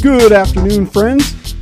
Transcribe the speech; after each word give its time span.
Good 0.00 0.32
afternoon, 0.32 0.86
friends. 0.86 1.54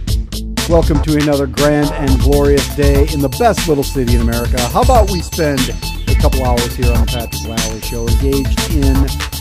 Welcome 0.69 1.01
to 1.05 1.17
another 1.17 1.47
grand 1.47 1.91
and 1.93 2.21
glorious 2.21 2.69
day 2.77 3.09
in 3.13 3.21
the 3.21 3.31
best 3.41 3.67
little 3.67 3.83
city 3.83 4.15
in 4.15 4.21
America. 4.21 4.61
How 4.69 4.83
about 4.83 5.11
we 5.11 5.21
spend 5.21 5.59
a 6.07 6.15
couple 6.21 6.45
hours 6.45 6.77
here 6.77 6.93
on 6.93 7.01
the 7.01 7.07
Patrick 7.09 7.49
Lally 7.49 7.81
Show 7.81 8.07
engaged 8.07 8.61
in, 8.77 8.95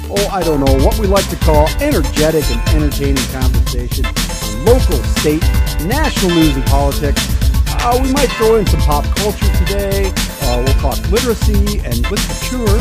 oh, 0.07 0.29
I 0.31 0.41
don't 0.43 0.63
know, 0.63 0.79
what 0.85 0.97
we 0.97 1.07
like 1.07 1.27
to 1.29 1.35
call 1.43 1.67
energetic 1.83 2.45
and 2.49 2.83
entertaining 2.83 3.27
conversation 3.35 4.05
on 4.07 4.65
local, 4.65 5.03
state, 5.19 5.43
national 5.83 6.31
news 6.31 6.55
and 6.55 6.65
politics. 6.67 7.19
Uh, 7.83 7.99
we 8.01 8.13
might 8.13 8.31
throw 8.39 8.55
in 8.55 8.65
some 8.65 8.79
pop 8.81 9.03
culture 9.17 9.51
today. 9.65 10.13
Uh, 10.47 10.63
we'll 10.63 10.79
talk 10.79 10.97
literacy 11.11 11.83
and 11.83 11.99
literature 12.07 12.79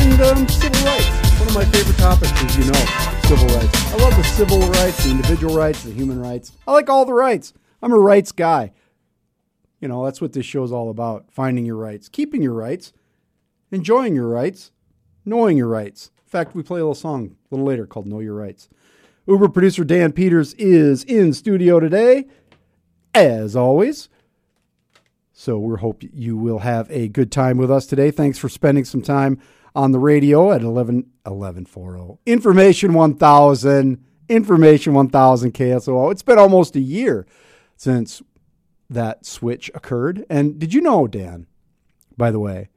and 0.00 0.16
um, 0.22 0.48
civil 0.48 0.80
rights. 0.82 1.12
One 1.38 1.48
of 1.48 1.54
my 1.54 1.64
favorite 1.66 1.98
topics, 1.98 2.32
as 2.32 2.56
you 2.56 2.64
know, 2.72 3.13
civil 3.24 3.46
rights. 3.56 3.92
I 3.92 3.96
love 3.96 4.16
the 4.16 4.22
civil 4.22 4.58
rights, 4.60 5.02
the 5.02 5.10
individual 5.10 5.56
rights, 5.56 5.82
the 5.82 5.92
human 5.92 6.20
rights. 6.20 6.52
I 6.68 6.72
like 6.72 6.90
all 6.90 7.06
the 7.06 7.14
rights. 7.14 7.54
I'm 7.82 7.92
a 7.92 7.98
rights 7.98 8.32
guy. 8.32 8.72
You 9.80 9.88
know, 9.88 10.04
that's 10.04 10.20
what 10.20 10.34
this 10.34 10.44
show's 10.44 10.70
all 10.70 10.90
about 10.90 11.24
finding 11.30 11.64
your 11.64 11.76
rights, 11.76 12.10
keeping 12.10 12.42
your 12.42 12.52
rights, 12.52 12.92
enjoying 13.70 14.14
your 14.14 14.28
rights, 14.28 14.72
knowing 15.24 15.56
your 15.56 15.68
rights. 15.68 16.10
In 16.18 16.30
fact, 16.30 16.54
we 16.54 16.62
play 16.62 16.80
a 16.80 16.82
little 16.82 16.94
song 16.94 17.36
a 17.50 17.54
little 17.54 17.66
later 17.66 17.86
called 17.86 18.06
Know 18.06 18.20
Your 18.20 18.34
Rights. 18.34 18.68
Uber 19.26 19.48
producer 19.48 19.84
Dan 19.84 20.12
Peters 20.12 20.52
is 20.54 21.02
in 21.04 21.32
studio 21.32 21.80
today, 21.80 22.26
as 23.14 23.56
always. 23.56 24.10
So 25.32 25.58
we 25.58 25.78
hope 25.78 26.02
you 26.12 26.36
will 26.36 26.58
have 26.58 26.90
a 26.90 27.08
good 27.08 27.32
time 27.32 27.56
with 27.56 27.70
us 27.70 27.86
today. 27.86 28.10
Thanks 28.10 28.38
for 28.38 28.50
spending 28.50 28.84
some 28.84 29.00
time 29.00 29.40
on 29.74 29.92
the 29.92 29.98
radio 29.98 30.52
at 30.52 30.62
11 30.62 30.96
1140. 31.24 32.20
Information 32.26 32.94
1000, 32.94 34.04
Information 34.28 34.94
1000 34.94 35.52
KSOO. 35.52 36.12
It's 36.12 36.22
been 36.22 36.38
almost 36.38 36.76
a 36.76 36.80
year 36.80 37.26
since 37.76 38.22
that 38.88 39.26
switch 39.26 39.70
occurred. 39.74 40.24
And 40.30 40.58
did 40.58 40.72
you 40.72 40.80
know, 40.80 41.06
Dan, 41.06 41.46
by 42.16 42.30
the 42.30 42.40
way, 42.40 42.68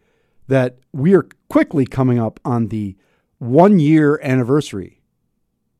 that 0.48 0.78
we 0.94 1.14
are 1.14 1.28
quickly 1.50 1.86
coming 1.86 2.20
up 2.20 2.40
on 2.44 2.68
the 2.68 2.96
one 3.38 3.80
year 3.80 4.20
anniversary 4.24 5.02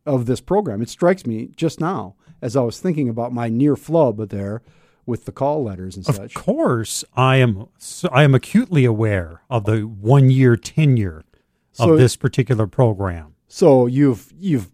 of 0.06 0.26
this 0.26 0.42
program? 0.42 0.82
It 0.82 0.90
strikes 0.90 1.26
me 1.26 1.50
just 1.56 1.80
now 1.80 2.16
as 2.42 2.56
I 2.56 2.62
was 2.62 2.80
thinking 2.80 3.10
about 3.10 3.34
my 3.34 3.50
near 3.50 3.76
flub 3.76 4.30
there 4.30 4.62
with 5.08 5.26
the 5.26 5.32
call 5.32 5.64
letters 5.64 5.96
and 5.96 6.06
such. 6.06 6.20
Of 6.20 6.34
course, 6.36 7.04
I 7.16 7.38
am. 7.38 7.68
So 7.80 8.08
I 8.12 8.24
am 8.24 8.36
acutely 8.36 8.86
aware 8.86 9.42
of 9.50 9.66
the 9.66 9.80
one 9.82 10.30
year 10.30 10.56
tenure 10.56 11.24
of 11.80 11.88
So- 11.90 11.98
this 11.98 12.16
particular 12.16 12.68
program. 12.68 13.34
So 13.48 13.88
you've 13.88 14.32
you've 14.40 14.70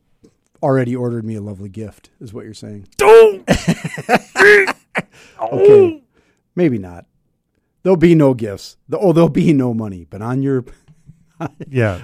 already 0.62 0.96
ordered 0.96 1.24
me 1.24 1.36
a 1.36 1.42
lovely 1.42 1.70
gift, 1.70 2.10
is 2.20 2.34
what 2.34 2.44
you're 2.46 2.54
saying. 2.54 2.88
Don't. 2.98 3.48
Okay, 5.42 6.04
maybe 6.56 6.78
not. 6.78 7.06
There'll 7.82 7.98
be 7.98 8.16
no 8.16 8.34
gifts. 8.34 8.78
Oh, 8.94 9.12
there'll 9.12 9.28
be 9.30 9.52
no 9.54 9.74
money. 9.74 10.06
But 10.10 10.22
on 10.22 10.42
your 10.42 10.64
Yeah, 11.68 12.02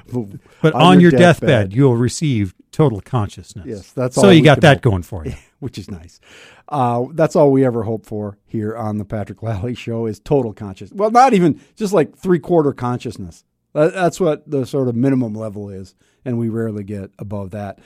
but 0.62 0.74
On 0.74 0.82
on, 0.82 1.00
your 1.00 1.12
your, 1.12 1.20
deathbed. 1.20 1.48
deathbed, 1.48 1.74
you'll 1.74 1.96
receive 1.96 2.54
total 2.72 3.00
consciousness. 3.00 3.66
yes, 3.66 3.92
that's 3.92 4.16
so 4.16 4.24
all. 4.28 4.34
you 4.34 4.44
got 4.44 4.62
that 4.62 4.82
going 4.82 5.04
for 5.04 5.26
you. 5.26 5.34
which 5.60 5.78
is 5.78 5.90
nice. 5.90 6.20
Uh, 6.68 7.06
that's 7.14 7.36
all 7.36 7.52
we 7.52 7.66
ever 7.66 7.84
hope 7.84 8.06
for 8.06 8.38
here 8.46 8.76
on 8.76 8.98
the 8.98 9.06
Patrick 9.06 9.44
Lally 9.44 9.76
Show 9.76 10.06
is 10.06 10.20
total 10.20 10.54
conscious. 10.54 10.92
Well, 10.92 11.12
not 11.12 11.34
even 11.34 11.60
just 11.76 11.94
like 11.94 12.18
three 12.18 12.40
quarter 12.40 12.74
consciousness. 12.74 13.44
That, 13.74 13.94
that's 13.94 14.20
what 14.20 14.50
the 14.50 14.66
sort 14.66 14.88
of 14.88 14.96
minimum 14.96 15.34
level 15.34 15.70
is, 15.70 15.96
and 16.26 16.40
we 16.40 16.50
rarely 16.50 16.84
get 16.84 17.12
above 17.20 17.52
that. 17.52 17.80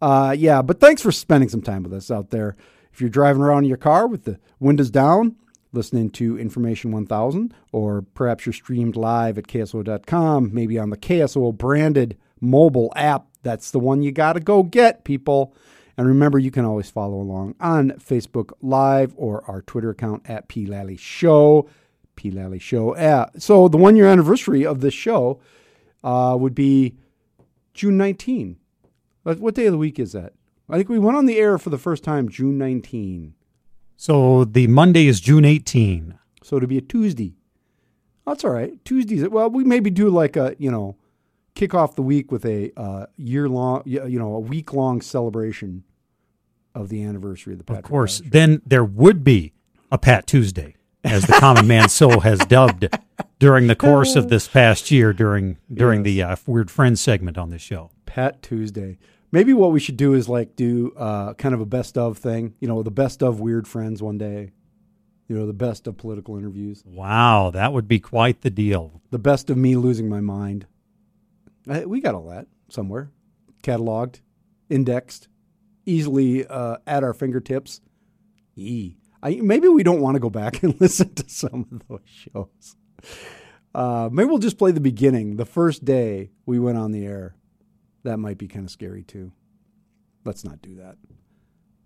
Uh, 0.00 0.34
yeah, 0.36 0.62
but 0.62 0.80
thanks 0.80 1.02
for 1.02 1.12
spending 1.12 1.48
some 1.48 1.62
time 1.62 1.82
with 1.82 1.92
us 1.92 2.10
out 2.10 2.30
there. 2.30 2.56
If 2.92 3.00
you're 3.00 3.10
driving 3.10 3.42
around 3.42 3.64
in 3.64 3.68
your 3.68 3.76
car 3.76 4.06
with 4.06 4.24
the 4.24 4.38
windows 4.58 4.90
down, 4.90 5.36
listening 5.72 6.10
to 6.10 6.38
Information 6.38 6.92
1000, 6.92 7.52
or 7.72 8.02
perhaps 8.02 8.46
you're 8.46 8.52
streamed 8.52 8.96
live 8.96 9.36
at 9.38 9.46
KSO.com, 9.46 10.50
maybe 10.52 10.78
on 10.78 10.90
the 10.90 10.96
KSO 10.96 11.56
branded 11.56 12.16
mobile 12.40 12.92
app, 12.96 13.26
that's 13.42 13.70
the 13.70 13.78
one 13.78 14.02
you 14.02 14.12
got 14.12 14.34
to 14.34 14.40
go 14.40 14.62
get, 14.62 15.04
people. 15.04 15.54
And 15.96 16.06
remember, 16.06 16.38
you 16.38 16.50
can 16.50 16.64
always 16.64 16.90
follow 16.90 17.16
along 17.16 17.54
on 17.58 17.92
Facebook 17.92 18.52
Live 18.60 19.14
or 19.16 19.42
our 19.48 19.62
Twitter 19.62 19.90
account 19.90 20.28
at 20.28 20.48
P 20.48 20.66
Lally 20.66 20.96
Show. 20.96 21.68
P 22.16 22.30
Lally 22.30 22.58
Show. 22.58 22.94
Uh, 22.94 23.30
so 23.38 23.68
the 23.68 23.76
one 23.76 23.96
year 23.96 24.06
anniversary 24.06 24.64
of 24.66 24.80
this 24.80 24.94
show 24.94 25.40
uh, 26.04 26.36
would 26.38 26.54
be 26.54 26.96
June 27.74 27.96
19. 27.96 28.56
What 29.22 29.54
day 29.54 29.66
of 29.66 29.72
the 29.72 29.78
week 29.78 29.98
is 29.98 30.12
that? 30.12 30.34
I 30.68 30.76
think 30.76 30.88
we 30.88 30.98
went 30.98 31.16
on 31.16 31.26
the 31.26 31.38
air 31.38 31.58
for 31.58 31.70
the 31.70 31.78
first 31.78 32.04
time 32.04 32.28
June 32.28 32.58
19. 32.58 33.34
So 33.96 34.44
the 34.44 34.66
Monday 34.66 35.06
is 35.06 35.20
June 35.20 35.44
18. 35.44 36.18
So 36.42 36.60
to 36.60 36.66
be 36.66 36.78
a 36.78 36.82
Tuesday. 36.82 37.34
That's 38.26 38.44
all 38.44 38.50
right. 38.50 38.84
Tuesdays. 38.84 39.28
Well, 39.28 39.50
we 39.50 39.64
maybe 39.64 39.90
do 39.90 40.10
like 40.10 40.36
a, 40.36 40.54
you 40.58 40.70
know, 40.70 40.96
kick 41.56 41.74
off 41.74 41.96
the 41.96 42.02
week 42.02 42.30
with 42.30 42.44
a 42.44 42.70
uh, 42.76 43.06
year 43.16 43.48
long, 43.48 43.82
you 43.84 44.18
know, 44.18 44.34
a 44.34 44.40
week 44.40 44.72
long 44.72 45.00
celebration 45.00 45.82
of 46.74 46.88
the 46.90 47.02
anniversary 47.02 47.54
of 47.54 47.66
the 47.66 47.72
Of 47.74 47.82
course, 47.82 48.22
then 48.24 48.62
there 48.64 48.84
would 48.84 49.24
be 49.24 49.54
a 49.90 49.98
Pat 49.98 50.26
Tuesday, 50.28 50.76
as 51.02 51.24
the 51.24 51.32
common 51.32 51.66
man 51.66 51.88
so 51.88 52.20
has 52.20 52.38
dubbed 52.40 52.88
during 53.38 53.66
the 53.66 53.74
course 53.74 54.14
of 54.14 54.28
this 54.28 54.46
past 54.46 54.90
year 54.90 55.12
during 55.12 55.56
during 55.72 56.04
the 56.04 56.22
uh, 56.22 56.36
Weird 56.46 56.70
Friends 56.70 57.00
segment 57.00 57.36
on 57.36 57.50
this 57.50 57.62
show. 57.62 57.90
Pat 58.04 58.42
Tuesday. 58.42 58.98
Maybe 59.32 59.52
what 59.52 59.72
we 59.72 59.80
should 59.80 59.96
do 59.96 60.14
is 60.14 60.28
like 60.28 60.54
do 60.54 60.92
uh, 60.96 61.34
kind 61.34 61.54
of 61.54 61.60
a 61.60 61.66
best 61.66 61.98
of 61.98 62.18
thing. 62.18 62.54
You 62.60 62.68
know, 62.68 62.82
the 62.82 62.92
best 62.92 63.22
of 63.22 63.40
weird 63.40 63.66
friends 63.66 64.02
one 64.02 64.18
day. 64.18 64.52
You 65.28 65.36
know, 65.36 65.46
the 65.46 65.52
best 65.52 65.88
of 65.88 65.96
political 65.96 66.36
interviews. 66.36 66.84
Wow, 66.86 67.50
that 67.52 67.72
would 67.72 67.88
be 67.88 67.98
quite 67.98 68.42
the 68.42 68.50
deal. 68.50 69.00
The 69.10 69.18
best 69.18 69.50
of 69.50 69.56
me 69.56 69.74
losing 69.74 70.08
my 70.08 70.20
mind. 70.20 70.66
We 71.66 72.00
got 72.00 72.14
all 72.14 72.28
that 72.28 72.46
somewhere, 72.68 73.10
cataloged, 73.62 74.20
indexed, 74.70 75.28
easily 75.84 76.46
uh, 76.46 76.76
at 76.86 77.02
our 77.04 77.12
fingertips. 77.14 77.80
E. 78.56 78.96
I, 79.22 79.40
maybe 79.42 79.68
we 79.68 79.82
don't 79.82 80.00
want 80.00 80.14
to 80.14 80.20
go 80.20 80.30
back 80.30 80.62
and 80.62 80.80
listen 80.80 81.12
to 81.14 81.24
some 81.28 81.66
of 81.72 81.82
those 81.88 82.00
shows. 82.06 82.76
Uh, 83.74 84.08
maybe 84.12 84.28
we'll 84.28 84.38
just 84.38 84.58
play 84.58 84.70
the 84.70 84.80
beginning, 84.80 85.36
the 85.36 85.44
first 85.44 85.84
day 85.84 86.30
we 86.46 86.58
went 86.58 86.78
on 86.78 86.92
the 86.92 87.04
air. 87.04 87.34
That 88.04 88.18
might 88.18 88.38
be 88.38 88.46
kind 88.48 88.64
of 88.64 88.70
scary 88.70 89.02
too. 89.02 89.32
Let's 90.24 90.44
not 90.44 90.62
do 90.62 90.76
that. 90.76 90.96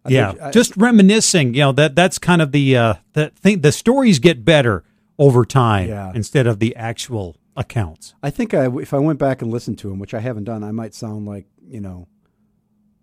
I 0.05 0.09
yeah, 0.11 0.35
I- 0.43 0.51
just 0.51 0.77
reminiscing. 0.77 1.55
You 1.55 1.61
know 1.61 1.73
that 1.73 1.95
that's 1.97 2.19
kind 2.19 2.41
of 2.43 2.53
the 2.53 2.77
uh, 2.77 2.95
the 3.15 3.31
thing. 3.31 3.61
The 3.63 3.73
stories 3.73 4.19
get 4.19 4.45
better 4.45 4.85
over 5.19 5.45
time 5.45 5.89
Yeah. 5.89 6.13
instead 6.15 6.47
of 6.47 6.59
the 6.59 6.75
actual 6.77 7.37
accounts. 7.57 8.15
I 8.23 8.31
think 8.31 8.55
I, 8.55 8.67
if 8.79 8.95
I 8.95 8.99
went 8.99 9.19
back 9.19 9.43
and 9.43 9.51
listened 9.51 9.79
to 9.81 9.89
them, 9.89 9.99
which 9.99 10.15
I 10.15 10.21
haven't 10.21 10.45
done, 10.45 10.63
I 10.65 10.71
might 10.73 10.95
sound 10.95 11.27
like 11.27 11.47
you 11.67 11.81
know, 11.81 12.09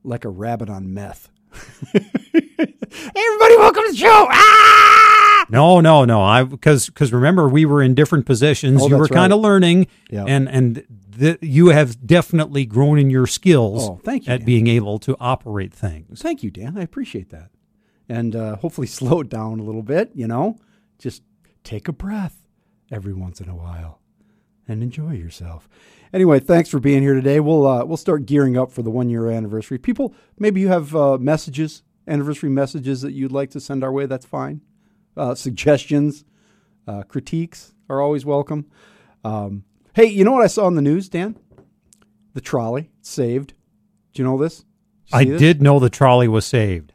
like 0.03 0.25
a 0.25 0.29
rabbit 0.29 0.69
on 0.69 0.93
meth. 0.93 1.29
Everybody, 1.93 3.57
welcome 3.57 3.83
to 3.85 3.91
the 3.91 3.97
show. 3.97 4.27
Ah! 4.29 5.45
No, 5.49 5.79
no, 5.79 6.03
no. 6.05 6.21
I 6.21 6.43
because 6.43 6.87
because 6.87 7.13
remember 7.13 7.47
we 7.47 7.65
were 7.65 7.81
in 7.81 7.95
different 7.95 8.25
positions. 8.25 8.81
Oh, 8.83 8.87
you 8.89 8.97
were 8.97 9.03
that's 9.05 9.13
kind 9.15 9.31
right. 9.31 9.37
of 9.37 9.41
learning, 9.41 9.87
Yeah. 10.09 10.25
and 10.27 10.49
and 10.49 10.83
the, 11.09 11.37
you 11.41 11.67
have 11.69 12.05
definitely 12.05 12.65
grown 12.65 12.99
in 12.99 13.09
your 13.09 13.27
skills 13.27 13.87
Oh, 13.89 13.99
thank 14.03 14.27
you, 14.27 14.33
at 14.33 14.39
Dan. 14.39 14.45
being 14.45 14.67
able 14.67 14.99
to 14.99 15.15
operate 15.19 15.73
things. 15.73 16.21
Thank 16.21 16.43
you, 16.43 16.51
Dan. 16.51 16.77
I 16.77 16.81
appreciate 16.81 17.29
that, 17.29 17.49
and 18.09 18.35
uh, 18.35 18.57
hopefully 18.57 18.87
slow 18.99 19.21
it 19.21 19.29
down 19.29 19.59
a 19.59 19.63
little 19.63 19.83
bit. 19.83 20.11
You 20.13 20.27
know, 20.27 20.57
just 20.99 21.23
take 21.63 21.87
a 21.87 21.93
breath 21.93 22.47
every 22.91 23.13
once 23.13 23.39
in 23.41 23.47
a 23.49 23.55
while 23.55 24.01
and 24.67 24.83
enjoy 24.83 25.13
yourself. 25.13 25.69
Anyway, 26.13 26.39
thanks 26.39 26.69
for 26.69 26.79
being 26.79 27.01
here 27.01 27.13
today. 27.13 27.39
We'll 27.39 27.65
uh, 27.67 27.85
we'll 27.85 27.97
start 27.97 28.25
gearing 28.25 28.57
up 28.57 28.71
for 28.71 28.81
the 28.81 28.89
one 28.89 29.09
year 29.09 29.29
anniversary. 29.29 29.77
People, 29.77 30.13
maybe 30.39 30.61
you 30.61 30.69
have 30.69 30.95
uh, 30.95 31.17
messages, 31.17 31.83
anniversary 32.07 32.49
messages 32.49 33.01
that 33.01 33.11
you'd 33.11 33.31
like 33.31 33.49
to 33.51 33.59
send 33.59 33.83
our 33.83 33.91
way. 33.91 34.05
That's 34.05 34.25
fine. 34.25 34.61
Uh, 35.15 35.35
suggestions, 35.35 36.23
uh, 36.87 37.03
critiques 37.03 37.73
are 37.89 38.01
always 38.01 38.25
welcome. 38.25 38.67
Um, 39.23 39.63
hey, 39.93 40.05
you 40.05 40.23
know 40.23 40.31
what 40.31 40.43
I 40.43 40.47
saw 40.47 40.67
in 40.67 40.75
the 40.75 40.81
news, 40.81 41.09
Dan? 41.09 41.37
The 42.33 42.41
trolley 42.41 42.89
saved. 43.01 43.53
Do 44.13 44.21
you 44.21 44.27
know 44.27 44.37
this? 44.37 44.63
I 45.11 45.25
this? 45.25 45.39
did 45.39 45.61
know 45.61 45.79
the 45.79 45.89
trolley 45.89 46.27
was 46.27 46.45
saved. 46.45 46.93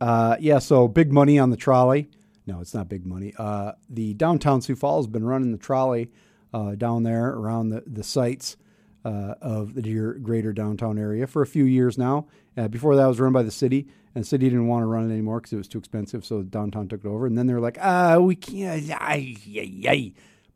Uh, 0.00 0.36
yeah, 0.38 0.58
so 0.58 0.88
big 0.88 1.12
money 1.12 1.38
on 1.38 1.50
the 1.50 1.56
trolley. 1.56 2.08
No, 2.46 2.60
it's 2.60 2.74
not 2.74 2.88
big 2.88 3.06
money. 3.06 3.32
Uh, 3.38 3.72
the 3.88 4.14
downtown 4.14 4.60
Sioux 4.60 4.76
Falls 4.76 5.06
has 5.06 5.12
been 5.12 5.24
running 5.24 5.52
the 5.52 5.58
trolley 5.58 6.10
uh, 6.54 6.76
down 6.76 7.02
there 7.02 7.30
around 7.30 7.70
the, 7.70 7.82
the 7.84 8.04
sites 8.04 8.56
uh, 9.04 9.34
of 9.42 9.74
the 9.74 9.82
dear 9.82 10.14
greater 10.14 10.52
downtown 10.52 10.98
area 10.98 11.26
for 11.26 11.42
a 11.42 11.46
few 11.46 11.64
years 11.64 11.98
now. 11.98 12.26
Uh, 12.56 12.68
before 12.68 12.94
that, 12.94 13.06
was 13.06 13.18
run 13.18 13.32
by 13.32 13.42
the 13.42 13.50
city, 13.50 13.88
and 14.14 14.22
the 14.22 14.28
city 14.28 14.48
didn't 14.48 14.68
want 14.68 14.82
to 14.82 14.86
run 14.86 15.10
it 15.10 15.12
anymore 15.12 15.40
because 15.40 15.52
it 15.52 15.56
was 15.56 15.66
too 15.68 15.78
expensive. 15.78 16.24
So 16.24 16.42
downtown 16.42 16.88
took 16.88 17.04
it 17.04 17.08
over, 17.08 17.26
and 17.26 17.36
then 17.36 17.48
they 17.48 17.52
were 17.52 17.60
like, 17.60 17.76
"Ah, 17.82 18.18
we 18.18 18.36
can't." 18.36 18.88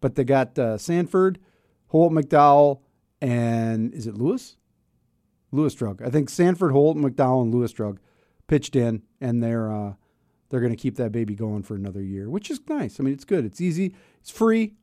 But 0.01 0.15
they 0.15 0.23
got 0.23 0.57
uh, 0.57 0.79
Sanford, 0.79 1.41
Howalt 1.93 2.13
McDowell, 2.13 2.81
and 3.21 3.93
is 3.93 4.07
it 4.07 4.15
Lewis? 4.15 4.57
Lewis 5.51 5.75
Drug. 5.75 6.01
I 6.01 6.11
think 6.11 6.31
Sanford 6.31 6.73
Howalt, 6.73 6.97
McDowell, 6.97 7.43
and 7.43 7.53
Lewis 7.53 7.73
Drug 7.73 7.99
pitched 8.47 8.77
in, 8.77 9.03
and 9.21 9.43
they're 9.43 9.73
uh, 9.73 9.95
they're 10.49 10.61
going 10.61 10.73
to 10.73 10.81
keep 10.81 10.97
that 10.97 11.11
baby 11.11 11.35
going 11.35 11.65
for 11.65 11.75
another 11.75 12.03
year, 12.03 12.31
which 12.31 12.51
is 12.51 12.61
nice. 12.69 13.01
I 13.01 13.03
mean, 13.03 13.15
it's 13.15 13.25
good. 13.25 13.45
It's 13.45 13.61
easy. 13.61 13.95
It's 14.21 14.31
free. 14.31 14.75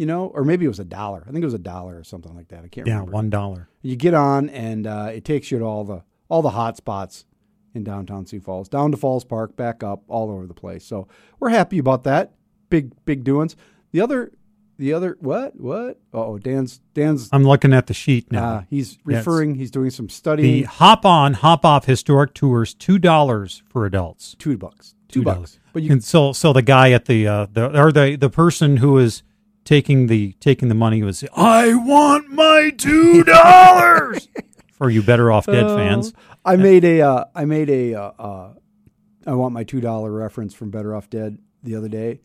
You 0.00 0.06
know, 0.06 0.28
or 0.28 0.44
maybe 0.44 0.64
it 0.64 0.68
was 0.68 0.80
a 0.80 0.84
dollar. 0.84 1.22
I 1.28 1.30
think 1.30 1.42
it 1.42 1.44
was 1.44 1.52
a 1.52 1.58
dollar 1.58 1.98
or 1.98 2.04
something 2.04 2.34
like 2.34 2.48
that. 2.48 2.64
I 2.64 2.68
can't 2.68 2.86
Yeah, 2.86 2.94
remember. 2.94 3.10
Yeah, 3.10 3.14
one 3.14 3.28
dollar. 3.28 3.68
You 3.82 3.96
get 3.96 4.14
on, 4.14 4.48
and 4.48 4.86
uh, 4.86 5.10
it 5.12 5.26
takes 5.26 5.50
you 5.50 5.58
to 5.58 5.64
all 5.66 5.84
the 5.84 6.02
all 6.30 6.40
the 6.40 6.50
hot 6.50 6.78
spots 6.78 7.26
in 7.74 7.84
downtown 7.84 8.24
Sioux 8.24 8.40
Falls, 8.40 8.68
down 8.68 8.90
to 8.92 8.96
Falls 8.96 9.24
Park, 9.24 9.56
back 9.56 9.82
up, 9.84 10.02
all 10.08 10.30
over 10.30 10.46
the 10.46 10.54
place. 10.54 10.84
So 10.86 11.06
we're 11.38 11.50
happy 11.50 11.76
about 11.78 12.04
that. 12.04 12.32
Big 12.70 12.92
big 13.04 13.24
doings. 13.24 13.56
The 13.92 14.00
other 14.00 14.32
the 14.78 14.94
other 14.94 15.18
what 15.20 15.60
what? 15.60 16.00
Oh, 16.14 16.38
Dan's 16.38 16.80
Dan's 16.94 17.28
I'm 17.30 17.44
looking 17.44 17.74
at 17.74 17.86
the 17.86 17.92
sheet 17.92 18.32
now. 18.32 18.44
uh, 18.54 18.62
he's 18.70 18.92
Yes. 18.94 19.18
referring. 19.26 19.56
He's 19.56 19.70
doing 19.70 19.90
some 19.90 20.08
study. 20.08 20.42
the 20.42 20.62
hop 20.62 21.04
on, 21.04 21.34
hop 21.34 21.66
off 21.66 21.84
historic 21.84 22.32
tours, 22.32 22.72
two 22.72 22.98
dollars 22.98 23.62
for 23.68 23.84
adults. 23.84 24.34
two 24.38 24.56
bucks. 24.56 24.94
Two 25.08 25.20
$2. 25.20 25.24
bucks. 25.24 25.58
But 25.74 25.82
you 25.82 25.92
and 25.92 26.02
so 26.02 26.32
so 26.32 26.54
the 26.54 26.62
guy 26.62 26.92
at 26.92 27.04
the 27.04 27.28
uh 27.28 27.46
the 27.52 27.78
or 27.78 27.92
the 27.92 28.16
the 28.16 28.30
person 28.30 28.78
who 28.78 28.96
is 28.96 29.22
taking 29.70 30.08
the 30.08 30.32
taking 30.40 30.68
the 30.68 30.74
money 30.74 31.00
was 31.00 31.22
I 31.32 31.74
want 31.74 32.28
my 32.28 32.72
two 32.76 33.22
dollars 33.22 34.28
for 34.72 34.90
you 34.90 35.00
better 35.00 35.30
off 35.30 35.46
dead 35.46 35.62
Uh, 35.62 35.76
fans. 35.76 36.12
I 36.44 36.56
made 36.56 36.84
a 36.84 37.02
uh, 37.02 37.24
I 37.36 37.44
made 37.44 37.70
a 37.70 37.94
uh, 37.94 38.10
uh, 38.18 38.54
I 39.28 39.34
want 39.34 39.54
my 39.54 39.62
two 39.62 39.80
dollar 39.80 40.10
reference 40.10 40.54
from 40.54 40.72
Better 40.72 40.92
Off 40.96 41.08
Dead 41.08 41.38
the 41.62 41.76
other 41.76 41.88
day, 41.88 42.20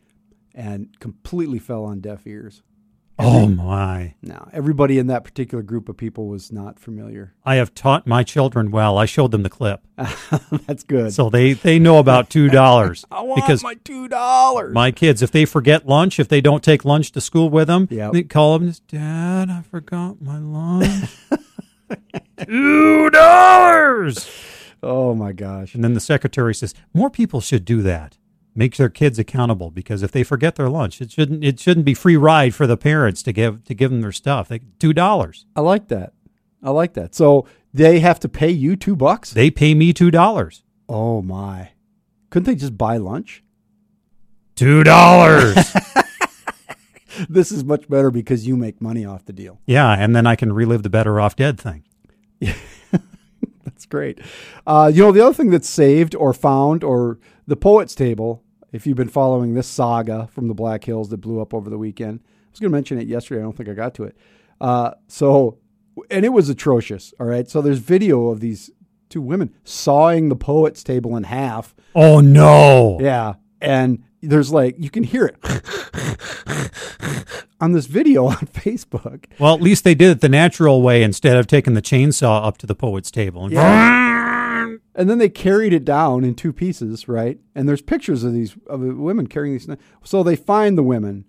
and 0.56 0.98
completely 0.98 1.60
fell 1.60 1.84
on 1.84 2.00
deaf 2.00 2.26
ears. 2.26 2.64
Oh 3.18 3.48
my. 3.48 4.14
Now 4.20 4.50
everybody 4.52 4.98
in 4.98 5.06
that 5.06 5.24
particular 5.24 5.62
group 5.62 5.88
of 5.88 5.96
people 5.96 6.28
was 6.28 6.52
not 6.52 6.78
familiar. 6.78 7.32
I 7.44 7.54
have 7.54 7.72
taught 7.74 8.06
my 8.06 8.22
children 8.22 8.70
well. 8.70 8.98
I 8.98 9.06
showed 9.06 9.30
them 9.30 9.42
the 9.42 9.48
clip. 9.48 9.80
That's 10.66 10.82
good. 10.84 11.14
So 11.14 11.30
they 11.30 11.54
they 11.54 11.78
know 11.78 11.98
about 11.98 12.28
two 12.36 12.50
dollars. 12.50 13.06
I 13.10 13.22
want 13.22 13.36
because 13.42 13.62
my 13.62 13.74
two 13.84 14.06
dollars. 14.08 14.74
my 14.74 14.90
kids, 14.90 15.22
if 15.22 15.30
they 15.30 15.46
forget 15.46 15.86
lunch, 15.88 16.20
if 16.20 16.28
they 16.28 16.42
don't 16.42 16.62
take 16.62 16.84
lunch 16.84 17.10
to 17.12 17.20
school 17.22 17.48
with 17.48 17.68
them, 17.68 17.88
Yep. 17.90 18.12
they 18.12 18.22
call 18.22 18.58
them, 18.58 18.74
Dad, 18.88 19.48
I 19.48 19.62
forgot 19.62 20.20
my 20.20 20.38
lunch. 20.38 21.10
Two 22.46 23.08
dollars. 23.10 24.28
oh 24.82 25.14
my 25.14 25.32
gosh. 25.32 25.74
And 25.74 25.82
then 25.82 25.94
the 25.94 26.00
secretary 26.00 26.54
says, 26.54 26.74
more 26.92 27.08
people 27.10 27.40
should 27.40 27.64
do 27.64 27.80
that. 27.82 28.18
Make 28.56 28.76
their 28.76 28.88
kids 28.88 29.18
accountable 29.18 29.70
because 29.70 30.02
if 30.02 30.10
they 30.12 30.22
forget 30.24 30.56
their 30.56 30.70
lunch, 30.70 31.00
it 31.02 31.10
shouldn't 31.12 31.44
it 31.44 31.60
shouldn't 31.60 31.84
be 31.86 31.94
free 31.94 32.16
ride 32.16 32.54
for 32.54 32.66
the 32.66 32.76
parents 32.76 33.22
to 33.24 33.32
give 33.32 33.62
to 33.64 33.74
give 33.74 33.90
them 33.90 34.00
their 34.00 34.12
stuff. 34.12 34.48
They, 34.48 34.60
Two 34.78 34.92
dollars. 34.94 35.44
I 35.54 35.60
like 35.60 35.88
that. 35.88 36.14
I 36.62 36.70
like 36.70 36.94
that. 36.94 37.14
So 37.14 37.46
they 37.74 38.00
have 38.00 38.18
to 38.20 38.28
pay 38.28 38.50
you 38.50 38.74
two 38.74 38.96
bucks. 38.96 39.30
They 39.32 39.50
pay 39.50 39.74
me 39.74 39.92
two 39.92 40.10
dollars. 40.10 40.62
Oh 40.88 41.20
my! 41.20 41.70
Couldn't 42.30 42.46
they 42.46 42.54
just 42.54 42.78
buy 42.78 42.96
lunch? 42.96 43.44
Two 44.54 44.82
dollars. 44.82 45.56
This 47.30 47.50
is 47.50 47.64
much 47.64 47.88
better 47.88 48.10
because 48.10 48.46
you 48.46 48.56
make 48.58 48.82
money 48.82 49.06
off 49.06 49.24
the 49.24 49.32
deal. 49.32 49.58
yeah, 49.66 49.90
and 49.92 50.14
then 50.14 50.26
I 50.26 50.36
can 50.36 50.52
relive 50.52 50.82
the 50.82 50.90
better 50.90 51.18
off 51.18 51.34
dead 51.34 51.58
thing. 51.58 51.82
That's 53.64 53.86
great. 53.86 54.20
Uh, 54.66 54.90
you 54.92 55.02
know, 55.02 55.12
the 55.12 55.24
other 55.24 55.34
thing 55.34 55.50
that's 55.50 55.68
saved 55.68 56.14
or 56.14 56.32
found, 56.32 56.84
or 56.84 57.18
the 57.46 57.56
Poets 57.56 57.94
Table, 57.94 58.42
if 58.76 58.86
you've 58.86 58.96
been 58.96 59.08
following 59.08 59.54
this 59.54 59.66
saga 59.66 60.28
from 60.32 60.48
the 60.48 60.54
Black 60.54 60.84
Hills 60.84 61.08
that 61.08 61.16
blew 61.16 61.40
up 61.40 61.54
over 61.54 61.70
the 61.70 61.78
weekend, 61.78 62.20
I 62.22 62.50
was 62.50 62.60
going 62.60 62.70
to 62.70 62.76
mention 62.76 62.98
it 62.98 63.08
yesterday. 63.08 63.40
I 63.40 63.44
don't 63.44 63.56
think 63.56 63.70
I 63.70 63.72
got 63.72 63.94
to 63.94 64.04
it. 64.04 64.16
Uh, 64.60 64.90
so, 65.08 65.56
and 66.10 66.26
it 66.26 66.28
was 66.28 66.50
atrocious. 66.50 67.14
All 67.18 67.26
right. 67.26 67.48
So 67.48 67.62
there's 67.62 67.78
video 67.78 68.28
of 68.28 68.40
these 68.40 68.70
two 69.08 69.22
women 69.22 69.54
sawing 69.64 70.28
the 70.28 70.36
Poets 70.36 70.84
Table 70.84 71.16
in 71.16 71.24
half. 71.24 71.74
Oh 71.94 72.20
no. 72.20 72.98
Yeah. 73.00 73.36
And 73.62 74.04
there's 74.20 74.52
like, 74.52 74.76
you 74.78 74.90
can 74.90 75.04
hear 75.04 75.24
it 75.24 75.36
on 77.60 77.72
this 77.72 77.86
video 77.86 78.26
on 78.26 78.36
Facebook. 78.46 79.24
Well, 79.38 79.54
at 79.54 79.62
least 79.62 79.84
they 79.84 79.94
did 79.94 80.10
it 80.10 80.20
the 80.20 80.28
natural 80.28 80.82
way 80.82 81.02
instead 81.02 81.38
of 81.38 81.46
taking 81.46 81.72
the 81.72 81.82
chainsaw 81.82 82.46
up 82.46 82.58
to 82.58 82.66
the 82.66 82.74
poet's 82.74 83.10
table. 83.10 83.46
And 83.46 83.54
And 84.94 85.08
then 85.08 85.18
they 85.18 85.28
carried 85.28 85.72
it 85.72 85.84
down 85.84 86.24
in 86.24 86.34
two 86.34 86.52
pieces, 86.52 87.08
right? 87.08 87.38
And 87.54 87.68
there's 87.68 87.82
pictures 87.82 88.24
of 88.24 88.32
these 88.32 88.56
of 88.66 88.80
women 88.80 89.26
carrying 89.26 89.54
these. 89.54 89.68
So 90.04 90.22
they 90.22 90.36
find 90.36 90.76
the 90.76 90.82
women, 90.82 91.24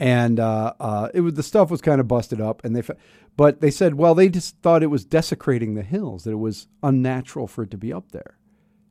and 0.00 0.40
uh, 0.40 0.74
uh, 0.80 1.08
it 1.14 1.20
was 1.20 1.34
the 1.34 1.42
stuff 1.42 1.70
was 1.70 1.80
kind 1.80 2.00
of 2.00 2.08
busted 2.08 2.40
up, 2.40 2.64
and 2.64 2.74
they, 2.74 2.82
but 3.36 3.60
they 3.60 3.70
said, 3.70 3.94
well, 3.94 4.14
they 4.14 4.28
just 4.28 4.58
thought 4.58 4.82
it 4.82 4.88
was 4.88 5.04
desecrating 5.04 5.74
the 5.74 5.82
hills, 5.82 6.24
that 6.24 6.32
it 6.32 6.36
was 6.36 6.68
unnatural 6.82 7.46
for 7.46 7.62
it 7.62 7.70
to 7.70 7.78
be 7.78 7.92
up 7.92 8.12
there. 8.12 8.38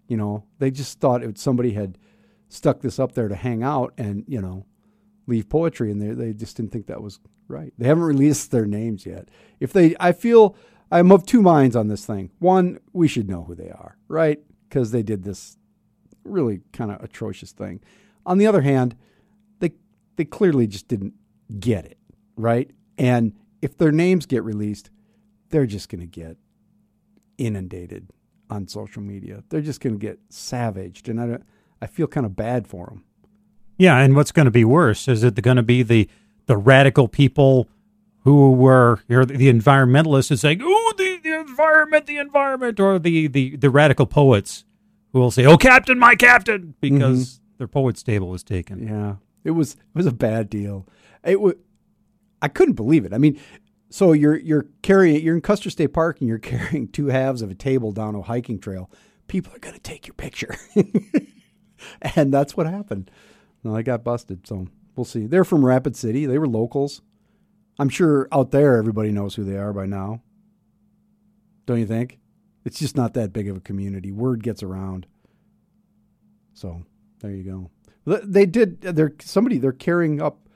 You 0.08 0.18
know, 0.18 0.46
they 0.60 0.72
just 0.72 1.00
thought 1.00 1.24
it 1.24 1.38
somebody 1.38 1.74
had 1.74 1.98
stuck 2.50 2.82
this 2.82 3.00
up 3.00 3.14
there 3.14 3.28
to 3.28 3.36
hang 3.36 3.64
out 3.64 3.94
and 3.98 4.24
you 4.28 4.42
know 4.42 4.66
leave 5.28 5.50
poetry, 5.50 5.92
and 5.92 6.02
they 6.02 6.14
they 6.14 6.34
just 6.34 6.58
didn't 6.58 6.72
think 6.72 6.88
that 6.88 7.02
was 7.02 7.20
right. 7.48 7.74
They 7.78 7.88
haven't 7.88 8.04
released 8.04 8.52
their 8.52 8.66
names 8.66 9.06
yet. 9.06 9.30
If 9.60 9.74
they, 9.74 9.96
I 10.00 10.12
feel 10.12 10.56
I'm 10.94 11.12
of 11.12 11.26
two 11.26 11.42
minds 11.42 11.76
on 11.76 11.88
this 11.88 12.06
thing. 12.06 12.30
One, 12.40 12.80
we 12.94 13.08
should 13.08 13.28
know 13.28 13.44
who 13.44 13.56
they 13.56 13.70
are, 13.70 13.98
right? 14.08 14.40
Because 14.70 14.92
they 14.92 15.02
did 15.04 15.24
this 15.24 15.58
really 16.24 16.62
kind 16.72 16.92
of 16.92 17.04
atrocious 17.04 17.52
thing. 17.52 17.82
On 18.26 18.38
the 18.38 18.46
other 18.48 18.62
hand, 18.62 18.96
they 19.60 19.72
they 20.18 20.26
clearly 20.26 20.68
just 20.68 20.88
didn't 20.88 21.14
get 21.60 21.86
it, 21.86 21.98
right? 22.38 22.70
And 22.98 23.34
if 23.62 23.78
their 23.78 23.92
names 23.92 24.26
get 24.28 24.44
released, 24.44 24.92
they're 25.50 25.66
just 25.66 25.90
going 25.90 26.02
to 26.02 26.06
get 26.08 26.38
inundated 27.38 28.10
on 28.50 28.68
social 28.68 29.02
media. 29.02 29.44
They're 29.50 29.62
just 29.62 29.82
going 29.82 29.94
to 29.94 30.00
get 30.00 30.20
savaged, 30.30 31.10
and 31.10 31.20
I 31.20 31.40
I 31.82 31.88
feel 31.88 32.08
kind 32.08 32.26
of 32.26 32.36
bad 32.36 32.68
for 32.68 32.86
them. 32.86 33.04
yeah, 33.80 33.98
and 33.98 34.16
what's 34.16 34.32
going 34.32 34.46
to 34.46 34.52
be 34.52 34.64
worse 34.64 35.08
is 35.08 35.24
it 35.24 35.42
going 35.42 35.58
to 35.58 35.64
be 35.64 35.82
the 35.82 36.08
the 36.46 36.58
radical 36.58 37.08
people 37.08 37.68
who 38.24 38.52
were 38.52 39.00
you 39.08 39.18
know, 39.18 39.26
the 39.26 39.52
environmentalists 39.52 40.30
who 40.30 40.36
saying, 40.36 40.62
"Ooh, 40.62 40.94
the, 40.98 41.20
the 41.24 41.40
environment, 41.40 42.06
the 42.06 42.18
environment," 42.18 42.80
or 42.80 43.00
the, 43.00 43.28
the 43.28 43.56
the 43.56 43.70
radical 43.70 44.06
poets 44.06 44.66
who 45.12 45.20
will 45.20 45.32
say, 45.32 45.46
"Oh, 45.46 45.58
Captain, 45.58 46.00
my 46.00 46.16
Captain," 46.16 46.76
because 46.80 47.36
mm-hmm. 47.36 47.58
their 47.58 47.68
poet's 47.68 48.04
table 48.04 48.30
was 48.30 48.44
taken. 48.44 48.88
Yeah, 48.88 49.16
it 49.44 49.52
was 49.52 49.74
it 49.74 49.96
was 49.96 50.06
a 50.06 50.14
bad 50.14 50.50
deal. 50.50 50.88
It 51.24 51.40
was 51.42 51.56
I 52.42 52.48
couldn't 52.48 52.76
believe 52.76 53.06
it. 53.06 53.14
I 53.14 53.18
mean, 53.18 53.40
so 53.90 54.12
you're 54.14 54.38
you're 54.38 54.68
carrying 54.82 55.22
you're 55.24 55.36
in 55.36 55.42
Custer 55.42 55.70
State 55.70 55.94
Park 55.94 56.20
and 56.20 56.30
you're 56.30 56.40
carrying 56.40 56.88
two 56.88 57.08
halves 57.08 57.42
of 57.42 57.52
a 57.52 57.56
table 57.56 57.92
down 57.92 58.16
a 58.16 58.22
hiking 58.22 58.60
trail. 58.60 58.90
People 59.28 59.54
are 59.56 59.60
going 59.60 59.76
to 59.76 59.82
take 59.82 60.06
your 60.06 60.14
picture, 60.14 60.56
and 62.02 62.34
that's 62.34 62.56
what 62.56 62.68
happened. 62.68 63.10
No, 63.64 63.74
they 63.74 63.84
got 63.84 64.04
busted. 64.04 64.46
So 64.46 64.68
we'll 64.96 65.06
see. 65.06 65.28
They're 65.28 65.46
from 65.46 65.66
Rapid 65.66 65.96
City. 65.96 66.26
They 66.26 66.38
were 66.38 66.48
locals. 66.48 67.02
I'm 67.80 67.90
sure 67.90 68.28
out 68.32 68.52
there 68.52 68.78
everybody 68.78 69.12
knows 69.12 69.36
who 69.36 69.44
they 69.44 69.58
are 69.58 69.74
by 69.74 69.86
now. 69.86 70.22
Don't 71.66 71.80
you 71.80 71.86
think? 71.86 72.20
It's 72.66 72.80
just 72.80 72.96
not 72.96 73.14
that 73.14 73.34
big 73.34 73.50
of 73.50 73.58
a 73.58 73.62
community. 73.62 74.12
Word 74.12 74.44
gets 74.44 74.64
around. 74.64 75.06
So 76.54 76.84
there 77.20 77.32
you 77.32 77.44
go. 77.44 77.72
They 78.24 78.46
did. 78.46 78.82
They're 78.82 79.14
somebody. 79.22 79.58
They're 79.58 79.72
carrying 79.72 80.22
up. 80.22 80.48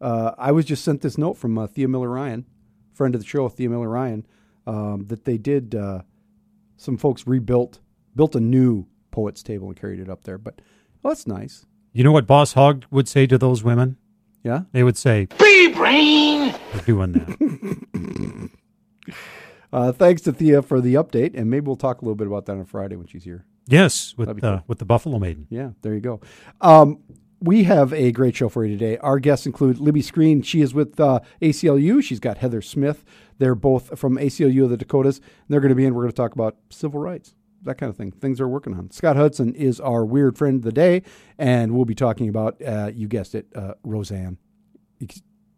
Uh, 0.00 0.32
I 0.36 0.52
was 0.52 0.64
just 0.64 0.84
sent 0.84 1.02
this 1.02 1.16
note 1.16 1.34
from 1.34 1.56
uh, 1.56 1.66
Thea 1.66 1.88
Miller 1.88 2.10
Ryan, 2.10 2.46
friend 2.92 3.14
of 3.14 3.20
the 3.20 3.26
show, 3.26 3.48
Thea 3.48 3.68
Miller 3.68 3.88
Ryan, 3.88 4.26
um, 4.66 5.06
that 5.08 5.24
they 5.24 5.38
did. 5.38 5.74
Uh, 5.74 6.02
some 6.76 6.96
folks 6.96 7.26
rebuilt, 7.26 7.80
built 8.16 8.34
a 8.34 8.40
new 8.40 8.86
poets 9.10 9.42
table 9.42 9.68
and 9.68 9.76
carried 9.80 10.00
it 10.00 10.10
up 10.10 10.24
there. 10.24 10.38
But 10.38 10.60
well, 11.02 11.12
that's 11.12 11.26
nice. 11.26 11.66
You 11.92 12.04
know 12.04 12.12
what 12.12 12.26
Boss 12.26 12.54
Hogg 12.54 12.84
would 12.90 13.08
say 13.08 13.26
to 13.26 13.38
those 13.38 13.62
women? 13.62 13.96
Yeah. 14.44 14.60
They 14.72 14.82
would 14.84 14.96
say, 14.96 15.26
Bee 15.38 15.72
brain! 15.74 16.54
"We're 16.74 16.80
doing 16.82 17.12
that." 17.12 18.50
Uh, 19.72 19.90
thanks 19.90 20.22
to 20.22 20.32
Thea 20.32 20.62
for 20.62 20.80
the 20.80 20.94
update, 20.94 21.32
and 21.36 21.50
maybe 21.50 21.66
we'll 21.66 21.74
talk 21.74 22.00
a 22.00 22.04
little 22.04 22.14
bit 22.14 22.28
about 22.28 22.46
that 22.46 22.52
on 22.52 22.64
Friday 22.64 22.94
when 22.94 23.08
she's 23.08 23.24
here. 23.24 23.44
yes, 23.66 24.14
with 24.16 24.28
That'd 24.28 24.40
the 24.42 24.48
cool. 24.58 24.64
with 24.68 24.78
the 24.78 24.84
Buffalo 24.84 25.18
Maiden. 25.18 25.48
Yeah, 25.50 25.70
there 25.82 25.94
you 25.94 26.00
go. 26.00 26.20
Um, 26.60 27.00
we 27.40 27.64
have 27.64 27.92
a 27.92 28.12
great 28.12 28.36
show 28.36 28.48
for 28.48 28.64
you 28.64 28.78
today. 28.78 28.98
Our 28.98 29.18
guests 29.18 29.46
include 29.46 29.78
Libby 29.78 30.00
Skarin. 30.00 30.44
She 30.44 30.60
is 30.60 30.72
with 30.74 31.00
uh, 31.00 31.20
ACLU. 31.42 32.02
She's 32.04 32.20
got 32.20 32.38
Heather 32.38 32.62
Smith. 32.62 33.04
They're 33.38 33.56
both 33.56 33.98
from 33.98 34.16
ACLU 34.16 34.62
of 34.64 34.70
the 34.70 34.76
Dakotas. 34.76 35.18
And 35.18 35.26
they're 35.48 35.60
going 35.60 35.70
to 35.70 35.74
be 35.74 35.84
in. 35.84 35.92
We're 35.94 36.02
going 36.02 36.12
to 36.12 36.16
talk 36.16 36.32
about 36.34 36.56
civil 36.70 37.00
rights, 37.00 37.34
that 37.64 37.78
kind 37.78 37.90
of 37.90 37.96
thing, 37.96 38.12
things 38.12 38.38
they're 38.38 38.48
working 38.48 38.74
on. 38.74 38.90
Scott 38.90 39.16
Hudson 39.16 39.54
is 39.54 39.80
our 39.80 40.04
weird 40.04 40.38
friend 40.38 40.56
of 40.56 40.62
the 40.62 40.72
day, 40.72 41.02
and 41.38 41.74
we'll 41.74 41.84
be 41.84 41.94
talking 41.94 42.28
about, 42.28 42.60
uh, 42.62 42.90
you 42.92 43.08
guessed 43.08 43.34
it, 43.34 43.46
uh, 43.54 43.74
Roseanne. 43.82 44.38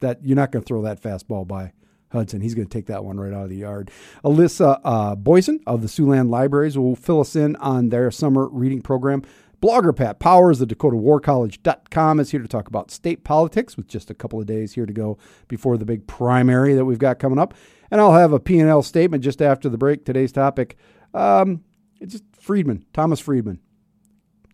That 0.01 0.25
You're 0.25 0.37
not 0.37 0.53
going 0.53 0.63
to 0.63 0.67
throw 0.67 0.83
that 0.83 1.01
fastball 1.01 1.47
by 1.47 1.73
Hudson. 2.13 2.41
He's 2.41 2.55
going 2.55 2.69
to 2.69 2.73
take 2.73 2.87
that 2.87 3.05
one 3.05 3.19
right 3.19 3.33
out 3.33 3.45
of 3.45 3.51
the 3.51 3.57
yard. 3.57 3.91
Alyssa 4.25 4.81
uh, 4.85 5.15
Boyson 5.15 5.61
of 5.67 5.83
the 5.83 5.89
Siouxland 5.89 6.31
Libraries 6.31 6.77
will 6.77 6.97
fill 6.97 7.21
us 7.21 7.37
in 7.37 7.57
on 7.57 7.89
their 7.89 8.11
summer 8.11 8.49
reading 8.49 8.83
program. 8.83 9.23
Blogger 9.61 9.97
Pat 9.97 10.19
Powers, 10.19 10.59
the 10.59 10.67
DakotaWarCollege.com, 10.67 12.21
is 12.21 12.31
here 12.31 12.43
to 12.43 12.49
talk 12.49 12.69
about 12.69 12.91
state 12.91 13.25
politics 13.25 13.77
with 13.77 13.89
just 13.89 14.11
a 14.11 14.15
couple 14.15 14.39
of 14.39 14.47
days 14.47 14.75
here 14.75 14.85
to 14.85 14.93
go 14.93 15.17
before 15.49 15.79
the 15.79 15.87
big 15.87 16.07
primary 16.07 16.75
that 16.75 16.85
we've 16.85 16.99
got 16.99 17.19
coming 17.19 17.39
up. 17.39 17.55
And 17.91 18.01
I'll 18.01 18.13
have 18.13 18.33
a 18.33 18.41
P&L 18.41 18.83
statement 18.83 19.25
just 19.25 19.41
after 19.41 19.69
the 19.69 19.79
break. 19.79 20.05
Today's 20.05 20.33
topic, 20.33 20.77
um, 21.15 21.65
it's 22.01 22.13
just 22.13 22.25
Friedman, 22.39 22.85
Thomas 22.93 23.21
Friedman. 23.21 23.61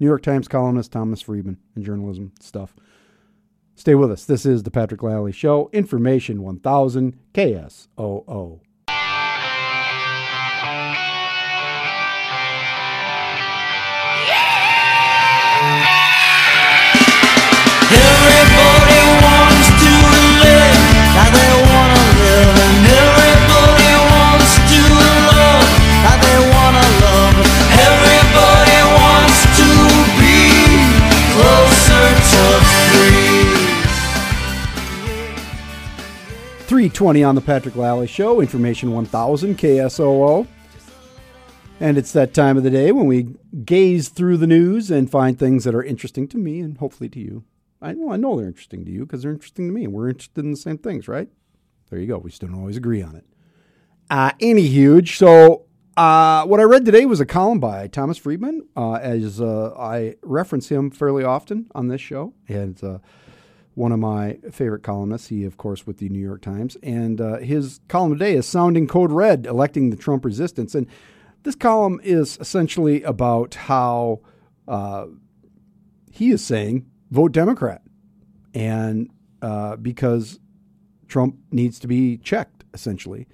New 0.00 0.06
York 0.06 0.22
Times 0.22 0.48
columnist 0.48 0.90
Thomas 0.90 1.22
Friedman 1.22 1.58
and 1.74 1.84
journalism 1.84 2.32
stuff. 2.40 2.74
Stay 3.74 3.94
with 3.94 4.10
us. 4.10 4.24
This 4.24 4.44
is 4.44 4.64
the 4.64 4.70
Patrick 4.70 5.02
Lally 5.02 5.32
Show. 5.32 5.70
Information 5.72 6.42
1000 6.42 7.18
KSOO. 7.32 8.60
Three 36.92 36.98
twenty 36.98 37.24
on 37.24 37.34
the 37.34 37.40
Patrick 37.40 37.74
Lally 37.74 38.06
Show. 38.06 38.42
Information 38.42 38.92
one 38.92 39.06
thousand 39.06 39.56
KSOO. 39.56 40.46
And 41.80 41.96
it's 41.96 42.12
that 42.12 42.34
time 42.34 42.58
of 42.58 42.64
the 42.64 42.70
day 42.70 42.92
when 42.92 43.06
we 43.06 43.34
gaze 43.64 44.10
through 44.10 44.36
the 44.36 44.46
news 44.46 44.90
and 44.90 45.10
find 45.10 45.38
things 45.38 45.64
that 45.64 45.74
are 45.74 45.82
interesting 45.82 46.28
to 46.28 46.36
me 46.36 46.60
and 46.60 46.76
hopefully 46.76 47.08
to 47.08 47.18
you. 47.18 47.44
I 47.80 47.94
know 47.94 48.12
I 48.12 48.18
know 48.18 48.36
they're 48.36 48.46
interesting 48.46 48.84
to 48.84 48.90
you 48.90 49.06
because 49.06 49.22
they're 49.22 49.32
interesting 49.32 49.68
to 49.68 49.72
me, 49.72 49.84
and 49.84 49.94
we're 49.94 50.10
interested 50.10 50.44
in 50.44 50.50
the 50.50 50.56
same 50.58 50.76
things, 50.76 51.08
right? 51.08 51.30
There 51.88 51.98
you 51.98 52.06
go. 52.06 52.18
We 52.18 52.30
still 52.30 52.50
don't 52.50 52.58
always 52.58 52.76
agree 52.76 53.00
on 53.00 53.16
it. 53.16 53.24
Uh, 54.10 54.32
any 54.38 54.66
huge. 54.66 55.16
So 55.16 55.64
uh, 55.96 56.44
what 56.44 56.60
I 56.60 56.64
read 56.64 56.84
today 56.84 57.06
was 57.06 57.20
a 57.20 57.26
column 57.26 57.58
by 57.58 57.86
Thomas 57.86 58.18
Friedman, 58.18 58.68
uh, 58.76 58.94
as 58.94 59.40
uh, 59.40 59.74
I 59.78 60.16
reference 60.20 60.68
him 60.68 60.90
fairly 60.90 61.24
often 61.24 61.70
on 61.74 61.88
this 61.88 62.02
show. 62.02 62.34
And 62.48 62.84
uh, 62.84 62.98
one 63.74 63.92
of 63.92 63.98
my 63.98 64.38
favorite 64.50 64.82
columnists. 64.82 65.28
He, 65.28 65.44
of 65.44 65.56
course, 65.56 65.86
with 65.86 65.98
the 65.98 66.08
New 66.08 66.20
York 66.20 66.42
Times. 66.42 66.76
And 66.82 67.20
uh, 67.20 67.38
his 67.38 67.80
column 67.88 68.12
today 68.12 68.34
is 68.34 68.46
Sounding 68.46 68.86
Code 68.86 69.12
Red, 69.12 69.46
Electing 69.46 69.90
the 69.90 69.96
Trump 69.96 70.24
Resistance. 70.24 70.74
And 70.74 70.86
this 71.42 71.54
column 71.54 72.00
is 72.02 72.38
essentially 72.40 73.02
about 73.02 73.54
how 73.54 74.20
uh, 74.68 75.06
he 76.10 76.30
is 76.30 76.44
saying 76.44 76.86
vote 77.10 77.32
Democrat. 77.32 77.82
And 78.54 79.10
uh, 79.40 79.76
because 79.76 80.38
Trump 81.08 81.36
needs 81.50 81.78
to 81.80 81.86
be 81.86 82.18
checked, 82.18 82.64
essentially. 82.72 83.26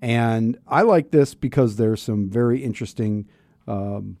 And 0.00 0.58
I 0.66 0.82
like 0.82 1.10
this 1.10 1.34
because 1.34 1.76
there's 1.76 2.00
some 2.02 2.30
very 2.30 2.62
interesting 2.62 3.28
um, 3.66 4.18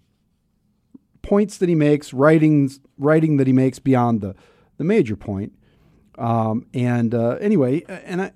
points 1.22 1.58
that 1.58 1.68
he 1.68 1.74
makes, 1.74 2.12
writings, 2.12 2.80
writing 2.96 3.36
that 3.36 3.46
he 3.46 3.52
makes 3.52 3.78
beyond 3.78 4.20
the, 4.20 4.34
the 4.76 4.84
major 4.84 5.16
point. 5.16 5.52
Um, 6.18 6.66
and 6.74 7.14
uh, 7.14 7.36
anyway, 7.40 7.84
and 7.88 8.22
I, 8.22 8.32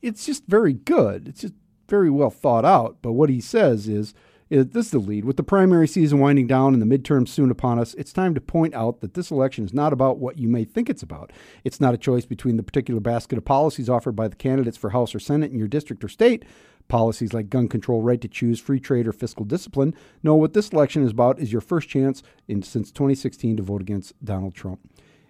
it's 0.00 0.24
just 0.24 0.46
very 0.46 0.72
good. 0.72 1.28
It's 1.28 1.40
just 1.40 1.54
very 1.88 2.10
well 2.10 2.30
thought 2.30 2.64
out. 2.64 2.98
But 3.02 3.12
what 3.12 3.30
he 3.30 3.40
says 3.40 3.88
is, 3.88 4.14
is 4.50 4.68
this 4.68 4.86
is 4.86 4.92
the 4.92 4.98
lead. 4.98 5.24
With 5.24 5.36
the 5.36 5.42
primary 5.42 5.86
season 5.86 6.20
winding 6.20 6.46
down 6.46 6.72
and 6.72 6.82
the 6.82 6.98
midterms 6.98 7.28
soon 7.28 7.50
upon 7.50 7.78
us, 7.78 7.94
it's 7.94 8.12
time 8.12 8.34
to 8.34 8.40
point 8.40 8.74
out 8.74 9.00
that 9.00 9.14
this 9.14 9.30
election 9.30 9.64
is 9.64 9.74
not 9.74 9.92
about 9.92 10.18
what 10.18 10.38
you 10.38 10.48
may 10.48 10.64
think 10.64 10.88
it's 10.88 11.02
about. 11.02 11.32
It's 11.64 11.80
not 11.80 11.94
a 11.94 11.98
choice 11.98 12.24
between 12.24 12.56
the 12.56 12.62
particular 12.62 13.00
basket 13.00 13.36
of 13.36 13.44
policies 13.44 13.90
offered 13.90 14.16
by 14.16 14.28
the 14.28 14.36
candidates 14.36 14.76
for 14.76 14.90
House 14.90 15.14
or 15.14 15.20
Senate 15.20 15.52
in 15.52 15.58
your 15.58 15.68
district 15.68 16.02
or 16.02 16.08
state. 16.08 16.44
Policies 16.88 17.34
like 17.34 17.50
gun 17.50 17.68
control, 17.68 18.00
right 18.00 18.20
to 18.20 18.28
choose, 18.28 18.58
free 18.58 18.80
trade, 18.80 19.06
or 19.06 19.12
fiscal 19.12 19.44
discipline. 19.44 19.94
No, 20.22 20.34
what 20.34 20.54
this 20.54 20.70
election 20.70 21.04
is 21.04 21.10
about 21.10 21.38
is 21.38 21.52
your 21.52 21.60
first 21.60 21.90
chance 21.90 22.22
in 22.46 22.62
since 22.62 22.90
2016 22.90 23.58
to 23.58 23.62
vote 23.62 23.82
against 23.82 24.14
Donald 24.24 24.54
Trump. 24.54 24.80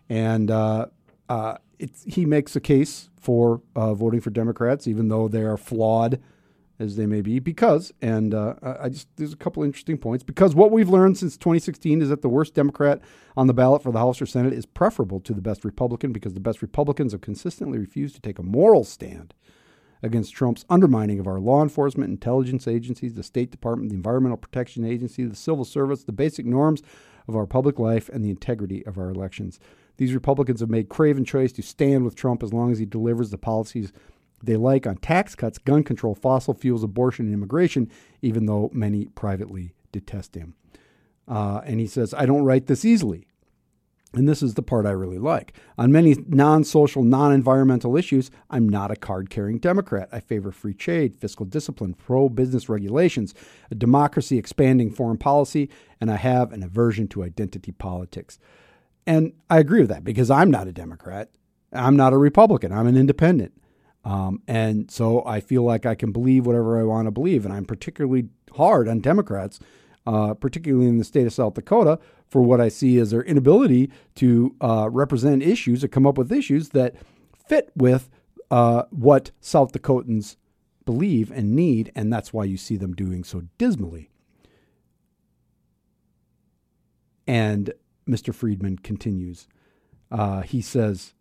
And 0.09 0.53
uh, 0.53 0.87
uh, 1.29 1.57
he 2.07 2.25
makes 2.25 2.57
a 2.57 2.61
case 2.61 3.11
for 3.21 3.63
uh, 3.77 3.95
voting 3.95 4.21
for 4.21 4.31
Democrats, 4.31 4.87
even 4.87 5.09
though 5.09 5.29
they 5.29 5.43
are 5.43 5.57
flawed 5.57 6.21
as 6.81 6.97
they 6.97 7.07
may 7.07 7.21
be, 7.21 7.41
because, 7.41 7.93
and 8.01 8.33
uh, 8.33 8.55
I 8.63 8.89
just, 8.89 9.09
there's 9.17 9.33
a 9.33 9.37
couple 9.37 9.65
interesting 9.65 9.99
points, 9.99 10.23
because 10.23 10.55
what 10.55 10.71
we've 10.71 10.89
learned 10.89 11.19
since 11.19 11.37
2016 11.37 12.03
is 12.03 12.09
that 12.09 12.23
the 12.23 12.29
worst 12.29 12.55
Democrat 12.55 13.01
on 13.37 13.49
the 13.49 13.55
ballot 13.55 13.83
for 13.83 13.91
the 13.91 13.99
House 13.99 14.23
or 14.23 14.27
Senate 14.27 14.53
is 14.53 14.65
preferable 14.65 15.19
to 15.21 15.35
the 15.35 15.41
best 15.41 15.65
Republican 15.65 16.13
because 16.13 16.35
the 16.35 16.41
best 16.41 16.63
Republicans 16.63 17.13
have 17.13 17.21
consistently 17.21 17.79
refused 17.79 18.15
to 18.15 18.21
take 18.21 18.39
a 18.39 18.45
moral 18.45 18.85
stand 18.85 19.35
against 20.05 20.33
Trump's 20.33 20.65
undermining 20.71 21.19
of 21.19 21.27
our 21.27 21.41
law 21.41 21.63
enforcement, 21.63 22.11
intelligence 22.11 22.69
agencies, 22.69 23.15
the 23.15 23.25
State 23.25 23.51
Department, 23.51 23.91
the 23.91 23.97
Environmental 23.97 24.37
Protection 24.37 24.85
Agency, 24.85 25.25
the 25.25 25.35
civil 25.35 25.65
service, 25.65 26.05
the 26.05 26.13
basic 26.13 26.47
norms 26.47 26.83
of 27.27 27.35
our 27.35 27.47
public 27.47 27.81
life, 27.81 28.09
and 28.09 28.25
the 28.25 28.31
integrity 28.31 28.87
of 28.87 28.97
our 28.97 29.11
elections. 29.11 29.59
These 29.99 30.15
Republicans 30.15 30.61
have 30.61 30.71
made 30.71 30.89
craven 30.89 31.25
choice 31.25 31.53
to 31.53 31.63
stand 31.63 32.05
with 32.05 32.15
Trump 32.15 32.43
as 32.43 32.53
long 32.53 32.73
as 32.73 32.79
he 32.79 32.87
delivers 32.87 33.31
the 33.31 33.39
policies 33.39 33.93
they 34.43 34.57
like 34.57 34.87
on 34.87 34.97
tax 34.97 35.35
cuts, 35.35 35.59
gun 35.59 35.83
control, 35.83 36.15
fossil 36.15 36.55
fuels, 36.55 36.85
abortion, 36.85 37.27
and 37.27 37.35
immigration, 37.35 37.91
even 38.23 38.47
though 38.47 38.71
many 38.73 39.07
privately 39.07 39.75
detest 39.93 40.37
him. 40.37 40.55
Uh, 41.27 41.61
and 41.65 41.81
he 41.81 41.87
says, 41.87 42.15
I 42.15 42.25
don't 42.25 42.45
write 42.45 42.67
this 42.67 42.85
easily. 42.85 43.27
And 44.15 44.27
this 44.27 44.43
is 44.43 44.55
the 44.55 44.63
part 44.63 44.87
I 44.87 44.91
really 44.91 45.19
like. 45.19 45.55
On 45.77 45.93
many 45.93 46.17
non 46.27 46.65
social, 46.65 47.03
non 47.03 47.33
environmental 47.33 47.95
issues, 47.95 48.31
I'm 48.49 48.67
not 48.67 48.91
a 48.91 48.97
card 48.97 49.29
carrying 49.29 49.59
Democrat. 49.59 50.09
I 50.11 50.21
favor 50.21 50.51
free 50.51 50.73
trade, 50.73 51.15
fiscal 51.15 51.45
discipline, 51.45 51.93
pro 51.93 52.31
business 52.31 52.71
regulations, 52.71 53.35
a 53.71 53.75
democracy 53.75 54.39
expanding 54.39 54.91
foreign 54.91 55.19
policy, 55.19 55.69
and 56.01 56.11
I 56.11 56.17
have 56.17 56.53
an 56.53 56.63
aversion 56.63 57.07
to 57.09 57.23
identity 57.23 57.73
politics. 57.73 58.39
And 59.09 59.33
I 59.49 59.59
agree 59.59 59.81
with 59.81 59.89
that 59.89 60.05
because 60.05 60.31
I'm 60.31 60.51
not 60.51 60.69
a 60.69 60.73
Democrat. 60.73 61.31
I'm 61.73 61.97
not 61.97 62.13
a 62.13 62.19
Republican. 62.19 62.73
I'm 62.73 62.87
an 62.87 62.95
independent. 62.95 63.55
Um, 64.05 64.43
and 64.47 64.91
so 64.91 65.25
I 65.25 65.41
feel 65.41 65.63
like 65.63 65.87
I 65.87 65.95
can 65.95 66.13
believe 66.13 66.45
whatever 66.45 66.79
I 66.79 66.83
want 66.83 67.07
to 67.07 67.11
believe. 67.11 67.47
And 67.47 67.55
I'm 67.55 67.65
particularly 67.65 68.29
hard 68.55 68.87
on 68.87 69.01
Democrats, 69.01 69.61
uh, 70.07 70.35
particularly 70.35 70.89
in 70.89 70.99
the 70.99 71.05
state 71.05 71.27
of 71.27 71.33
South 71.33 71.55
Dakota, 71.55 71.99
for 72.29 72.43
what 72.43 72.61
I 72.61 72.69
see 72.69 72.99
as 72.99 73.11
their 73.11 73.23
inability 73.23 73.91
to 74.17 74.55
uh, 74.61 74.91
represent 74.93 75.43
issues 75.43 75.83
or 75.83 75.89
come 75.89 76.07
up 76.07 76.19
with 76.19 76.31
issues 76.31 76.69
that 76.71 76.95
fit 77.49 77.71
with 77.75 78.11
uh, 78.51 78.83
what 78.91 79.31
South 79.41 79.73
Dakotans 79.73 80.37
believe 80.85 81.31
and 81.31 81.57
need. 81.57 81.93
And 81.95 82.13
that's 82.13 82.35
why 82.35 82.45
you 82.45 82.59
see 82.59 82.77
them 82.77 82.93
doing 82.93 83.25
so 83.25 83.45
dismally. 83.57 84.11
And 87.27 87.73
Mr. 88.09 88.35
Friedman 88.35 88.79
continues. 88.79 89.47
Uh, 90.11 90.41
he 90.43 90.63
says, 90.63 91.15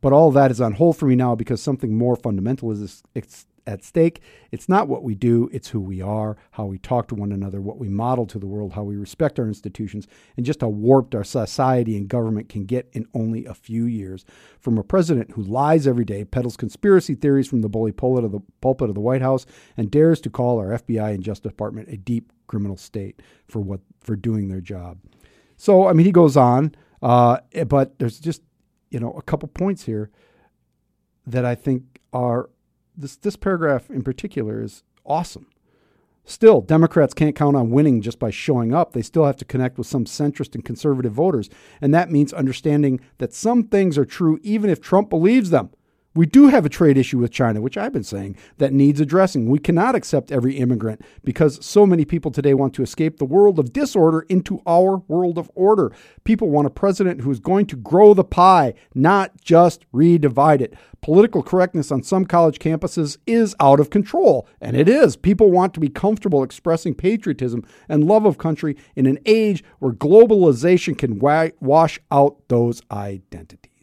but 0.00 0.12
all 0.12 0.30
that 0.30 0.50
is 0.50 0.60
on 0.60 0.74
hold 0.74 0.96
for 0.96 1.06
me 1.06 1.16
now 1.16 1.34
because 1.34 1.60
something 1.60 1.96
more 1.96 2.16
fundamental 2.16 2.70
is 2.70 3.02
at 3.68 3.84
stake. 3.84 4.22
It's 4.50 4.68
not 4.68 4.88
what 4.88 5.02
we 5.02 5.14
do, 5.14 5.50
it's 5.52 5.68
who 5.68 5.80
we 5.80 6.00
are, 6.00 6.36
how 6.52 6.64
we 6.64 6.78
talk 6.78 7.06
to 7.08 7.14
one 7.14 7.32
another, 7.32 7.60
what 7.60 7.78
we 7.78 7.88
model 7.88 8.26
to 8.26 8.38
the 8.38 8.46
world, 8.46 8.72
how 8.72 8.82
we 8.82 8.96
respect 8.96 9.38
our 9.38 9.46
institutions, 9.46 10.08
and 10.36 10.46
just 10.46 10.62
how 10.62 10.68
warped 10.68 11.14
our 11.14 11.22
society 11.22 11.96
and 11.96 12.08
government 12.08 12.48
can 12.48 12.64
get 12.64 12.88
in 12.92 13.06
only 13.12 13.44
a 13.44 13.52
few 13.54 13.84
years. 13.84 14.24
From 14.58 14.78
a 14.78 14.82
president 14.82 15.32
who 15.32 15.42
lies 15.42 15.86
every 15.86 16.06
day, 16.06 16.24
peddles 16.24 16.56
conspiracy 16.56 17.14
theories 17.14 17.46
from 17.46 17.60
the 17.60 17.68
bully 17.68 17.92
pulpit 17.92 18.24
of 18.24 18.32
the, 18.32 18.40
pulpit 18.62 18.88
of 18.88 18.94
the 18.94 19.02
White 19.02 19.22
House, 19.22 19.44
and 19.76 19.90
dares 19.90 20.20
to 20.22 20.30
call 20.30 20.58
our 20.58 20.78
FBI 20.78 21.14
and 21.14 21.22
Justice 21.22 21.50
Department 21.50 21.88
a 21.90 21.98
deep 21.98 22.32
criminal 22.46 22.78
state 22.78 23.20
for 23.46 23.60
what 23.60 23.80
for 24.00 24.16
doing 24.16 24.48
their 24.48 24.62
job. 24.62 24.98
So, 25.58 25.86
I 25.86 25.92
mean, 25.92 26.06
he 26.06 26.12
goes 26.12 26.36
on, 26.36 26.74
uh, 27.02 27.38
but 27.66 27.98
there's 27.98 28.18
just, 28.18 28.42
you 28.90 29.00
know, 29.00 29.12
a 29.12 29.22
couple 29.22 29.48
points 29.48 29.84
here 29.84 30.10
that 31.26 31.44
I 31.44 31.54
think 31.54 32.00
are 32.12 32.48
this, 32.96 33.16
this 33.16 33.36
paragraph 33.36 33.90
in 33.90 34.02
particular 34.02 34.62
is 34.62 34.82
awesome. 35.04 35.46
Still, 36.24 36.60
Democrats 36.60 37.14
can't 37.14 37.34
count 37.34 37.56
on 37.56 37.70
winning 37.70 38.02
just 38.02 38.18
by 38.18 38.30
showing 38.30 38.74
up. 38.74 38.92
They 38.92 39.02
still 39.02 39.24
have 39.24 39.36
to 39.38 39.44
connect 39.44 39.78
with 39.78 39.86
some 39.86 40.04
centrist 40.04 40.54
and 40.54 40.64
conservative 40.64 41.12
voters. 41.12 41.48
And 41.80 41.94
that 41.94 42.10
means 42.10 42.32
understanding 42.32 43.00
that 43.16 43.32
some 43.32 43.64
things 43.64 43.96
are 43.96 44.04
true 44.04 44.38
even 44.42 44.68
if 44.68 44.80
Trump 44.80 45.08
believes 45.08 45.50
them. 45.50 45.70
We 46.14 46.24
do 46.26 46.48
have 46.48 46.64
a 46.64 46.70
trade 46.70 46.96
issue 46.96 47.18
with 47.18 47.30
China, 47.30 47.60
which 47.60 47.76
I've 47.76 47.92
been 47.92 48.02
saying, 48.02 48.36
that 48.56 48.72
needs 48.72 48.98
addressing. 48.98 49.48
We 49.48 49.58
cannot 49.58 49.94
accept 49.94 50.32
every 50.32 50.56
immigrant 50.56 51.02
because 51.22 51.64
so 51.64 51.86
many 51.86 52.04
people 52.04 52.30
today 52.30 52.54
want 52.54 52.74
to 52.74 52.82
escape 52.82 53.18
the 53.18 53.26
world 53.26 53.58
of 53.58 53.72
disorder 53.72 54.24
into 54.28 54.60
our 54.66 54.96
world 55.06 55.36
of 55.36 55.50
order. 55.54 55.92
People 56.24 56.48
want 56.48 56.66
a 56.66 56.70
president 56.70 57.20
who 57.20 57.30
is 57.30 57.38
going 57.38 57.66
to 57.66 57.76
grow 57.76 58.14
the 58.14 58.24
pie, 58.24 58.74
not 58.94 59.40
just 59.40 59.84
redivide 59.92 60.60
it. 60.62 60.74
Political 61.02 61.42
correctness 61.44 61.92
on 61.92 62.02
some 62.02 62.24
college 62.24 62.58
campuses 62.58 63.18
is 63.26 63.54
out 63.60 63.78
of 63.78 63.90
control, 63.90 64.48
and 64.60 64.76
it 64.76 64.88
is. 64.88 65.14
People 65.14 65.50
want 65.50 65.74
to 65.74 65.80
be 65.80 65.88
comfortable 65.88 66.42
expressing 66.42 66.94
patriotism 66.94 67.64
and 67.88 68.08
love 68.08 68.24
of 68.24 68.38
country 68.38 68.76
in 68.96 69.06
an 69.06 69.18
age 69.26 69.62
where 69.78 69.92
globalization 69.92 70.96
can 70.96 71.18
wa- 71.18 71.50
wash 71.60 72.00
out 72.10 72.38
those 72.48 72.82
identities. 72.90 73.77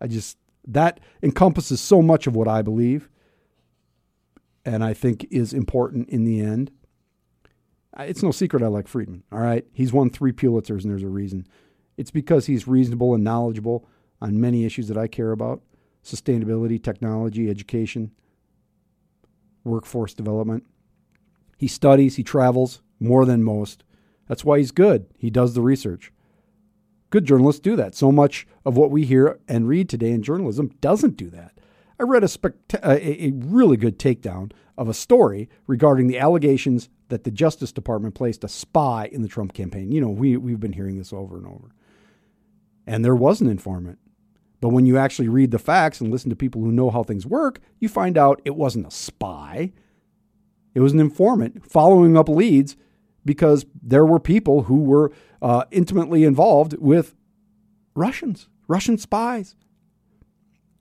I 0.00 0.06
just, 0.06 0.38
that 0.66 1.00
encompasses 1.22 1.80
so 1.80 2.02
much 2.02 2.26
of 2.26 2.36
what 2.36 2.48
I 2.48 2.62
believe 2.62 3.08
and 4.64 4.84
I 4.84 4.94
think 4.94 5.26
is 5.30 5.52
important 5.52 6.08
in 6.08 6.24
the 6.24 6.40
end. 6.40 6.70
It's 7.98 8.22
no 8.22 8.30
secret 8.30 8.62
I 8.62 8.68
like 8.68 8.88
Friedman, 8.88 9.24
all 9.32 9.40
right? 9.40 9.66
He's 9.72 9.92
won 9.92 10.10
three 10.10 10.32
Pulitzers, 10.32 10.82
and 10.82 10.90
there's 10.90 11.02
a 11.02 11.08
reason. 11.08 11.46
It's 11.96 12.10
because 12.10 12.46
he's 12.46 12.68
reasonable 12.68 13.14
and 13.14 13.24
knowledgeable 13.24 13.86
on 14.22 14.40
many 14.40 14.64
issues 14.64 14.88
that 14.88 14.96
I 14.96 15.06
care 15.06 15.32
about 15.32 15.62
sustainability, 16.04 16.82
technology, 16.82 17.50
education, 17.50 18.12
workforce 19.64 20.14
development. 20.14 20.64
He 21.58 21.68
studies, 21.68 22.16
he 22.16 22.22
travels 22.22 22.80
more 23.00 23.26
than 23.26 23.42
most. 23.42 23.84
That's 24.28 24.44
why 24.44 24.58
he's 24.58 24.70
good. 24.70 25.06
He 25.18 25.28
does 25.28 25.54
the 25.54 25.62
research. 25.62 26.12
Good 27.10 27.24
journalists 27.24 27.60
do 27.60 27.76
that. 27.76 27.94
So 27.94 28.12
much 28.12 28.46
of 28.64 28.76
what 28.76 28.90
we 28.90 29.04
hear 29.04 29.38
and 29.48 29.68
read 29.68 29.88
today 29.88 30.10
in 30.10 30.22
journalism 30.22 30.70
doesn't 30.80 31.16
do 31.16 31.28
that. 31.30 31.58
I 31.98 32.04
read 32.04 32.24
a, 32.24 32.28
spect- 32.28 32.74
a, 32.74 33.24
a 33.26 33.32
really 33.34 33.76
good 33.76 33.98
takedown 33.98 34.52
of 34.78 34.88
a 34.88 34.94
story 34.94 35.48
regarding 35.66 36.06
the 36.06 36.18
allegations 36.18 36.88
that 37.08 37.24
the 37.24 37.30
Justice 37.30 37.72
Department 37.72 38.14
placed 38.14 38.44
a 38.44 38.48
spy 38.48 39.08
in 39.12 39.22
the 39.22 39.28
Trump 39.28 39.52
campaign. 39.52 39.92
You 39.92 40.00
know, 40.00 40.08
we, 40.08 40.36
we've 40.36 40.60
been 40.60 40.72
hearing 40.72 40.96
this 40.96 41.12
over 41.12 41.36
and 41.36 41.46
over. 41.46 41.74
And 42.86 43.04
there 43.04 43.16
was 43.16 43.40
an 43.40 43.50
informant. 43.50 43.98
But 44.60 44.70
when 44.70 44.86
you 44.86 44.96
actually 44.96 45.28
read 45.28 45.50
the 45.50 45.58
facts 45.58 46.00
and 46.00 46.10
listen 46.10 46.30
to 46.30 46.36
people 46.36 46.62
who 46.62 46.72
know 46.72 46.90
how 46.90 47.02
things 47.02 47.26
work, 47.26 47.60
you 47.78 47.88
find 47.88 48.16
out 48.16 48.40
it 48.44 48.56
wasn't 48.56 48.86
a 48.86 48.90
spy. 48.90 49.72
It 50.74 50.80
was 50.80 50.92
an 50.92 51.00
informant 51.00 51.66
following 51.70 52.16
up 52.16 52.28
leads 52.28 52.76
because 53.24 53.66
there 53.82 54.06
were 54.06 54.20
people 54.20 54.62
who 54.64 54.82
were 54.82 55.12
uh, 55.42 55.64
intimately 55.70 56.24
involved 56.24 56.76
with 56.78 57.14
Russians, 57.94 58.48
Russian 58.68 58.98
spies, 58.98 59.56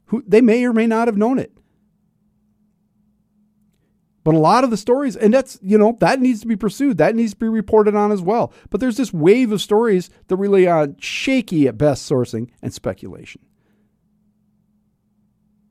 who 0.05 0.23
they 0.27 0.41
may 0.41 0.63
or 0.65 0.73
may 0.73 0.87
not 0.87 1.07
have 1.07 1.17
known 1.17 1.39
it. 1.39 1.51
But 4.23 4.35
a 4.35 4.39
lot 4.39 4.63
of 4.63 4.69
the 4.69 4.77
stories, 4.77 5.15
and 5.15 5.33
that's, 5.33 5.57
you 5.61 5.77
know, 5.77 5.97
that 6.01 6.19
needs 6.19 6.41
to 6.41 6.47
be 6.47 6.55
pursued. 6.55 6.97
That 6.97 7.15
needs 7.15 7.33
to 7.33 7.39
be 7.39 7.47
reported 7.47 7.95
on 7.95 8.11
as 8.11 8.21
well. 8.21 8.53
But 8.69 8.79
there's 8.79 8.97
this 8.97 9.13
wave 9.13 9.51
of 9.51 9.61
stories 9.61 10.09
that 10.27 10.35
rely 10.35 10.69
on 10.69 10.97
shaky 10.99 11.67
at 11.67 11.77
best 11.77 12.09
sourcing 12.09 12.49
and 12.61 12.73
speculation. 12.73 13.41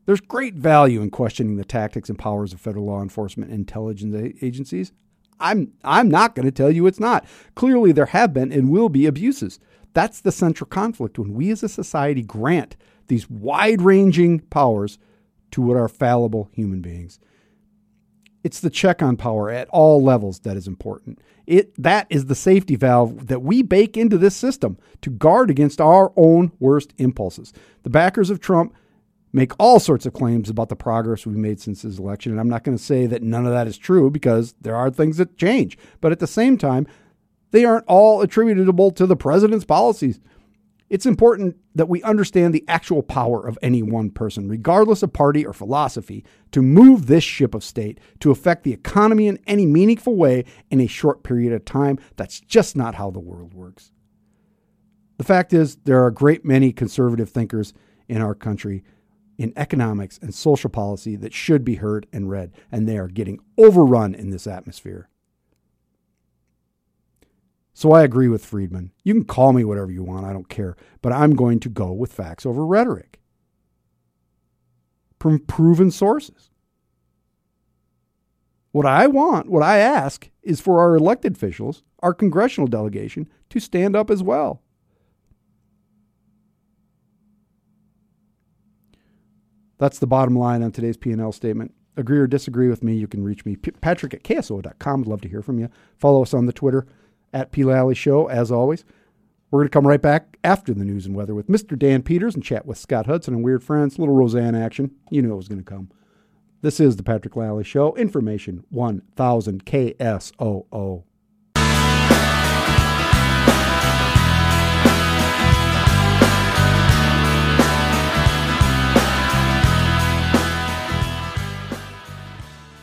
There's 0.07 0.21
great 0.21 0.55
value 0.55 1.03
in 1.03 1.11
questioning 1.11 1.57
the 1.57 1.65
tactics 1.65 2.09
and 2.09 2.19
powers 2.19 2.55
of 2.55 2.61
federal 2.61 2.87
law 2.87 3.03
enforcement 3.03 3.51
and 3.51 3.61
intelligence 3.61 4.35
agencies. 4.41 4.93
I'm 5.41 5.73
I'm 5.85 6.09
not 6.09 6.35
going 6.35 6.47
to 6.47 6.53
tell 6.53 6.71
you 6.71 6.87
it's 6.87 7.01
not. 7.01 7.25
Clearly 7.55 7.93
there 7.93 8.07
have 8.07 8.33
been 8.33 8.53
and 8.53 8.71
will 8.71 8.89
be 8.89 9.07
abuses. 9.07 9.61
That's 9.95 10.21
the 10.21 10.33
central 10.33 10.69
conflict 10.69 11.19
when 11.19 11.35
we 11.35 11.51
as 11.51 11.63
a 11.63 11.69
society 11.69 12.23
grant 12.23 12.77
these 13.09 13.29
wide-ranging 13.31 14.41
powers 14.41 14.99
to 15.51 15.63
what 15.63 15.77
are 15.77 15.89
fallible 15.89 16.51
human 16.53 16.83
beings. 16.83 17.19
It's 18.45 18.61
the 18.61 18.71
check 18.71 19.03
on 19.03 19.17
power 19.17 19.51
at 19.51 19.69
all 19.71 20.03
levels 20.03 20.41
that 20.41 20.57
is 20.57 20.69
important. 20.69 21.19
It 21.47 21.75
that 21.83 22.07
is 22.11 22.27
the 22.27 22.35
safety 22.35 22.77
valve 22.77 23.27
that 23.27 23.43
we 23.43 23.63
bake 23.63 23.97
into 23.97 24.19
this 24.19 24.37
system 24.37 24.79
to 25.03 25.11
guard 25.11 25.51
against 25.51 25.81
our 25.81 26.13
own 26.17 26.53
worst 26.61 26.93
impulses. 26.99 27.53
The 27.83 27.91
backers 27.91 28.31
of 28.31 28.41
Trump 28.41 28.75
make 29.39 29.53
all 29.59 29.79
sorts 29.79 30.05
of 30.05 30.13
claims 30.13 30.51
about 30.51 30.69
the 30.69 30.77
progress 30.77 31.25
we've 31.25 31.37
made 31.37 31.61
since 31.61 31.83
his 31.83 31.99
election. 31.99 32.33
And 32.33 32.41
I'm 32.41 32.49
not 32.49 32.65
going 32.65 32.77
to 32.77 32.83
say 32.83 33.07
that 33.07 33.23
none 33.23 33.47
of 33.47 33.53
that 33.53 33.69
is 33.69 33.79
true 33.79 34.11
because 34.11 34.55
there 34.61 34.77
are 34.77 34.91
things 34.91 35.19
that 35.19 35.39
change. 35.39 35.79
But 36.01 36.13
at 36.13 36.19
the 36.19 36.27
same 36.27 36.59
time, 36.59 36.87
they 37.51 37.65
aren't 37.65 37.87
all 37.87 38.21
attributable 38.21 38.91
to 38.93 39.07
the 39.07 39.17
president's 39.17 39.65
policies. 39.65 40.21
It's 40.91 41.07
important 41.07 41.57
that 41.75 41.89
we 41.89 42.03
understand 42.03 42.53
the 42.53 42.65
actual 42.67 43.03
power 43.03 43.47
of 43.47 43.59
any 43.63 43.83
one 43.83 44.11
person, 44.11 44.49
regardless 44.49 45.03
of 45.03 45.13
party 45.13 45.47
or 45.47 45.53
philosophy, 45.53 46.25
to 46.53 46.63
move 46.63 47.07
this 47.07 47.25
ship 47.25 47.55
of 47.55 47.63
state 47.63 48.01
to 48.21 48.31
affect 48.31 48.65
the 48.65 48.73
economy 48.73 49.29
in 49.29 49.39
any 49.47 49.67
meaningful 49.67 50.17
way 50.17 50.45
in 50.71 50.81
a 50.81 50.87
short 50.87 51.23
period 51.23 51.53
of 51.53 51.65
time. 51.65 51.99
That's 52.17 52.41
just 52.41 52.75
not 52.75 52.95
how 52.95 53.11
the 53.11 53.21
world 53.21 53.53
works. 53.55 53.93
The 55.19 55.25
fact 55.25 55.53
is, 55.53 55.77
there 55.85 56.03
are 56.03 56.07
a 56.07 56.15
great 56.15 56.45
many 56.45 56.73
conservative 56.73 57.29
thinkers 57.29 57.75
in 58.09 58.23
our 58.23 58.35
country 58.35 58.83
in 59.39 59.53
economics 59.57 60.19
and 60.21 60.35
social 60.35 60.69
policy 60.69 61.17
that 61.17 61.33
should 61.33 61.65
be 61.65 61.77
heard 61.77 62.07
and 62.13 62.29
read, 62.29 62.53
and 62.71 62.87
they 62.87 62.99
are 62.99 63.09
getting 63.09 63.39
overrun 63.57 64.15
in 64.15 64.31
this 64.31 64.47
atmosphere. 64.47 65.09
So 67.73 67.93
I 67.93 68.03
agree 68.03 68.27
with 68.29 68.45
Friedman. 68.45 68.91
You 69.05 69.15
can 69.15 69.25
call 69.25 69.53
me 69.53 69.65
whatever 69.65 69.93
you 69.93 70.03
want, 70.03 70.27
I 70.27 70.33
don't 70.33 70.49
care, 70.49 70.77
but 71.01 71.13
I'm 71.13 71.37
going 71.37 71.61
to 71.61 71.69
go 71.69 71.93
with 71.93 72.13
facts 72.13 72.45
over 72.45 72.67
rhetoric 72.67 73.21
from 75.21 75.39
proven 75.39 75.93
sources. 75.93 76.51
What 78.73 78.87
I 78.87 79.07
want, 79.07 79.49
what 79.49 79.63
I 79.63 79.79
ask, 79.79 80.29
is 80.43 80.61
for 80.61 80.81
our 80.81 80.97
elected 80.97 81.37
officials, 81.37 81.85
our 82.01 82.13
congressional 82.13 82.67
delegation, 82.67 83.29
to 83.51 83.61
stand 83.61 83.95
up 83.95 84.11
as 84.11 84.23
well. 84.23 84.63
That's 89.79 89.99
the 89.99 90.07
bottom 90.07 90.37
line 90.37 90.63
on 90.63 90.73
today's 90.73 90.97
P&L 90.97 91.33
statement. 91.33 91.73
Agree 91.97 92.19
or 92.19 92.27
disagree 92.27 92.69
with 92.69 92.85
me, 92.85 92.95
you 92.95 93.09
can 93.09 93.25
reach 93.25 93.45
me, 93.45 93.57
patrick 93.57 94.15
at 94.15 94.23
kso.com. 94.23 95.01
I'd 95.01 95.07
love 95.07 95.21
to 95.23 95.29
hear 95.29 95.43
from 95.43 95.59
you. 95.59 95.69
Follow 95.97 96.23
us 96.23 96.35
on 96.35 96.47
the 96.47 96.53
Twitter, 96.53 96.87
at 97.33 97.53
P. 97.53 97.65
Lally 97.65 97.95
Show, 97.95 98.29
as 98.29 98.51
always. 98.51 98.85
We're 99.51 99.61
going 99.61 99.69
to 99.69 99.73
come 99.73 99.87
right 99.87 100.03
back 100.03 100.37
after 100.45 100.75
the 100.75 100.85
news 100.85 101.07
and 101.07 101.17
weather 101.17 101.35
with 101.35 101.49
Mr. 101.49 101.79
Dan 101.79 102.03
Peters 102.03 102.35
and 102.35 102.45
chat 102.45 102.67
with 102.67 102.79
Scott 102.79 103.07
Hudson 103.07 103.35
and 103.35 103.43
Weird 103.43 103.65
Friends. 103.65 103.99
Little 103.99 104.15
Roseanne 104.15 104.55
action. 104.55 104.91
You 105.11 105.23
knew 105.23 105.33
it 105.33 105.37
was 105.37 105.49
going 105.49 105.59
to 105.59 105.65
come. 105.65 105.91
This 106.61 106.81
is 106.81 106.97
the 106.97 107.03
Patrick 107.03 107.35
Lally 107.35 107.65
Show. 107.65 107.95
Information 107.97 108.65
1000 108.69 109.65
KSOO. 109.65 111.05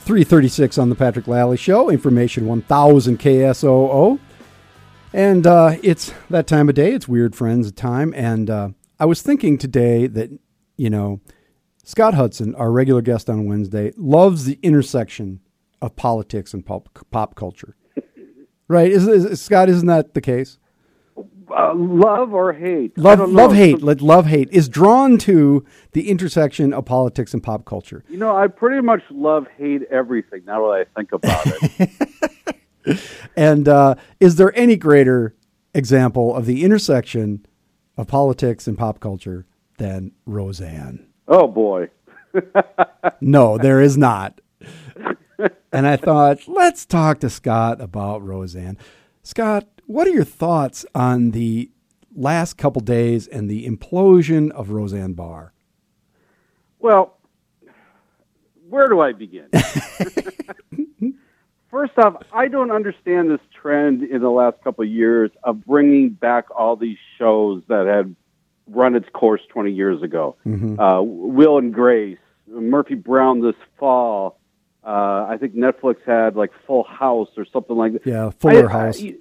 336 0.06 0.78
on 0.78 0.90
the 0.90 0.96
Patrick 0.96 1.28
Lally 1.28 1.58
Show, 1.58 1.90
information 1.90 2.46
1000 2.46 3.18
KSOO. 3.18 4.20
And 5.12 5.48
uh, 5.48 5.78
it's 5.82 6.14
that 6.30 6.46
time 6.46 6.70
of 6.70 6.76
day. 6.76 6.94
It's 6.94 7.08
Weird 7.08 7.36
Friends 7.36 7.72
time. 7.72 8.14
And 8.16 8.48
uh, 8.48 8.70
I 9.00 9.06
was 9.06 9.24
thinking 9.24 9.58
today 9.58 10.06
that, 10.06 10.30
you 10.78 10.92
know, 10.92 11.22
Scott 11.84 12.14
Hudson, 12.14 12.54
our 12.54 12.72
regular 12.72 13.02
guest 13.02 13.32
on 13.32 13.48
Wednesday, 13.48 13.94
loves 13.98 14.46
the 14.46 14.60
intersection 14.62 15.40
of 15.82 15.96
politics 15.96 16.54
and 16.54 16.64
pop, 16.64 16.88
pop 17.10 17.34
culture. 17.34 17.76
Right? 18.68 18.92
Is, 18.92 19.08
is, 19.08 19.42
Scott, 19.42 19.70
isn't 19.70 19.88
that 19.88 20.14
the 20.14 20.22
case? 20.22 20.60
Uh, 21.50 21.74
love 21.76 22.34
or 22.34 22.54
hate. 22.54 22.98
Love, 22.98 23.30
love, 23.30 23.54
hate. 23.54 23.82
Let 23.82 24.02
love, 24.02 24.26
hate 24.28 24.50
is 24.52 24.70
drawn 24.70 25.18
to 25.20 25.66
the 25.94 26.10
intersection 26.10 26.74
of 26.74 26.86
politics 26.86 27.34
and 27.34 27.42
pop 27.42 27.66
culture. 27.66 28.04
You 28.10 28.18
know, 28.18 28.36
I 28.36 28.48
pretty 28.48 28.82
much 28.82 29.02
love 29.10 29.48
hate 29.58 29.84
everything. 29.92 30.44
Now 30.46 30.72
that 30.72 30.88
I 30.88 31.00
think 31.00 31.12
about 31.12 31.42
it. 31.46 33.00
and 33.36 33.68
uh, 33.68 33.96
is 34.20 34.36
there 34.36 34.58
any 34.58 34.76
greater 34.76 35.36
example 35.74 36.36
of 36.36 36.46
the 36.46 36.64
intersection 36.64 37.46
of 37.98 38.08
politics 38.08 38.68
and 38.68 38.78
pop 38.78 39.00
culture 39.00 39.46
than 39.78 40.12
Roseanne? 40.26 41.08
Oh 41.28 41.48
boy. 41.48 41.90
no, 43.22 43.58
there 43.58 43.82
is 43.82 43.98
not. 43.98 44.42
and 45.72 45.88
I 45.88 45.96
thought, 45.96 46.48
let's 46.48 46.86
talk 46.86 47.20
to 47.22 47.30
Scott 47.30 47.82
about 47.82 48.24
Roseanne. 48.24 48.78
Scott, 49.24 49.68
what 49.86 50.08
are 50.08 50.12
your 50.12 50.24
thoughts 50.24 50.86
on 50.96 51.32
the 51.32 51.70
last 52.16 52.54
couple 52.58 52.82
days 52.82 53.28
and 53.28 53.50
the 53.50 53.68
implosion 53.68 54.52
of 54.52 54.70
Roseanne 54.72 55.14
Barr? 55.14 55.54
Well, 56.80 57.18
where 58.70 58.88
do 58.88 59.00
I 59.02 59.12
begin? 59.14 59.48
First 61.72 61.94
off, 61.98 62.22
I 62.32 62.48
don't 62.48 62.72
understand 62.72 63.30
this 63.30 63.42
trend 63.62 64.02
in 64.04 64.22
the 64.22 64.30
last 64.30 64.64
couple 64.64 64.86
of 64.86 64.90
years 64.90 65.30
of 65.44 65.66
bringing 65.66 66.10
back 66.12 66.46
all 66.56 66.76
these 66.78 66.98
shows 67.18 67.64
that 67.68 67.86
had 67.86 68.16
run 68.68 68.96
its 68.96 69.08
course 69.14 69.42
20 69.50 69.72
years 69.72 70.02
ago. 70.02 70.38
Mhm. 70.46 70.80
Uh, 70.80 71.04
Will 71.04 71.58
and 71.58 71.74
Grace, 71.74 72.18
Murphy 72.48 72.96
Brown 72.96 73.42
this 73.42 73.56
fall. 73.78 74.40
Uh, 74.86 75.26
I 75.30 75.38
think 75.40 75.54
Netflix 75.56 75.98
had 76.06 76.36
like 76.38 76.52
Full 76.66 76.84
House 76.84 77.30
or 77.36 77.46
something 77.52 77.76
like 77.76 77.94
that. 77.94 78.06
Yeah, 78.06 78.30
Fuller 78.40 78.70
I- 78.70 78.72
House. 78.86 79.04
I- 79.04 79.16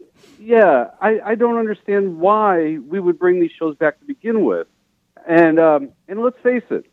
yeah, 0.44 0.90
I, 1.00 1.20
I 1.24 1.34
don't 1.34 1.58
understand 1.58 2.18
why 2.18 2.78
we 2.78 3.00
would 3.00 3.18
bring 3.18 3.40
these 3.40 3.50
shows 3.58 3.76
back 3.76 3.98
to 4.00 4.04
begin 4.04 4.44
with. 4.44 4.66
And 5.26 5.58
um, 5.58 5.90
and 6.06 6.22
let's 6.22 6.36
face 6.42 6.64
it, 6.70 6.84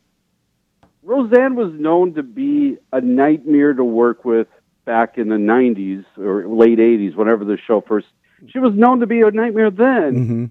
Roseanne 1.04 1.56
was 1.56 1.74
known 1.74 2.14
to 2.14 2.24
be 2.24 2.78
a 2.94 3.02
nightmare 3.02 3.74
to 3.74 3.84
work 3.84 4.24
with 4.24 4.48
back 4.86 5.18
in 5.18 5.28
the 5.28 5.36
'90s 5.36 6.06
or 6.18 6.48
late 6.48 6.80
'80s, 6.80 7.16
whenever 7.16 7.44
the 7.44 7.58
show 7.68 7.82
first. 7.82 8.08
She 8.48 8.60
was 8.60 8.74
known 8.74 9.02
to 9.02 9.06
be 9.06 9.22
a 9.22 9.32
nightmare 9.32 9.70
then, 9.70 10.16
hmm 10.16 10.46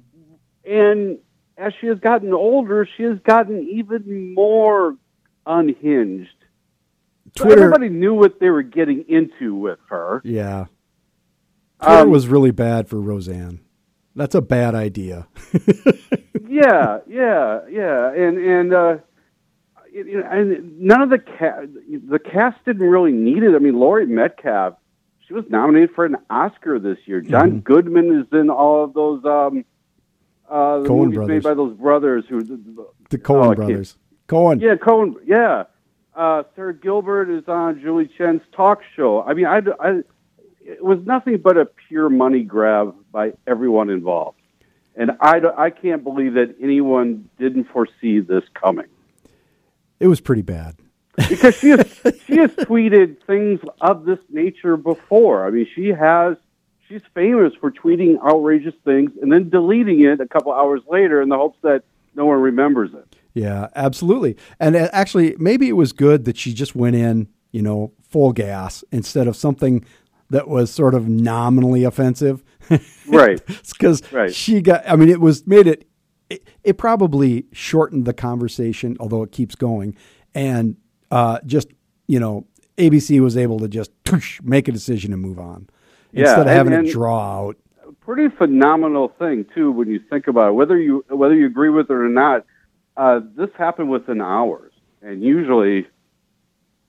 and 0.70 1.18
as 1.56 1.72
she 1.80 1.86
has 1.86 1.98
gotten 1.98 2.32
older, 2.32 2.86
she 2.96 3.02
has 3.04 3.18
gotten 3.20 3.66
even 3.68 4.34
more 4.34 4.94
unhinged. 5.46 6.28
So 7.36 7.44
Twitter. 7.44 7.64
everybody 7.64 7.88
knew 7.88 8.14
what 8.14 8.40
they 8.40 8.50
were 8.50 8.62
getting 8.62 9.04
into 9.08 9.54
with 9.54 9.78
her. 9.88 10.20
Yeah. 10.24 10.66
Twitter 11.83 12.03
Um, 12.03 12.11
was 12.11 12.29
really 12.29 12.51
bad 12.51 12.88
for 12.88 13.01
Roseanne. 13.01 13.61
That's 14.16 14.35
a 14.35 14.40
bad 14.43 14.75
idea. 14.75 15.29
yeah, 16.49 16.99
yeah, 17.09 17.61
yeah, 17.71 18.12
and 18.12 18.38
and 18.38 18.75
uh, 18.75 18.97
you 19.93 20.19
know, 20.21 20.29
and 20.31 20.81
none 20.81 21.01
of 21.03 21.11
the 21.11 21.19
cast 21.19 21.69
the 22.09 22.19
cast 22.19 22.64
didn't 22.64 22.88
really 22.88 23.12
need 23.12 23.43
it. 23.43 23.55
I 23.55 23.59
mean, 23.59 23.79
Laurie 23.79 24.07
Metcalf, 24.07 24.75
she 25.27 25.35
was 25.35 25.45
nominated 25.49 25.90
for 25.95 26.05
an 26.05 26.16
Oscar 26.29 26.79
this 26.79 26.99
year. 27.07 27.21
John 27.21 27.61
Mhm. 27.61 27.64
Goodman 27.64 28.21
is 28.21 28.27
in 28.38 28.51
all 28.51 28.85
of 28.85 28.95
those 28.95 29.25
um, 29.25 29.64
uh, 30.49 30.81
the 30.81 30.88
Coen 30.88 30.99
movies 31.05 31.14
brothers. 31.16 31.29
made 31.29 31.43
by 31.43 31.55
those 31.55 31.77
brothers 31.77 32.25
who. 32.29 32.43
The 32.43 33.19
Coen 33.19 33.53
Oh, 33.53 33.55
brothers. 33.55 33.97
Coen. 34.29 34.61
Yeah, 34.61 34.75
Coen. 34.75 35.14
Yeah, 35.25 35.64
uh, 36.16 36.43
Sara 36.57 36.75
Gilbert 36.75 37.31
is 37.31 37.45
on 37.49 37.81
Julie 37.81 38.09
Chen's 38.19 38.43
talk 38.53 38.81
show. 38.97 39.23
I 39.23 39.35
mean, 39.35 39.47
I, 39.47 39.61
I, 39.81 40.01
it 40.70 40.85
was 40.85 40.98
nothing 41.06 41.38
but 41.38 41.56
a 41.56 41.66
pure 41.88 42.09
money 42.09 42.42
grab 42.42 42.94
by 43.12 43.33
everyone 43.46 43.90
involved, 43.90 44.38
and 44.96 45.12
I, 45.20 45.40
I 45.56 45.70
can't 45.70 46.02
believe 46.04 46.35
that 46.35 46.54
anyone 46.62 47.28
didn't 47.38 47.64
foresee 47.64 48.20
this 48.20 48.44
coming 48.54 48.87
It 49.98 50.06
was 50.09 50.20
pretty 50.20 50.42
bad. 50.42 50.76
because 51.28 51.56
she 51.56 51.70
has 51.70 51.87
she 52.26 52.37
has 52.37 52.50
tweeted 52.52 53.22
things 53.26 53.61
of 53.80 54.04
this 54.04 54.18
nature 54.30 54.76
before. 54.76 55.46
I 55.46 55.50
mean, 55.50 55.66
she 55.74 55.88
has. 55.88 56.37
She's 56.88 57.02
famous 57.14 57.54
for 57.61 57.70
tweeting 57.70 58.20
outrageous 58.20 58.74
things 58.85 59.12
and 59.22 59.30
then 59.30 59.48
deleting 59.48 60.00
it 60.04 60.20
a 60.20 60.26
couple 60.26 60.52
hours 60.52 60.80
later 60.90 61.22
in 61.22 61.28
the 61.28 61.37
hopes 61.37 61.56
that 61.62 61.85
no 62.16 62.26
one 62.26 62.40
remembers 62.40 62.92
it. 62.92 63.14
Yeah, 63.33 63.68
absolutely. 63.76 64.37
And 64.59 64.74
uh, 64.74 64.88
actually, 64.92 65.37
maybe 65.38 65.68
it 65.68 65.74
was 65.74 65.92
good 65.92 66.24
that 66.24 66.37
she 66.37 66.52
just 66.52 66.74
went 66.74 66.96
in, 66.96 67.28
you 67.52 67.62
know, 67.62 67.92
full 68.02 68.33
gas 68.33 68.83
instead 68.90 69.28
of 69.28 69.37
something 69.37 69.85
that 70.31 70.49
was 70.49 70.71
sort 70.71 70.95
of 70.95 71.09
nominally 71.09 71.85
offensive. 71.85 72.43
Right. 73.09 73.40
Because 73.47 74.01
Right. 74.12 74.33
she 74.33 74.61
got, 74.61 74.88
I 74.88 74.95
mean, 74.95 75.09
it 75.09 75.21
was 75.21 75.45
made 75.45 75.66
it, 75.66 75.88
it, 76.29 76.47
it 76.62 76.79
probably 76.79 77.47
shortened 77.53 78.05
the 78.05 78.12
conversation, 78.14 78.97
although 79.01 79.25
it 79.25 79.33
keeps 79.33 79.57
going. 79.57 79.97
And 80.33 80.77
uh, 81.11 81.40
just, 81.45 81.66
you 82.07 82.21
know, 82.21 82.47
ABC 82.79 83.19
was 83.21 83.37
able 83.37 83.59
to 83.59 83.66
just 83.69 83.90
tush, 84.05 84.40
make 84.43 84.69
a 84.69 84.73
decision 84.73 85.12
and 85.12 85.21
move 85.21 85.40
on 85.40 85.69
Yeah, 86.12 86.21
instead 86.23 86.40
of 86.43 86.47
and- 86.47 86.57
having 86.57 86.73
and- 86.75 86.87
it 86.87 86.93
draw 86.93 87.19
out. 87.49 87.57
pretty 88.01 88.29
phenomenal 88.37 89.09
thing 89.19 89.45
too 89.55 89.73
when 89.73 89.88
you 89.88 89.99
think 90.09 90.29
about 90.29 90.51
it. 90.51 90.53
Whether 90.53 90.79
you 90.79 91.05
whether 91.09 91.35
you 91.35 91.47
agree 91.47 91.71
with 91.71 91.90
it 91.90 91.95
or 91.95 92.09
not, 92.09 92.47
uh, 92.97 93.19
this 93.37 93.51
happened 93.59 93.90
within 93.90 94.21
hours, 94.21 94.73
and 95.03 95.25
usually, 95.25 95.88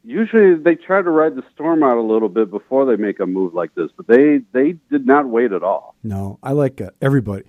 usually 0.04 0.56
they 0.56 0.76
try 0.76 1.02
to 1.02 1.10
ride 1.10 1.36
the 1.36 1.44
storm 1.54 1.84
out 1.84 1.98
a 1.98 2.02
little 2.02 2.30
bit 2.30 2.50
before 2.52 2.86
they 2.86 2.96
make 2.96 3.20
a 3.20 3.26
move 3.26 3.54
like 3.54 3.74
this. 3.76 3.90
But 3.96 4.08
they 4.08 4.42
they 4.52 4.74
did 4.90 5.06
not 5.06 5.28
wait 5.28 5.52
at 5.52 5.64
all. 5.64 5.96
No, 6.04 6.40
I 6.42 6.52
like 6.54 6.82
uh, 6.82 6.90
everybody. 7.02 7.44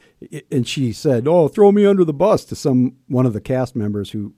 And 0.51 0.67
she 0.67 0.93
said, 0.93 1.27
"Oh, 1.29 1.49
throw 1.49 1.73
me 1.73 1.85
under 1.87 2.05
the 2.05 2.12
bus" 2.12 2.45
to 2.47 2.55
some 2.57 2.97
one 3.09 3.27
of 3.27 3.33
the 3.33 3.41
cast 3.41 3.75
members 3.77 4.11
who, 4.11 4.35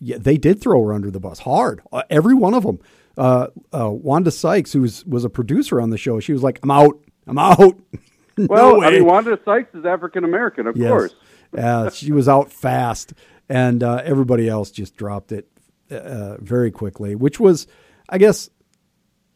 yeah, 0.00 0.18
they 0.18 0.36
did 0.36 0.60
throw 0.60 0.84
her 0.84 0.92
under 0.92 1.10
the 1.10 1.20
bus 1.20 1.40
hard. 1.40 1.82
Uh, 1.92 2.02
every 2.10 2.34
one 2.34 2.54
of 2.54 2.62
them. 2.64 2.78
Uh, 3.16 3.48
uh, 3.72 3.90
Wanda 3.90 4.30
Sykes, 4.30 4.72
who 4.72 4.80
was 4.82 5.04
was 5.04 5.24
a 5.24 5.30
producer 5.30 5.80
on 5.80 5.90
the 5.90 5.98
show, 5.98 6.20
she 6.20 6.32
was 6.32 6.42
like, 6.42 6.58
"I'm 6.62 6.70
out. 6.70 6.98
I'm 7.26 7.38
out." 7.38 7.78
No 8.38 8.46
Well, 8.48 8.84
I 8.84 8.90
mean, 8.92 9.04
Wanda 9.04 9.38
Sykes 9.44 9.74
is 9.74 9.84
African 9.84 10.24
American, 10.24 10.66
of 10.66 10.74
Yes. 10.74 10.88
course. 10.88 11.14
Uh, 11.58 11.90
she 11.90 12.10
was 12.10 12.26
out 12.26 12.50
fast, 12.50 13.12
and 13.50 13.82
uh, 13.82 14.00
everybody 14.02 14.48
else 14.48 14.70
just 14.70 14.96
dropped 14.96 15.30
it 15.32 15.49
uh, 15.90 16.36
very 16.40 16.70
quickly, 16.70 17.14
which 17.14 17.40
was, 17.40 17.66
I 18.08 18.18
guess, 18.18 18.48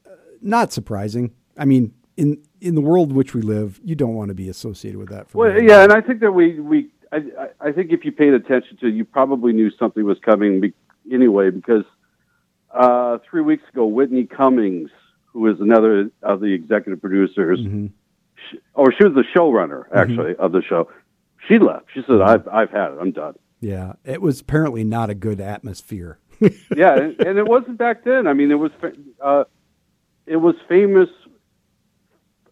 uh, 0.07 0.11
not 0.41 0.73
surprising. 0.73 1.33
I 1.59 1.65
mean, 1.65 1.93
in 2.17 2.43
in 2.61 2.75
the 2.75 2.81
world 2.81 3.11
in 3.11 3.17
which 3.17 3.35
we 3.35 3.43
live, 3.43 3.81
you 3.85 3.95
don't 3.95 4.15
want 4.15 4.29
to 4.29 4.35
be 4.35 4.49
associated 4.49 4.99
with 4.99 5.11
that. 5.11 5.29
For 5.31 5.39
Well, 5.39 5.63
yeah, 5.63 5.83
and 5.83 5.93
I 5.93 6.01
think 6.01 6.21
that 6.21 6.33
we 6.33 6.61
we 6.61 6.91
I, 7.13 7.49
I 7.61 7.73
think 7.73 7.93
if 7.93 8.05
you 8.05 8.13
paid 8.13 8.35
attention 8.35 8.77
to, 8.79 8.87
it, 8.87 8.95
you 8.95 9.05
probably 9.05 9.53
knew 9.53 9.71
something 9.79 10.05
was 10.05 10.19
coming 10.25 10.61
be, 10.61 10.73
anyway 11.13 11.51
because 11.51 11.85
uh, 12.73 13.19
three 13.29 13.43
weeks 13.43 13.63
ago, 13.73 13.87
Whitney 13.87 14.25
Cummings, 14.25 14.91
who 15.27 15.47
is 15.49 15.61
another 15.61 16.11
of 16.23 16.41
the 16.41 16.53
executive 16.53 17.01
producers, 17.01 17.61
Mhm. 17.61 17.91
she, 18.51 18.59
or 18.75 18.93
she 18.93 19.05
was 19.05 19.15
the 19.15 19.25
showrunner 19.37 19.85
actually 19.95 20.35
of 20.37 20.53
the 20.53 20.63
show, 20.63 20.89
she 21.49 21.59
left. 21.59 21.87
She 21.95 22.03
said, 22.07 22.21
"I've 22.21 22.47
I've 22.49 22.71
had 22.71 22.93
it. 22.93 22.99
I'm 23.01 23.13
done." 23.13 23.35
Yeah, 23.61 23.95
it 24.05 24.21
was 24.21 24.41
apparently 24.41 24.85
not 24.85 25.09
a 25.09 25.15
good 25.15 25.41
atmosphere. 25.41 26.19
yeah, 26.77 26.97
and, 26.97 27.21
and 27.21 27.39
it 27.39 27.47
wasn't 27.47 27.79
back 27.79 28.05
then. 28.05 28.27
I 28.27 28.33
mean, 28.33 28.51
it 28.51 28.59
was 28.59 28.71
uh, 29.23 29.45
it 30.27 30.37
was 30.37 30.55
famous. 30.69 31.09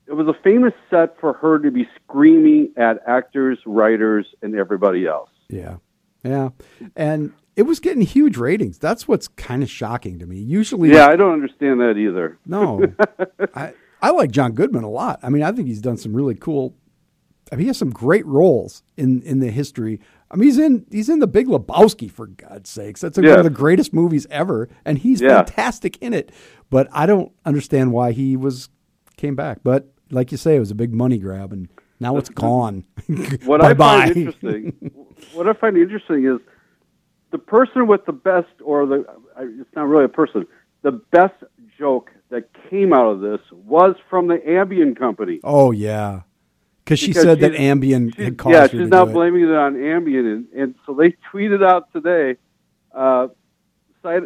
It 0.07 0.15
was 0.15 0.27
a 0.27 0.35
famous 0.43 0.75
set 0.91 1.19
for 1.21 1.33
her 1.35 1.59
to 1.61 1.71
be 1.71 1.89
screaming 2.03 2.73
at 2.77 2.99
actors, 3.07 3.59
writers, 3.65 4.27
and 4.43 4.55
everybody 4.55 5.07
else. 5.07 5.31
yeah, 5.49 5.77
yeah, 6.25 6.51
and 6.97 7.33
it 7.57 7.63
was 7.63 7.81
getting 7.81 8.03
huge 8.03 8.37
ratings. 8.37 8.79
That's 8.79 9.07
what's 9.07 9.29
kind 9.29 9.63
of 9.63 9.71
shocking 9.71 10.19
to 10.19 10.27
me. 10.27 10.39
Usually, 10.39 10.91
Yeah, 10.93 11.09
I 11.09 11.17
don't 11.17 11.33
understand 11.33 11.81
that 11.81 11.97
either. 11.97 12.39
no, 12.47 12.83
I 13.55 13.73
I 14.01 14.11
like 14.11 14.31
John 14.31 14.53
Goodman 14.53 14.85
a 14.85 14.91
lot. 14.91 15.21
I 15.23 15.29
mean, 15.29 15.43
I 15.43 15.53
think 15.53 15.69
he's 15.69 15.81
done 15.81 15.97
some 15.97 16.15
really 16.15 16.35
cool. 16.35 16.75
I 17.51 17.57
mean, 17.57 17.63
he 17.63 17.67
has 17.69 17.79
some 17.79 17.91
great 17.91 18.27
roles 18.27 18.83
in 18.97 19.23
in 19.23 19.39
the 19.41 19.51
history. 19.51 20.01
I 20.33 20.37
mean, 20.37 20.45
he's 20.49 20.59
in 20.59 20.87
he's 20.91 21.09
in 21.11 21.19
the 21.19 21.27
Big 21.27 21.47
Lebowski 21.47 22.11
for 22.11 22.27
God's 22.27 22.71
sakes. 22.71 23.01
That's 23.03 23.19
one 23.19 23.27
Yeah. 23.27 23.35
of 23.39 23.45
the 23.45 23.51
greatest 23.51 23.93
movies 23.93 24.27
ever, 24.31 24.69
and 24.85 24.99
he's 24.99 25.21
Yeah. 25.21 25.43
fantastic 25.45 25.99
in 26.01 26.15
it. 26.15 26.33
But 26.71 26.89
I 26.93 27.05
don't 27.07 27.33
understand 27.45 27.93
why 27.93 28.13
he 28.13 28.37
was 28.37 28.71
came 29.17 29.37
back. 29.37 29.59
But 29.63 29.89
like 30.11 30.33
you 30.33 30.39
say, 30.39 30.57
it 30.57 30.61
was 30.61 30.71
a 30.71 30.75
big 30.75 30.93
money 30.95 31.19
grab, 31.19 31.53
and 31.53 31.69
now 32.01 32.17
it's 32.17 32.31
gone. 32.31 32.85
What 33.45 33.63
I 33.63 33.75
find 33.75 34.17
interesting, 34.17 34.91
what 35.35 35.47
I 35.49 35.53
find 35.53 35.77
interesting 35.77 36.25
is 36.25 36.39
the 37.31 37.39
person 37.39 37.87
with 37.87 38.05
the 38.07 38.13
best, 38.13 38.49
or 38.65 38.87
the 38.87 39.05
it's 39.39 39.75
not 39.77 39.87
really 39.89 40.05
a 40.05 40.09
person, 40.09 40.47
the 40.83 40.93
best 40.93 41.35
joke 41.79 42.11
that 42.31 42.49
came 42.71 42.93
out 42.95 43.07
of 43.11 43.21
this 43.21 43.41
was 43.53 43.95
from 44.09 44.29
the 44.29 44.37
Ambien 44.39 44.97
company. 44.97 45.41
Oh 45.45 45.71
yeah, 45.73 46.23
because 46.93 46.99
she 47.01 47.07
Because 47.09 47.23
said 47.23 47.41
that 47.41 47.53
she's- 47.55 47.61
Ambien 47.77 48.15
She's- 48.15 48.25
had 48.25 48.39
caused 48.39 48.55
yeah, 48.55 48.67
she's 48.69 48.89
now 48.89 49.05
do 49.05 49.11
it. 49.11 49.15
blaming 49.15 49.43
it 49.45 49.51
on 49.55 49.75
Ambien, 49.75 50.33
and, 50.33 50.47
and 50.57 50.75
so 50.87 50.95
they 50.95 51.17
tweeted 51.33 51.65
out 51.65 51.93
today. 51.93 52.37
Uh, 52.95 53.29
side, 54.03 54.23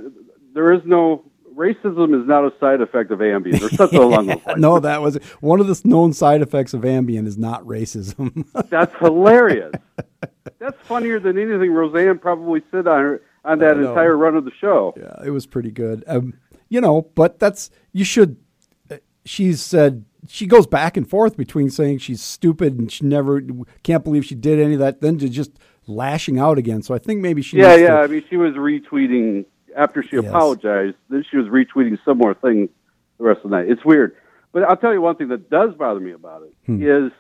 there 0.55 0.72
is 0.72 0.81
no 0.85 1.24
racism 1.55 2.20
is 2.20 2.26
not 2.29 2.44
a 2.44 2.52
side 2.61 2.81
effect 2.81 3.11
of 3.11 3.20
Ambien, 3.20 3.62
or 3.62 3.68
something 3.74 3.98
along 3.98 4.26
those 4.26 4.44
lines. 4.46 4.61
no, 4.61 4.79
that 4.81 5.00
was 5.00 5.16
one 5.40 5.61
of 5.61 5.66
the 5.68 5.81
known 5.85 6.12
side 6.12 6.42
effects 6.42 6.74
of 6.74 6.83
Ambien 6.83 7.26
is 7.26 7.38
not 7.38 7.62
racism. 7.64 8.44
That's 8.70 8.94
hilarious. 8.98 9.72
That's 10.59 10.76
funnier 10.83 11.18
than 11.20 11.38
anything 11.38 11.70
Roseanne 11.72 12.18
probably 12.18 12.62
said 12.70 12.87
on 12.87 13.00
her 13.02 13.22
on 13.44 13.59
that 13.61 13.76
entire 13.76 14.16
run 14.16 14.37
of 14.37 14.44
the 14.44 14.50
show. 14.61 14.92
yeah, 14.96 15.24
it 15.24 15.31
was 15.31 15.46
pretty 15.46 15.70
good. 15.70 16.02
Um, 16.09 16.35
you 16.68 16.81
know, 16.81 17.02
but 17.14 17.38
that's 17.38 17.70
you 17.92 18.05
should. 18.05 18.37
uh, 18.90 18.96
She's 19.24 19.61
said 19.62 20.05
she 20.28 20.46
goes 20.46 20.66
back 20.66 20.96
and 20.96 21.08
forth 21.08 21.36
between 21.36 21.70
saying 21.70 21.98
she's 21.98 22.20
stupid 22.22 22.78
and 22.78 22.90
she 22.90 23.04
never 23.04 23.42
can't 23.82 24.04
believe 24.04 24.24
she 24.24 24.34
did 24.34 24.58
any 24.60 24.74
of 24.74 24.80
that, 24.80 25.00
then 25.00 25.18
to 25.18 25.28
just 25.28 25.52
lashing 25.86 26.38
out 26.38 26.58
again. 26.58 26.82
So 26.82 26.94
I 26.94 26.98
think 26.98 27.20
maybe 27.20 27.42
she. 27.42 27.58
Yeah, 27.58 27.76
yeah. 27.76 27.86
to- 27.88 27.98
I 28.02 28.06
mean, 28.06 28.24
she 28.28 28.36
was 28.36 28.54
retweeting 28.54 29.44
after 29.76 30.02
she 30.02 30.16
Yes. 30.16 30.26
apologized. 30.26 30.96
Then 31.10 31.24
she 31.30 31.36
was 31.36 31.46
retweeting 31.46 31.98
some 32.04 32.18
more 32.18 32.34
thing 32.34 32.68
the 33.18 33.24
rest 33.24 33.40
of 33.44 33.50
the 33.50 33.56
night. 33.56 33.68
It's 33.70 33.84
weird, 33.84 34.16
but 34.52 34.62
I'll 34.64 34.76
tell 34.76 34.92
you 34.92 35.00
one 35.00 35.16
thing 35.16 35.28
that 35.28 35.48
does 35.50 35.74
bother 35.74 36.00
me 36.00 36.12
about 36.12 36.42
it 36.42 36.52
is, 36.72 37.12
Hmm. 37.12 37.16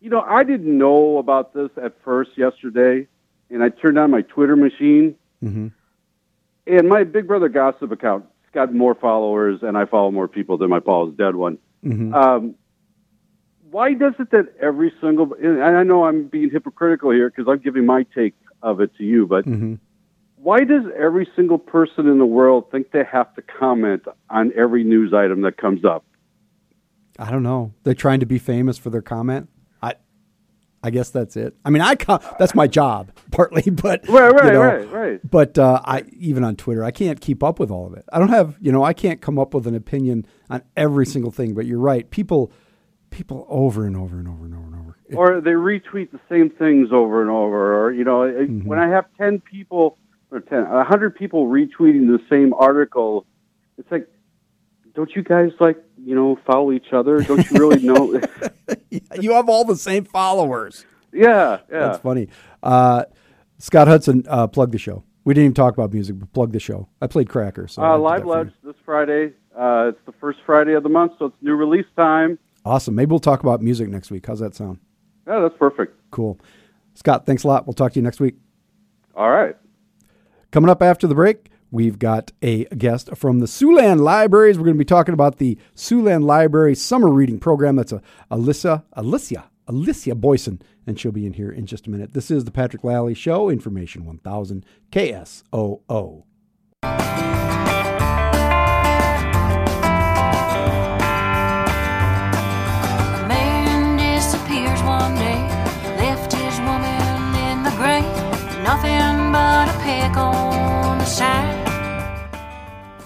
you 0.00 0.10
know, 0.10 0.20
I 0.20 0.44
didn't 0.44 0.76
know 0.76 1.18
about 1.18 1.52
this 1.54 1.70
at 1.82 1.94
first 2.04 2.36
yesterday, 2.36 3.06
and 3.50 3.62
I 3.62 3.68
turned 3.70 3.98
on 3.98 4.10
my 4.10 4.22
Twitter 4.22 4.56
machine, 4.56 5.14
Mhm. 5.42 5.72
and 6.66 6.88
my 6.88 7.04
Big 7.04 7.26
Brother 7.26 7.48
gossip 7.48 7.90
account 7.92 8.24
got 8.52 8.74
more 8.74 8.94
followers, 8.94 9.62
and 9.62 9.76
I 9.78 9.84
follow 9.84 10.10
more 10.10 10.26
people 10.28 10.58
than 10.58 10.70
my 10.70 10.80
Paul's 10.80 11.14
dead 11.14 11.34
one. 11.36 11.58
Mhm. 11.84 12.14
Um, 12.14 12.54
why 13.70 13.94
does 13.94 14.14
it 14.18 14.30
that 14.32 14.54
every 14.60 14.92
single 15.00 15.32
and 15.34 15.62
I 15.62 15.82
know 15.82 16.04
I'm 16.04 16.26
being 16.26 16.50
hypocritical 16.50 17.10
here 17.10 17.30
because 17.30 17.46
I'm 17.48 17.60
giving 17.60 17.86
my 17.86 18.04
take 18.14 18.34
of 18.62 18.80
it 18.80 18.94
to 18.96 19.04
you, 19.04 19.26
but 19.26 19.44
hmm 19.44 19.74
why 20.42 20.64
does 20.64 20.84
every 20.98 21.28
single 21.36 21.58
person 21.58 22.08
in 22.08 22.18
the 22.18 22.24
world 22.24 22.70
think 22.70 22.92
they 22.92 23.04
have 23.04 23.34
to 23.34 23.42
comment 23.42 24.02
on 24.30 24.50
every 24.56 24.82
news 24.84 25.12
item 25.12 25.42
that 25.42 25.58
comes 25.58 25.84
up? 25.84 26.02
I 27.18 27.30
don't 27.30 27.42
know. 27.42 27.74
They're 27.84 27.92
trying 27.92 28.20
to 28.20 28.26
be 28.26 28.38
famous 28.38 28.78
for 28.78 28.88
their 28.88 29.02
comment. 29.02 29.50
I, 30.82 30.90
guess 30.90 31.10
that's 31.10 31.36
it. 31.36 31.54
I 31.64 31.70
mean, 31.70 31.82
I 31.82 31.94
co- 31.94 32.20
that's 32.38 32.54
my 32.54 32.66
job 32.66 33.12
partly, 33.30 33.70
but 33.70 34.08
Right, 34.08 34.30
right, 34.32 34.44
you 34.46 34.52
know, 34.52 34.60
right, 34.60 34.90
right. 34.92 35.20
But 35.30 35.58
uh, 35.58 35.80
I 35.84 36.04
even 36.16 36.42
on 36.44 36.56
Twitter, 36.56 36.82
I 36.84 36.90
can't 36.90 37.20
keep 37.20 37.42
up 37.42 37.58
with 37.58 37.70
all 37.70 37.86
of 37.86 37.94
it. 37.94 38.04
I 38.12 38.18
don't 38.18 38.28
have, 38.30 38.56
you 38.60 38.72
know, 38.72 38.82
I 38.82 38.92
can't 38.92 39.20
come 39.20 39.38
up 39.38 39.54
with 39.54 39.66
an 39.66 39.74
opinion 39.74 40.26
on 40.48 40.62
every 40.76 41.06
single 41.06 41.30
thing. 41.30 41.54
But 41.54 41.66
you're 41.66 41.78
right, 41.78 42.08
people, 42.10 42.50
people 43.10 43.46
over 43.48 43.86
and 43.86 43.96
over 43.96 44.18
and 44.18 44.28
over 44.28 44.44
and 44.44 44.54
over 44.54 44.64
and 44.66 44.74
over. 44.74 44.96
It- 45.08 45.14
Or 45.16 45.40
they 45.40 45.50
retweet 45.52 46.10
the 46.12 46.20
same 46.28 46.50
things 46.50 46.88
over 46.92 47.20
and 47.20 47.30
over. 47.30 47.84
Or 47.84 47.92
you 47.92 48.04
know, 48.04 48.20
Mm-hmm. 48.20 48.66
when 48.68 48.78
I 48.78 48.88
have 48.88 49.06
ten 49.18 49.40
people 49.40 49.98
or 50.30 50.40
ten, 50.40 50.60
a 50.62 50.84
hundred 50.84 51.14
people 51.16 51.46
retweeting 51.48 52.06
the 52.06 52.20
same 52.30 52.52
article, 52.54 53.26
it's 53.76 53.90
like, 53.90 54.08
don't 54.94 55.10
you 55.14 55.22
guys 55.22 55.50
like 55.60 55.76
you 56.04 56.14
know 56.14 56.38
follow 56.46 56.72
each 56.72 56.92
other? 56.92 57.20
Don't 57.22 57.48
you 57.50 57.58
really 57.58 57.82
know? 57.82 58.20
you 59.20 59.32
have 59.32 59.48
all 59.48 59.64
the 59.64 59.76
same 59.76 60.04
followers. 60.04 60.84
yeah, 61.12 61.58
yeah. 61.70 61.78
That's 61.80 61.98
funny. 61.98 62.28
Uh, 62.62 63.04
Scott 63.58 63.88
Hudson, 63.88 64.24
uh, 64.28 64.46
plug 64.46 64.72
the 64.72 64.78
show. 64.78 65.04
We 65.24 65.34
didn't 65.34 65.44
even 65.46 65.54
talk 65.54 65.74
about 65.74 65.92
music, 65.92 66.18
but 66.18 66.32
plug 66.32 66.52
the 66.52 66.60
show. 66.60 66.88
I 67.02 67.06
played 67.06 67.28
Cracker. 67.28 67.68
So 67.68 67.82
Uh, 67.82 67.98
Live. 67.98 68.24
Ledge 68.24 68.52
this 68.64 68.74
Friday. 68.84 69.34
Uh, 69.54 69.88
it's 69.90 69.98
the 70.06 70.12
first 70.20 70.38
Friday 70.46 70.72
of 70.74 70.82
the 70.82 70.88
month, 70.88 71.12
so 71.18 71.26
it's 71.26 71.36
new 71.42 71.54
release 71.54 71.84
time. 71.96 72.38
Awesome. 72.64 72.94
Maybe 72.94 73.10
we'll 73.10 73.18
talk 73.18 73.40
about 73.40 73.60
music 73.62 73.88
next 73.88 74.10
week. 74.10 74.26
How's 74.26 74.40
that 74.40 74.54
sound? 74.54 74.78
Yeah, 75.26 75.40
that's 75.40 75.56
perfect. 75.58 75.94
Cool. 76.10 76.38
Scott, 76.94 77.26
thanks 77.26 77.44
a 77.44 77.48
lot. 77.48 77.66
We'll 77.66 77.74
talk 77.74 77.92
to 77.92 77.98
you 77.98 78.02
next 78.02 78.20
week. 78.20 78.36
All 79.14 79.30
right. 79.30 79.56
Coming 80.50 80.70
up 80.70 80.82
after 80.82 81.06
the 81.06 81.14
break, 81.14 81.50
we've 81.70 81.98
got 81.98 82.32
a 82.42 82.64
guest 82.66 83.16
from 83.16 83.40
the 83.40 83.46
Siouxland 83.46 84.00
Libraries. 84.00 84.58
We're 84.58 84.64
going 84.64 84.76
to 84.76 84.78
be 84.78 84.84
talking 84.84 85.14
about 85.14 85.38
the 85.38 85.58
Siouxland 85.74 86.24
Library 86.24 86.74
summer 86.74 87.10
reading 87.10 87.38
program. 87.38 87.76
That's 87.76 87.92
a 87.92 88.02
Alyssa, 88.30 88.84
Alicia, 88.94 89.50
Alicia 89.66 90.14
Boyson, 90.14 90.60
and 90.86 90.98
she'll 90.98 91.12
be 91.12 91.26
in 91.26 91.34
here 91.34 91.50
in 91.50 91.66
just 91.66 91.86
a 91.86 91.90
minute. 91.90 92.12
This 92.12 92.30
is 92.30 92.44
the 92.44 92.50
Patrick 92.50 92.84
Lally 92.84 93.14
Show, 93.14 93.48
Information 93.48 94.04
1000 94.04 94.64
KSOO. 94.90 96.24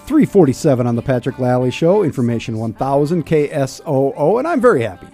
347 0.05 0.85
on 0.85 0.95
the 0.95 1.01
Patrick 1.01 1.39
Lally 1.39 1.71
Show, 1.71 2.03
Information 2.03 2.57
1000 2.59 3.25
KSOO, 3.25 4.37
and 4.39 4.47
I'm 4.47 4.61
very 4.61 4.83
happy 4.83 5.07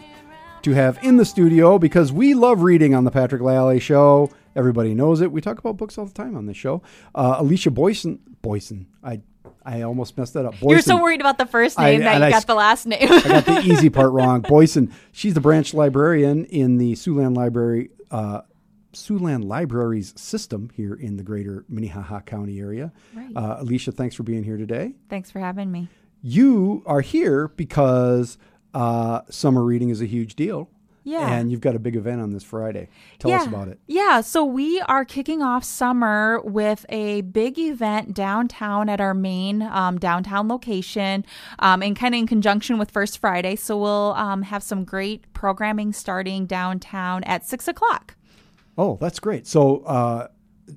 to 0.64 0.72
have 0.74 1.00
in 1.02 1.16
the 1.18 1.24
studio 1.26 1.80
because 1.80 2.12
we 2.12 2.34
love 2.34 2.62
reading 2.62 2.94
on 2.94 3.06
the 3.06 3.12
Patrick 3.12 3.42
Lally 3.42 3.80
Show. 3.80 4.30
Everybody 4.56 4.94
knows 4.94 5.22
it. 5.22 5.32
We 5.32 5.40
talk 5.40 5.60
about 5.60 5.78
books 5.78 5.98
all 5.98 6.06
the 6.06 6.14
time 6.14 6.36
on 6.36 6.46
this 6.46 6.58
show. 6.58 6.82
Uh, 7.16 7.36
Alicia 7.40 7.72
Boyson, 7.72 8.20
Boyson, 8.42 8.86
I 9.02 9.22
I 9.66 9.84
almost 9.84 10.18
messed 10.18 10.34
that 10.34 10.46
up. 10.46 10.54
Boyson. 10.54 10.70
You're 10.70 10.82
so 10.82 11.02
worried 11.02 11.22
about 11.22 11.38
the 11.38 11.46
first 11.46 11.80
I- 11.80 11.92
name 11.92 12.02
that 12.02 12.18
you 12.18 12.24
I 12.26 12.30
got 12.32 12.46
the 12.48 12.56
last 12.56 12.86
name. 12.86 13.08
I 13.10 13.22
got 13.22 13.46
the 13.46 13.62
easy 13.62 13.90
part 13.90 14.12
wrong. 14.12 14.42
Boyson. 14.42 14.92
She's 15.14 15.34
the 15.36 15.42
branch 15.42 15.74
librarian 15.74 16.44
in 16.46 16.78
the 16.78 16.94
Siouxland 16.94 17.38
Library, 17.38 17.92
uh, 18.12 18.42
Siouxland 18.94 19.46
Libraries 19.46 20.14
system 20.20 20.70
here 20.74 20.94
in 20.94 21.18
the 21.18 21.24
greater 21.24 21.66
Minnehaha 21.70 22.22
County 22.22 22.60
area. 22.60 22.92
Right. 23.14 23.32
Uh, 23.36 23.58
Alicia, 23.60 23.92
thanks 23.92 24.16
for 24.16 24.24
being 24.24 24.44
here 24.44 24.58
today. 24.58 24.94
Thanks 25.10 25.32
for 25.32 25.40
having 25.40 25.72
me. 25.72 25.88
You 26.22 26.84
are 26.86 27.02
here 27.02 27.48
because 27.48 28.38
uh, 28.74 29.22
summer 29.30 29.64
reading 29.64 29.90
is 29.90 30.02
a 30.02 30.06
huge 30.06 30.36
deal. 30.36 30.70
Yeah. 31.04 31.34
And 31.34 31.52
you've 31.52 31.62
got 31.62 31.76
a 31.76 31.80
big 31.80 31.96
event 31.96 32.22
on 32.22 32.32
this 32.32 32.44
Friday. 32.44 32.88
Tell 33.18 33.32
yeah. 33.32 33.42
us 33.42 33.48
about 33.48 33.68
it. 33.68 33.80
Yeah, 33.88 34.22
so 34.22 34.46
we 34.46 34.80
are 34.82 35.04
kicking 35.04 35.42
off 35.42 35.64
summer 35.64 36.40
with 36.42 36.86
a 36.90 37.22
big 37.22 37.58
event 37.58 38.14
downtown 38.14 38.88
at 38.88 39.02
our 39.02 39.16
main 39.16 39.64
um, 39.64 39.98
downtown 39.98 40.48
location, 40.48 41.26
um, 41.58 41.82
and 41.82 41.96
kind 41.96 42.14
of 42.14 42.20
in 42.20 42.28
conjunction 42.28 42.78
with 42.78 42.92
First 42.92 43.18
Friday. 43.18 43.56
So 43.56 43.80
we'll 43.80 44.14
um, 44.14 44.44
have 44.44 44.62
some 44.62 44.84
great 44.84 45.32
programming 45.34 45.92
starting 45.92 46.46
downtown 46.46 47.24
at 47.24 47.48
six 47.48 47.68
o'clock. 47.68 48.16
Oh, 48.78 48.98
that's 49.02 49.20
great. 49.20 49.48
So, 49.48 49.80
uh, 49.84 50.28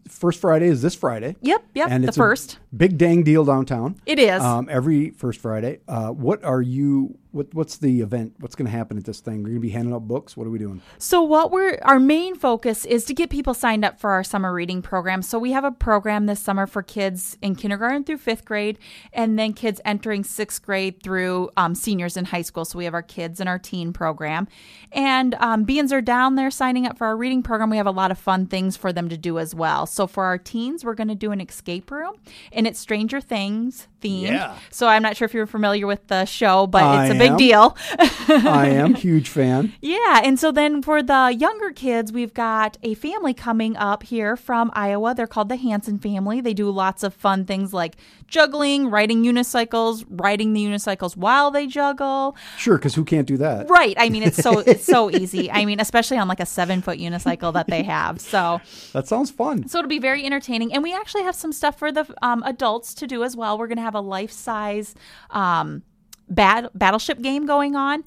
first 0.08 0.40
Friday 0.40 0.66
is 0.66 0.82
this 0.82 0.94
Friday. 0.94 1.36
Yep, 1.40 1.64
yep, 1.74 1.88
And 1.90 2.04
the 2.04 2.08
it's 2.08 2.16
a 2.16 2.20
first. 2.20 2.58
big 2.76 2.98
dang 2.98 3.22
deal 3.22 3.44
downtown. 3.44 4.00
It 4.06 4.18
is. 4.18 4.42
um, 4.42 4.68
every 4.70 5.10
first 5.10 5.40
Friday. 5.40 5.80
Uh, 5.86 6.08
what 6.08 6.42
are 6.44 6.60
you? 6.62 7.16
What 7.34 7.52
What's 7.52 7.78
the 7.78 8.00
event? 8.00 8.34
What's 8.38 8.54
going 8.54 8.66
to 8.66 8.70
happen 8.70 8.96
at 8.96 9.04
this 9.04 9.18
thing? 9.18 9.38
We're 9.38 9.48
going 9.48 9.54
to 9.56 9.60
be 9.60 9.70
handing 9.70 9.92
out 9.92 10.06
books. 10.06 10.36
What 10.36 10.46
are 10.46 10.50
we 10.50 10.58
doing? 10.60 10.80
So 10.98 11.20
what 11.20 11.50
we're 11.50 11.80
our 11.82 11.98
main 11.98 12.36
focus 12.36 12.84
is 12.84 13.04
to 13.06 13.14
get 13.14 13.28
people 13.28 13.54
signed 13.54 13.84
up 13.84 13.98
for 13.98 14.10
our 14.10 14.22
summer 14.22 14.52
reading 14.52 14.82
program. 14.82 15.20
So 15.20 15.40
we 15.40 15.50
have 15.50 15.64
a 15.64 15.72
program 15.72 16.26
this 16.26 16.38
summer 16.38 16.68
for 16.68 16.80
kids 16.80 17.36
in 17.42 17.56
kindergarten 17.56 18.04
through 18.04 18.18
fifth 18.18 18.44
grade, 18.44 18.78
and 19.12 19.36
then 19.36 19.52
kids 19.52 19.80
entering 19.84 20.22
sixth 20.22 20.62
grade 20.62 21.02
through 21.02 21.50
um, 21.56 21.74
seniors 21.74 22.16
in 22.16 22.26
high 22.26 22.42
school. 22.42 22.64
So 22.64 22.78
we 22.78 22.84
have 22.84 22.94
our 22.94 23.02
kids 23.02 23.40
and 23.40 23.48
our 23.48 23.58
teen 23.58 23.92
program, 23.92 24.46
and 24.92 25.34
um, 25.40 25.64
beings 25.64 25.92
are 25.92 26.00
down 26.00 26.36
there 26.36 26.52
signing 26.52 26.86
up 26.86 26.96
for 26.96 27.08
our 27.08 27.16
reading 27.16 27.42
program. 27.42 27.68
We 27.68 27.78
have 27.78 27.86
a 27.86 27.90
lot 27.90 28.12
of 28.12 28.18
fun 28.18 28.46
things 28.46 28.76
for 28.76 28.92
them 28.92 29.08
to 29.08 29.16
do 29.16 29.40
as 29.40 29.56
well. 29.56 29.86
So 29.86 30.06
for 30.06 30.24
our 30.24 30.38
teens, 30.38 30.84
we're 30.84 30.94
going 30.94 31.08
to 31.08 31.16
do 31.16 31.32
an 31.32 31.40
escape 31.40 31.90
room, 31.90 32.14
and 32.52 32.64
it's 32.68 32.78
Stranger 32.78 33.20
Things 33.20 33.88
themed. 34.04 34.22
Yeah. 34.28 34.56
So 34.70 34.86
I'm 34.86 35.02
not 35.02 35.16
sure 35.16 35.26
if 35.26 35.34
you're 35.34 35.46
familiar 35.46 35.86
with 35.86 36.06
the 36.08 36.24
show, 36.26 36.66
but 36.66 36.82
I 36.82 37.06
it's 37.06 37.14
a 37.14 37.18
big 37.18 37.30
am. 37.32 37.36
deal. 37.36 37.76
I 37.98 38.68
am 38.68 38.94
huge 39.06 39.28
fan. 39.28 39.72
Yeah, 39.80 40.20
and 40.22 40.38
so 40.38 40.52
then 40.52 40.82
for 40.82 41.02
the 41.02 41.34
younger 41.36 41.70
kids, 41.70 42.12
we've 42.12 42.34
got 42.34 42.76
a 42.82 42.94
family 42.94 43.34
coming 43.34 43.76
up 43.76 44.02
here 44.04 44.36
from 44.36 44.70
Iowa. 44.74 45.14
They're 45.14 45.26
called 45.26 45.48
the 45.48 45.56
Hanson 45.56 45.98
family. 45.98 46.40
They 46.40 46.54
do 46.54 46.70
lots 46.70 47.02
of 47.02 47.14
fun 47.14 47.44
things 47.44 47.72
like 47.72 47.96
juggling, 48.26 48.90
riding 48.90 49.22
unicycles, 49.24 50.04
riding 50.08 50.52
the 50.52 50.64
unicycles 50.64 51.16
while 51.16 51.50
they 51.50 51.66
juggle. 51.66 52.36
Sure, 52.58 52.76
because 52.78 52.94
who 52.94 53.04
can't 53.04 53.26
do 53.26 53.36
that? 53.38 53.68
Right. 53.70 53.94
I 53.98 54.08
mean, 54.08 54.22
it's 54.22 54.36
so 54.42 54.58
it's 54.66 54.84
so 54.84 55.10
easy. 55.10 55.50
I 55.50 55.64
mean, 55.64 55.80
especially 55.80 56.18
on 56.18 56.28
like 56.28 56.40
a 56.40 56.46
seven 56.46 56.82
foot 56.82 56.98
unicycle 56.98 57.52
that 57.54 57.66
they 57.68 57.82
have. 57.82 58.20
So 58.20 58.60
That 58.92 59.06
sounds 59.08 59.30
fun. 59.30 59.68
so 59.68 59.78
it'll 59.78 59.88
be 59.88 59.98
very 59.98 60.24
entertaining, 60.24 60.72
and 60.72 60.82
we 60.82 60.92
actually 60.94 61.22
have 61.22 61.34
some 61.34 61.52
stuff 61.52 61.78
for 61.78 61.92
the 61.92 62.06
um, 62.22 62.42
adults 62.44 62.94
to 62.94 63.06
do 63.06 63.22
as 63.24 63.36
well. 63.36 63.56
We're 63.58 63.66
going 63.68 63.76
to 63.78 63.82
have 63.82 63.93
a 63.94 64.00
life 64.00 64.30
size 64.32 64.94
um, 65.30 65.82
bat- 66.28 66.76
battleship 66.76 67.20
game 67.20 67.46
going 67.46 67.76
on, 67.76 68.04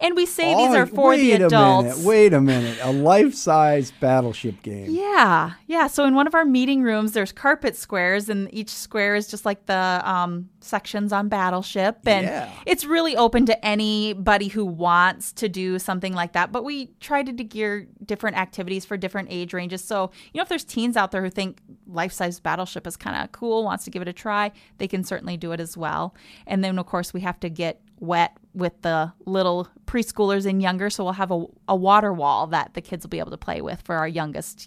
and 0.00 0.16
we 0.16 0.26
say 0.26 0.54
these 0.54 0.70
Oh, 0.70 0.76
are 0.78 0.86
for 0.86 1.16
the 1.16 1.30
wait 1.32 1.42
adults. 1.42 1.86
A 1.86 1.96
minute, 1.96 2.06
wait 2.06 2.32
a 2.32 2.40
minute. 2.40 2.78
A 2.82 2.92
life 2.92 3.34
size 3.34 3.92
battleship 4.00 4.62
game. 4.62 4.86
Yeah, 4.90 5.52
yeah. 5.66 5.86
So 5.86 6.04
in 6.04 6.14
one 6.14 6.26
of 6.26 6.34
our 6.34 6.44
meeting 6.44 6.82
rooms, 6.82 7.12
there's 7.12 7.32
carpet 7.32 7.76
squares, 7.76 8.28
and 8.28 8.52
each 8.54 8.70
square 8.70 9.14
is 9.14 9.26
just 9.28 9.44
like 9.44 9.66
the 9.66 10.00
um, 10.04 10.48
sections 10.60 11.12
on 11.12 11.28
Battleship, 11.28 11.98
and 12.06 12.26
Yeah. 12.26 12.50
it's 12.66 12.84
really 12.84 13.16
open 13.16 13.46
to 13.46 13.64
anybody 13.64 14.48
who 14.48 14.64
wants 14.64 15.32
to 15.34 15.48
do 15.48 15.78
something 15.78 16.12
like 16.14 16.32
that. 16.32 16.52
But 16.52 16.64
we 16.64 16.86
try 17.00 17.22
to 17.22 17.32
gear 17.32 17.86
different 18.04 18.36
activities 18.36 18.84
for 18.84 18.96
different 18.96 19.28
age 19.30 19.52
ranges. 19.52 19.82
So 19.84 20.10
you 20.32 20.38
know, 20.38 20.42
if 20.42 20.48
there's 20.48 20.64
teens 20.64 20.96
out 20.96 21.10
there 21.10 21.22
who 21.22 21.30
think 21.30 21.60
life 21.86 22.12
size 22.12 22.40
Battleship 22.40 22.86
is 22.86 22.96
kind 22.96 23.22
of 23.22 23.32
cool, 23.32 23.64
wants 23.64 23.84
to 23.84 23.90
give 23.90 24.02
it 24.02 24.08
a 24.08 24.12
try, 24.12 24.52
they 24.78 24.88
can 24.88 25.04
certainly 25.04 25.36
do 25.36 25.52
it 25.52 25.60
as 25.60 25.76
well. 25.76 26.14
And 26.46 26.62
then 26.64 26.78
of 26.78 26.86
course 26.86 27.12
we 27.12 27.20
have 27.20 27.38
to 27.40 27.48
get 27.50 27.80
wet 27.98 28.36
with 28.54 28.82
the 28.82 29.12
little 29.26 29.68
preschoolers 29.86 30.46
and 30.46 30.60
younger 30.62 30.90
so 30.90 31.04
we'll 31.04 31.12
have 31.14 31.30
a, 31.30 31.44
a 31.68 31.76
water 31.76 32.12
wall 32.12 32.46
that 32.46 32.74
the 32.74 32.80
kids 32.80 33.04
will 33.04 33.10
be 33.10 33.18
able 33.18 33.30
to 33.30 33.38
play 33.38 33.60
with 33.60 33.80
for 33.82 33.96
our 33.96 34.08
youngest 34.08 34.58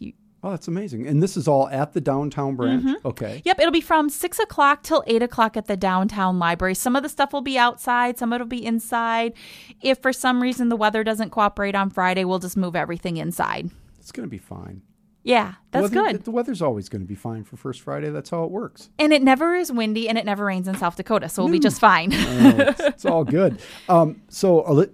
Oh, 0.43 0.49
that's 0.49 0.67
amazing. 0.67 1.07
And 1.07 1.23
this 1.23 1.37
is 1.37 1.47
all 1.47 1.69
at 1.69 1.93
the 1.93 2.01
downtown 2.01 2.57
branch. 2.57 2.83
Mm-hmm. 2.83 3.07
Okay. 3.07 3.41
Yep, 3.45 3.59
it'll 3.59 3.71
be 3.71 3.79
from 3.79 4.09
six 4.09 4.39
o'clock 4.39 4.83
till 4.83 5.01
eight 5.07 5.23
o'clock 5.23 5.55
at 5.55 5.67
the 5.67 5.77
downtown 5.77 6.37
library. 6.37 6.75
Some 6.75 6.97
of 6.97 7.03
the 7.03 7.07
stuff 7.07 7.31
will 7.31 7.41
be 7.41 7.57
outside, 7.57 8.19
some 8.19 8.33
of 8.33 8.37
it'll 8.37 8.47
be 8.47 8.65
inside. 8.65 9.33
If 9.81 9.99
for 9.99 10.11
some 10.11 10.41
reason 10.41 10.67
the 10.67 10.75
weather 10.75 11.01
doesn't 11.01 11.29
cooperate 11.29 11.75
on 11.75 11.89
Friday, 11.89 12.25
we'll 12.25 12.39
just 12.39 12.57
move 12.57 12.75
everything 12.75 13.15
inside. 13.15 13.69
It's 13.99 14.11
going 14.11 14.27
to 14.27 14.29
be 14.29 14.37
fine. 14.37 14.81
Yeah, 15.23 15.53
that's 15.71 15.83
Weather- 15.91 16.11
good. 16.13 16.23
The 16.25 16.31
weather's 16.31 16.61
always 16.61 16.89
going 16.89 17.01
to 17.01 17.07
be 17.07 17.15
fine 17.15 17.43
for 17.45 17.55
First 17.55 17.81
Friday. 17.81 18.09
That's 18.09 18.29
how 18.29 18.43
it 18.43 18.51
works. 18.51 18.89
And 18.99 19.13
it 19.13 19.21
never 19.23 19.55
is 19.55 19.71
windy 19.71 20.09
and 20.09 20.17
it 20.17 20.25
never 20.25 20.43
rains 20.45 20.67
in 20.67 20.75
South 20.75 20.97
Dakota, 20.97 21.29
so 21.29 21.43
we'll 21.43 21.51
be 21.51 21.59
just 21.59 21.79
fine. 21.79 22.11
Oh, 22.13 22.17
it's, 22.57 22.79
it's 22.81 23.05
all 23.05 23.23
good. 23.23 23.59
Um, 23.87 24.21
so, 24.27 24.85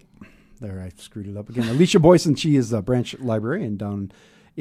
there, 0.62 0.82
I 0.82 0.92
screwed 1.02 1.28
it 1.28 1.38
up 1.38 1.50
again. 1.50 1.68
Alicia 1.70 2.00
Boyson, 2.00 2.36
she 2.36 2.56
is 2.56 2.72
a 2.74 2.82
branch 2.82 3.18
librarian 3.20 3.78
down 3.78 4.12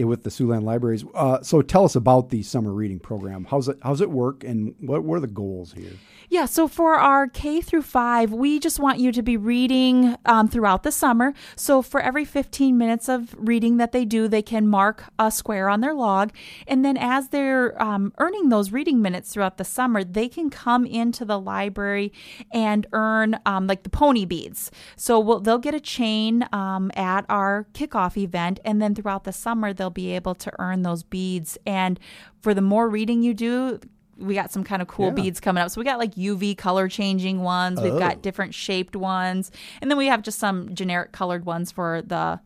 with 0.07 0.23
the 0.23 0.31
Siouxland 0.31 0.63
Libraries. 0.63 1.05
Uh, 1.15 1.43
so 1.43 1.63
tell 1.63 1.85
us 1.85 1.97
about 1.97 2.31
the 2.31 2.43
summer 2.43 2.73
reading 2.73 2.99
program. 2.99 3.47
How's 3.49 3.69
it 3.69 3.79
how's 3.83 4.01
it 4.01 4.11
work, 4.11 4.45
and 4.45 4.75
what 4.81 5.05
what 5.05 5.17
are 5.17 5.21
the 5.21 5.27
goals 5.27 5.73
here? 5.73 5.93
Yeah, 6.31 6.45
so 6.45 6.69
for 6.69 6.97
our 6.97 7.27
K 7.27 7.63
through 7.63 7.83
five, 7.83 8.35
we 8.35 8.59
just 8.61 8.79
want 8.79 8.99
you 8.99 9.13
to 9.13 9.23
be 9.23 9.39
reading 9.39 10.15
um, 10.27 10.47
throughout 10.47 10.83
the 10.83 10.93
summer. 10.93 11.33
So 11.57 11.81
for 11.81 12.03
every 12.03 12.27
15 12.27 12.77
minutes 12.77 13.09
of 13.09 13.35
reading 13.39 13.79
that 13.79 13.93
they 13.93 14.05
do, 14.05 14.29
they 14.29 14.43
can 14.43 14.69
mark 14.69 15.05
a 15.19 15.31
square 15.31 15.71
on 15.71 15.81
their 15.81 15.95
log. 15.95 16.35
And 16.67 16.85
then 16.85 16.99
as 16.99 17.29
they're 17.29 17.83
um, 17.83 18.13
earning 18.19 18.51
those 18.51 18.73
reading 18.73 19.01
minutes 19.01 19.33
throughout 19.33 19.57
the 19.57 19.65
summer, 19.65 20.05
they 20.05 20.29
can 20.29 20.51
come 20.51 20.85
into 20.85 21.25
the 21.25 21.41
library 21.41 22.13
and 22.53 22.87
earn 22.93 23.41
um, 23.47 23.67
like 23.67 23.83
the 23.83 23.91
pony 23.91 24.27
beads. 24.27 24.71
So 24.97 25.19
we'll, 25.19 25.41
they'll 25.41 25.57
get 25.57 25.75
a 25.75 25.81
chain 25.81 26.47
um, 26.53 26.91
at 26.95 27.25
our 27.31 27.69
kickoff 27.73 28.19
event. 28.19 28.61
And 28.67 28.83
then 28.83 28.95
throughout 28.95 29.25
the 29.25 29.33
summer, 29.33 29.73
they'll 29.73 29.88
be 29.91 30.13
able 30.13 30.35
to 30.37 30.53
earn 30.59 30.83
those 30.83 31.03
beads. 31.03 31.59
And 31.67 31.99
for 32.41 32.55
the 32.55 32.63
more 32.63 32.89
reading 32.89 33.23
you 33.23 33.35
do, 33.35 33.81
we 34.17 34.35
got 34.35 34.51
some 34.51 34.65
kind 34.65 34.83
of 34.83 34.89
cool 34.89 35.07
Yeah. 35.07 35.13
beads 35.13 35.39
coming 35.41 35.63
up. 35.63 35.71
So 35.71 35.81
we 35.81 35.85
got 35.85 35.99
like 35.99 36.17
UV 36.17 36.57
color 36.57 36.89
changing 36.89 37.41
ones. 37.43 37.81
We've 37.81 37.93
Oh. 37.95 37.99
got 37.99 38.21
different 38.23 38.53
shaped 38.53 38.97
ones, 38.97 39.53
and 39.81 39.91
then 39.91 39.97
we 39.99 40.07
have 40.07 40.23
just 40.23 40.39
some 40.41 40.75
generic 40.75 41.13
colored 41.13 41.45
ones 41.47 41.71
for 41.71 42.03
the 42.03 42.41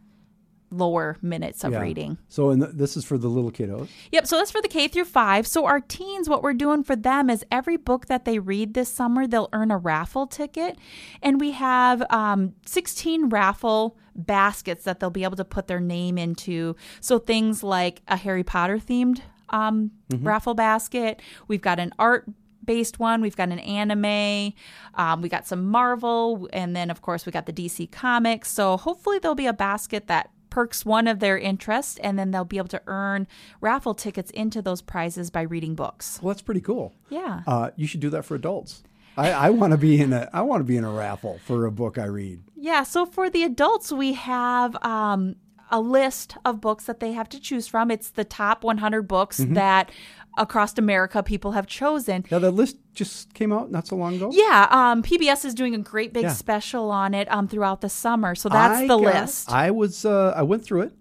lower 0.72 1.16
minutes 1.22 1.64
of 1.64 1.72
Yeah. 1.72 1.80
reading. 1.80 2.18
So 2.28 2.50
and 2.50 2.62
th- 2.62 2.74
this 2.74 2.96
is 2.96 3.04
for 3.04 3.18
the 3.18 3.28
little 3.28 3.50
kiddos. 3.52 3.88
Yep, 4.10 4.26
so 4.26 4.36
that's 4.36 4.50
for 4.50 4.60
the 4.62 4.68
K 4.68 4.88
through 4.88 5.04
5. 5.04 5.46
So 5.46 5.66
our 5.66 5.80
teens 5.80 6.28
what 6.28 6.42
we're 6.42 6.54
doing 6.54 6.82
for 6.82 6.96
them 6.96 7.28
is 7.30 7.44
every 7.50 7.76
book 7.76 8.06
that 8.06 8.24
they 8.24 8.38
read 8.38 8.74
this 8.74 8.88
summer, 8.88 9.26
they'll 9.26 9.48
earn 9.52 9.70
a 9.70 9.78
raffle 9.78 10.26
ticket, 10.26 10.78
and 11.22 11.40
we 11.40 11.52
have 11.52 12.02
um, 12.10 12.54
16 12.66 13.28
raffle 13.28 13.96
baskets 14.14 14.84
that 14.84 15.00
they'll 15.00 15.10
be 15.10 15.24
able 15.24 15.36
to 15.36 15.44
put 15.44 15.66
their 15.66 15.80
name 15.80 16.18
into. 16.18 16.76
So 17.00 17.18
things 17.18 17.62
like 17.62 18.02
a 18.08 18.16
Harry 18.16 18.44
Potter 18.44 18.78
themed 18.78 19.20
um, 19.50 19.90
raffle 20.10 20.54
basket. 20.54 21.20
We've 21.48 21.60
got 21.62 21.78
an 21.78 21.92
art 21.98 22.26
based 22.64 22.98
one. 23.00 23.20
We've 23.20 23.36
got 23.36 23.48
an 23.48 23.58
anime. 23.58 24.52
Um, 24.94 25.20
we 25.20 25.28
got 25.28 25.46
some 25.46 25.66
Marvel, 25.66 26.48
and 26.52 26.76
then 26.76 26.90
of 26.90 27.02
course 27.02 27.26
we 27.26 27.32
got 27.32 27.46
the 27.46 27.52
DC 27.52 27.90
comics. 27.90 28.50
So 28.52 28.76
hopefully 28.76 29.18
there'll 29.18 29.34
be 29.34 29.46
a 29.46 29.52
basket 29.52 30.06
that 30.06 30.30
perks 30.52 30.84
one 30.84 31.08
of 31.08 31.18
their 31.18 31.38
interests, 31.38 31.98
and 32.02 32.18
then 32.18 32.30
they'll 32.30 32.44
be 32.44 32.58
able 32.58 32.68
to 32.68 32.82
earn 32.86 33.26
raffle 33.62 33.94
tickets 33.94 34.30
into 34.32 34.60
those 34.60 34.82
prizes 34.82 35.30
by 35.30 35.40
reading 35.40 35.74
books. 35.74 36.18
Well, 36.20 36.34
that's 36.34 36.42
pretty 36.42 36.60
cool. 36.60 36.92
Yeah. 37.08 37.40
Uh, 37.46 37.70
you 37.74 37.86
should 37.86 38.00
do 38.00 38.10
that 38.10 38.26
for 38.26 38.34
adults. 38.34 38.82
I, 39.16 39.32
I 39.32 39.50
want 39.50 39.70
to 39.70 39.78
be 39.78 39.98
in 39.98 40.12
a 40.12 40.28
I 40.32 40.42
want 40.42 40.60
to 40.60 40.64
be 40.64 40.76
in 40.76 40.84
a 40.84 40.90
raffle 40.90 41.38
for 41.46 41.64
a 41.64 41.72
book 41.72 41.96
I 41.96 42.04
read. 42.04 42.42
Yeah, 42.54 42.82
so 42.82 43.06
for 43.06 43.30
the 43.30 43.44
adults, 43.44 43.90
we 43.92 44.12
have 44.12 44.76
um, 44.84 45.36
a 45.70 45.80
list 45.80 46.36
of 46.44 46.60
books 46.60 46.84
that 46.84 47.00
they 47.00 47.12
have 47.12 47.28
to 47.30 47.40
choose 47.40 47.66
from. 47.66 47.90
It's 47.90 48.10
the 48.10 48.24
top 48.24 48.62
100 48.62 49.02
books 49.08 49.40
Mm-hmm. 49.40 49.54
that 49.54 49.90
across 50.38 50.76
America 50.78 51.22
people 51.22 51.52
have 51.52 51.66
chosen. 51.66 52.24
Now 52.30 52.38
the 52.38 52.50
list 52.50 52.76
just 52.94 53.34
came 53.34 53.52
out 53.52 53.70
not 53.70 53.86
so 53.86 53.96
long 53.96 54.14
ago. 54.16 54.30
Yeah, 54.32 54.66
um, 54.70 55.02
PBS 55.02 55.44
is 55.44 55.54
doing 55.54 55.74
a 55.74 55.78
great 55.78 56.12
big 56.12 56.24
Yeah. 56.24 56.32
special 56.32 56.90
on 56.90 57.14
it 57.14 57.30
um, 57.30 57.48
throughout 57.48 57.80
the 57.80 57.88
summer. 57.88 58.34
So 58.34 58.48
that's 58.48 58.80
I 58.80 58.86
the 58.86 58.96
got- 58.98 59.14
list. 59.22 59.52
I 59.52 59.70
was 59.70 60.04
uh, 60.04 60.32
I 60.36 60.42
went 60.42 60.64
through 60.64 60.82
it, 60.82 60.92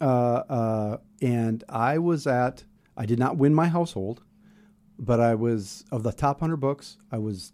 uh, 0.00 0.04
uh, 0.04 0.96
and 1.22 1.64
I 1.68 1.98
was 1.98 2.26
at. 2.26 2.64
I 2.96 3.06
did 3.06 3.18
not 3.18 3.36
win 3.36 3.54
my 3.54 3.68
household, 3.68 4.22
but 4.98 5.20
I 5.20 5.34
was 5.34 5.84
of 5.92 6.02
the 6.02 6.12
top 6.12 6.40
hundred 6.40 6.56
books. 6.56 6.98
I 7.12 7.18
was 7.18 7.52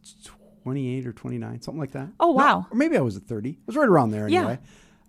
twenty 0.62 0.96
eight 0.96 1.07
or 1.07 1.12
twenty 1.12 1.38
nine, 1.38 1.61
something 1.61 1.81
like 1.81 1.92
that. 1.92 2.09
Oh, 2.18 2.29
No, 2.31 2.33
wow. 2.33 2.66
or 2.70 2.77
maybe 2.77 2.96
I 2.96 3.00
was 3.03 3.16
at 3.16 3.24
thirty. 3.24 3.50
It 3.50 3.66
was 3.66 3.77
right 3.77 3.88
around 3.88 4.11
there 4.11 4.29
Yeah. 4.29 4.38
anyway. 4.40 4.59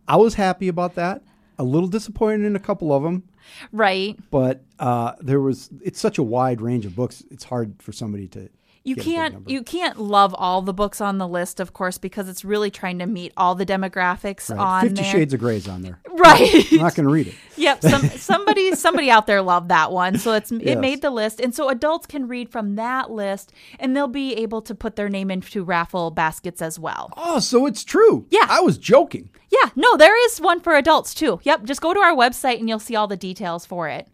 I 0.08 0.18
was 0.18 0.36
happy 0.36 0.68
about 0.68 0.96
that. 0.96 1.24
A 1.58 1.64
little 1.64 1.88
disappointed 1.88 2.46
in 2.46 2.56
a 2.56 2.60
couple 2.60 2.94
of 2.94 3.04
them, 3.04 3.24
right. 3.72 4.18
but 4.32 4.64
uh, 4.80 5.14
there 5.20 5.40
was. 5.40 5.70
It's 5.84 6.00
such 6.00 6.18
a 6.18 6.24
wide 6.24 6.62
range 6.62 6.86
of 6.86 6.96
books. 6.96 7.24
It's 7.32 7.46
hard 7.46 7.82
for 7.82 7.92
somebody 7.92 8.28
to. 8.30 8.50
You 8.86 8.96
get 8.96 9.02
a 9.02 9.06
big 9.06 9.16
can't 9.16 9.50
you 9.50 9.64
can't 9.64 10.00
love 10.00 10.34
all 10.38 10.62
the 10.62 10.74
books 10.74 11.02
on 11.02 11.18
the 11.18 11.28
list, 11.28 11.60
of 11.60 11.74
course, 11.74 11.98
because 11.98 12.30
it's 12.30 12.46
really 12.46 12.70
trying 12.70 13.00
to 13.00 13.08
meet 13.08 13.34
all 13.36 13.56
the 13.56 13.66
demographics 13.66 14.50
Right. 14.50 14.60
on 14.60 14.82
Fifty 14.84 15.02
there. 15.02 15.12
Shades 15.12 15.34
of 15.34 15.40
Grey's 15.40 15.68
on 15.68 15.82
there. 15.82 16.00
Right. 16.16 16.72
I'm 16.72 16.78
not 16.80 16.96
going 16.96 17.06
to 17.08 17.12
read 17.14 17.28
it. 17.28 17.36
Yep. 17.58 17.82
Some, 17.84 18.02
somebody 18.18 18.76
somebody 18.76 19.10
out 19.10 19.28
there 19.28 19.42
loved 19.42 19.70
that 19.70 19.92
one, 19.92 20.18
so 20.18 20.34
it's 20.34 20.52
Yes. 20.52 20.62
it 20.64 20.80
made 20.80 21.02
the 21.02 21.10
list, 21.10 21.40
and 21.40 21.54
so 21.56 21.68
adults 21.70 22.06
can 22.06 22.28
read 22.28 22.50
from 22.50 22.76
that 22.76 23.10
list, 23.12 23.52
and 23.80 23.96
they'll 23.96 24.08
be 24.08 24.34
able 24.36 24.62
to 24.64 24.76
put 24.76 24.96
their 24.96 25.10
name 25.10 25.30
into 25.32 25.64
raffle 25.64 26.12
baskets 26.12 26.62
as 26.62 26.78
well. 26.80 27.12
Oh, 27.18 27.40
so 27.40 27.66
it's 27.66 27.84
true. 27.84 28.26
Yeah. 28.30 28.46
I 28.50 28.60
was 28.62 28.78
joking. 28.78 29.30
Yeah. 29.52 29.70
No, 29.76 29.98
there 29.98 30.16
is 30.28 30.40
one 30.40 30.60
for 30.60 30.76
adults 30.76 31.14
too. 31.14 31.40
Yep. 31.44 31.64
Just 31.64 31.82
go 31.82 31.94
to 31.94 32.00
our 32.00 32.14
website 32.16 32.60
and 32.60 32.68
you'll 32.70 32.80
see 32.80 32.96
all 32.96 33.08
the 33.08 33.18
details 33.18 33.66
for 33.66 33.88
it. 33.90 34.08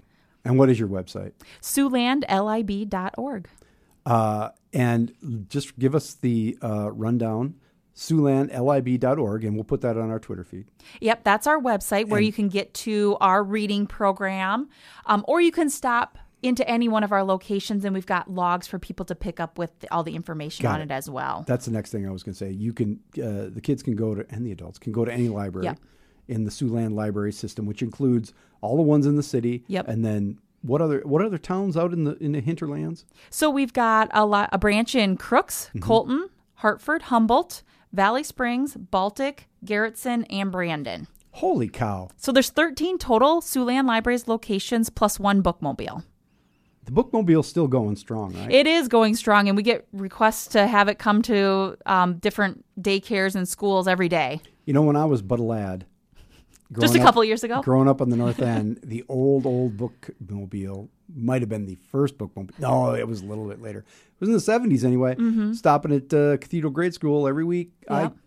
And 0.46 0.58
what 0.58 0.70
is 0.70 0.80
your 0.80 0.88
website? 0.90 1.34
SiouxlandLIB.org. 1.62 3.48
Uh, 4.06 4.50
and 4.74 5.46
just 5.50 5.78
give 5.80 5.94
us 5.96 6.14
the 6.14 6.58
uh, 6.62 6.92
rundown, 6.92 7.56
SiouxlandLIB.org, 7.96 9.44
and 9.44 9.56
we'll 9.56 9.64
put 9.64 9.82
that 9.82 9.98
on 9.98 10.10
our 10.10 10.20
Twitter 10.20 10.44
feed. 10.44 10.66
Yep, 11.02 11.24
that's 11.24 11.48
our 11.48 11.60
website 11.60 12.08
where 12.08 12.20
And- 12.20 12.26
you 12.28 12.34
can 12.34 12.48
get 12.50 12.74
to 12.76 13.18
our 13.22 13.44
reading 13.44 13.88
program, 13.88 14.70
um, 15.06 15.24
or 15.28 15.42
you 15.42 15.52
can 15.52 15.70
stop 15.70 16.18
into 16.44 16.68
any 16.68 16.88
one 16.88 17.04
of 17.04 17.12
our 17.12 17.24
locations, 17.24 17.86
and 17.86 17.94
we've 17.94 18.06
got 18.08 18.32
logs 18.32 18.66
for 18.66 18.80
people 18.80 19.06
to 19.06 19.14
pick 19.14 19.40
up 19.40 19.60
with 19.60 19.86
all 19.92 20.04
the 20.04 20.16
information 20.16 20.64
Got 20.64 20.76
on 20.76 20.82
it. 20.82 20.86
it. 20.86 20.92
as 20.92 21.08
well. 21.10 21.44
That's 21.48 21.66
the 21.66 21.72
next 21.72 21.92
thing 21.92 22.08
I 22.08 22.12
was 22.12 22.24
going 22.24 22.34
to 22.34 22.38
say. 22.40 22.50
You 22.50 22.74
can, 22.74 23.00
uh, 23.22 23.50
the 23.54 23.62
kids 23.62 23.84
can 23.84 23.96
go 23.96 24.16
to, 24.16 24.26
and 24.32 24.44
the 24.46 24.52
adults 24.52 24.80
can 24.80 24.92
go 24.92 25.06
to 25.06 25.14
any 25.14 25.30
library 25.30 25.66
Yep. 25.66 25.80
in 26.30 26.44
the 26.46 26.50
Siouxland 26.50 26.94
library 26.96 27.32
system, 27.32 27.68
which 27.68 27.84
includes 27.84 28.34
all 28.62 28.76
the 28.76 28.82
ones 28.82 29.06
in 29.06 29.18
the 29.18 29.24
city. 29.24 29.64
Yep. 29.68 29.88
And 29.88 30.04
then 30.04 30.40
what 30.62 30.82
other 30.82 31.02
what 31.06 31.24
other 31.24 31.38
towns 31.38 31.76
out 31.78 31.94
in 31.94 32.04
the 32.04 32.16
in 32.24 32.32
the 32.34 32.40
hinterlands? 32.42 33.06
So 33.30 33.50
we've 33.50 33.74
got 33.74 34.10
a 34.14 34.26
lot, 34.26 34.50
a 34.52 34.58
branch 34.58 34.96
in 34.96 35.18
Crooks, 35.18 35.68
Mm-hmm. 35.70 35.80
Colton, 35.80 36.30
Hartford, 36.56 37.04
Humboldt, 37.04 37.64
Valley 37.94 38.24
Springs, 38.24 38.76
Baltic, 38.76 39.48
Garretson, 39.66 40.26
and 40.30 40.52
Brandon. 40.52 41.08
Holy 41.32 41.70
cow! 41.70 42.10
So 42.18 42.32
there's 42.32 42.50
13 42.50 42.98
total 42.98 43.42
Siouxland 43.42 43.88
Libraries 43.88 44.28
locations 44.28 44.90
plus 44.90 45.20
one 45.20 45.42
bookmobile. 45.42 46.04
The 46.86 46.92
bookmobile's 46.92 47.48
still 47.48 47.68
going 47.68 47.96
strong, 47.96 48.34
right? 48.34 48.52
It 48.52 48.66
is 48.68 48.88
going 48.88 49.16
strong, 49.16 49.48
and 49.48 49.56
we 49.56 49.64
get 49.64 49.88
requests 49.94 50.48
to 50.48 50.66
have 50.68 50.88
it 50.90 50.98
come 51.00 51.22
to 51.24 51.78
um, 51.86 52.16
different 52.18 52.66
daycares 52.82 53.36
and 53.36 53.48
schools 53.48 53.88
every 53.88 54.10
day. 54.10 54.42
you 54.66 54.74
know, 54.74 54.82
when 54.82 54.96
I 54.96 55.06
was 55.06 55.22
but 55.22 55.40
a 55.40 55.44
lad, 55.44 55.86
Just 56.80 56.96
a 56.96 57.00
up- 57.00 57.06
couple 57.06 57.24
years 57.24 57.44
ago. 57.44 57.62
growing 57.62 57.88
up 57.88 58.02
on 58.02 58.10
the 58.10 58.16
north 58.18 58.42
end, 58.42 58.80
the 58.84 59.04
old 59.10 59.46
old 59.46 59.78
bookmobile 59.78 60.88
might 61.14 61.42
have 61.42 61.50
been 61.50 61.66
the 61.66 61.76
first 61.92 62.18
bookmobile. 62.18 62.58
No, 62.60 62.94
it 62.94 63.08
was 63.08 63.22
a 63.22 63.26
little 63.26 63.48
bit 63.48 63.62
later. 63.62 63.80
It 63.80 64.20
was 64.20 64.30
in 64.30 64.34
the 64.34 64.40
seventies 64.40 64.86
anyway. 64.86 65.16
Stopping 65.54 65.92
at 65.94 66.14
uh, 66.14 66.38
Cathedral 66.38 66.72
Grade 66.72 66.94
School 66.94 67.28
every 67.28 67.44
week. 67.44 67.72
Mm-hmm. 67.90 68.04
Yep. 68.04 68.14
I 68.14 68.18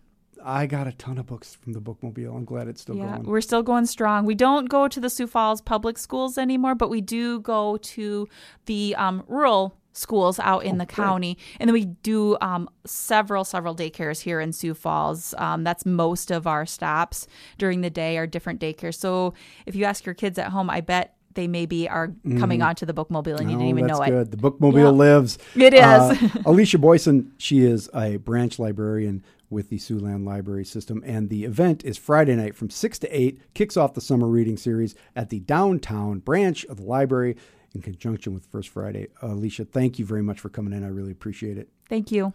I 0.46 0.66
got 0.66 0.87
a 0.87 0.92
ton 0.92 1.16
of 1.16 1.24
books 1.24 1.54
from 1.54 1.72
the 1.72 1.80
bookmobile. 1.80 2.37
I'm 2.37 2.44
glad 2.44 2.68
it's 2.68 2.83
still 2.83 2.96
Yeah, 2.96 3.12
going. 3.16 3.22
we're 3.24 3.40
still 3.40 3.62
going 3.62 3.87
strong. 3.87 4.26
We 4.26 4.35
don't 4.35 4.68
go 4.68 4.88
to 4.88 5.00
the 5.00 5.09
Sioux 5.09 5.26
Falls 5.26 5.62
public 5.62 5.96
schools 5.96 6.37
anymore, 6.37 6.74
but 6.74 6.90
we 6.90 7.00
do 7.00 7.40
go 7.40 7.78
to 7.78 8.28
the 8.66 8.94
um, 8.96 9.24
rural 9.26 9.78
schools 9.94 10.38
out 10.40 10.64
in 10.64 10.76
the 10.78 10.85
county, 10.87 11.38
and 11.59 11.68
then 11.68 11.72
we 11.72 11.85
do 11.87 12.37
um, 12.42 12.68
several 12.85 13.44
several 13.44 13.74
daycares 13.74 14.20
here 14.20 14.40
in 14.40 14.52
Sioux 14.52 14.74
Falls. 14.74 15.35
Um, 15.38 15.64
that's 15.64 15.87
most 15.87 16.30
of 16.30 16.46
our 16.46 16.66
stops 16.66 17.26
during 17.59 17.80
the 17.80 17.90
day 17.90 18.18
are 18.18 18.26
different 18.26 18.61
daycares. 18.61 18.96
So 18.96 19.33
if 19.66 19.74
you 19.74 19.85
ask 19.85 20.04
your 20.04 20.14
kids 20.14 20.38
at 20.38 20.48
home, 20.50 20.68
I 20.68 20.80
bet 20.83 21.14
they 21.35 21.48
maybe 21.48 21.88
are 21.88 22.12
coming 22.38 22.62
onto 22.62 22.87
the 22.87 22.94
bookmobile 22.94 23.40
and 23.40 23.50
you 23.50 23.57
didn't 23.57 23.62
Oh, 23.66 23.68
even 23.70 23.87
know 23.88 24.00
it. 24.02 24.30
The 24.30 24.37
bookmobile 24.37 24.74
Yeah. 24.85 24.88
lives. 24.90 25.37
It 25.57 25.74
is. 25.74 25.80
Uh, 25.80 26.16
Alicia 26.46 26.78
Boyson, 26.78 27.33
she 27.38 27.64
is 27.64 27.90
a 27.92 28.18
branch 28.18 28.61
librarian 28.61 29.24
with 29.50 29.68
the 29.68 29.76
Siouxland 29.78 30.24
Library 30.24 30.64
System, 30.64 31.02
and 31.04 31.28
the 31.30 31.44
event 31.44 31.85
is 31.85 31.98
Friday 31.98 32.35
night 32.37 32.54
from 32.54 32.70
six 32.70 33.00
to 33.00 33.09
eight. 33.16 33.40
Kicks 33.54 33.76
off 33.76 33.94
the 33.94 34.00
summer 34.00 34.26
reading 34.28 34.57
series 34.57 34.94
at 35.16 35.30
the 35.30 35.40
downtown 35.40 36.20
branch 36.20 36.64
of 36.66 36.76
the 36.76 36.85
library 36.85 37.37
in 37.74 37.82
conjunction 37.82 38.32
with 38.34 38.46
First 38.46 38.68
Friday. 38.68 39.08
Alicia, 39.22 39.64
thank 39.64 39.98
you 39.98 40.04
very 40.04 40.22
much 40.22 40.40
for 40.40 40.48
coming 40.48 40.72
in. 40.72 40.84
I 40.84 40.88
really 40.88 41.12
appreciate 41.12 41.58
it. 41.58 41.68
Thank 41.88 42.12
you. 42.12 42.32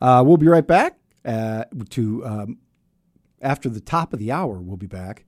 Uh, 0.00 0.22
we'll 0.26 0.36
be 0.36 0.46
right 0.46 0.66
back 0.66 0.98
uh, 1.24 1.64
to 1.90 2.24
um, 2.24 2.58
after 3.42 3.68
the 3.68 3.80
top 3.80 4.12
of 4.12 4.18
the 4.18 4.32
hour. 4.32 4.60
We'll 4.60 4.76
be 4.76 4.86
back 4.86 5.24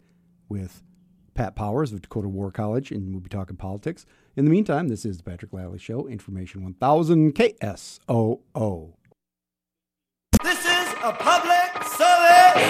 with 0.48 0.82
Pat 1.34 1.54
Powers 1.54 1.92
of 1.92 2.02
Dakota 2.02 2.28
War 2.28 2.50
College, 2.50 2.90
and 2.90 3.12
we'll 3.12 3.20
be 3.20 3.28
talking 3.28 3.56
politics. 3.56 4.06
In 4.36 4.44
the 4.44 4.50
meantime, 4.50 4.88
this 4.88 5.04
is 5.04 5.18
the 5.18 5.22
Patrick 5.22 5.52
Lally 5.52 5.78
Show, 5.78 6.06
Information 6.06 6.62
1000 6.62 7.34
KSOO. 7.34 8.92
This 10.42 10.58
is 10.58 10.92
a 11.02 11.12
public 11.12 11.84
service 11.84 12.62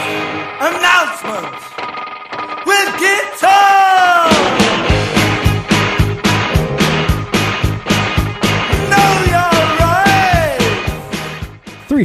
announcement 0.61 1.55
with 2.67 3.01
guitar. 3.01 3.20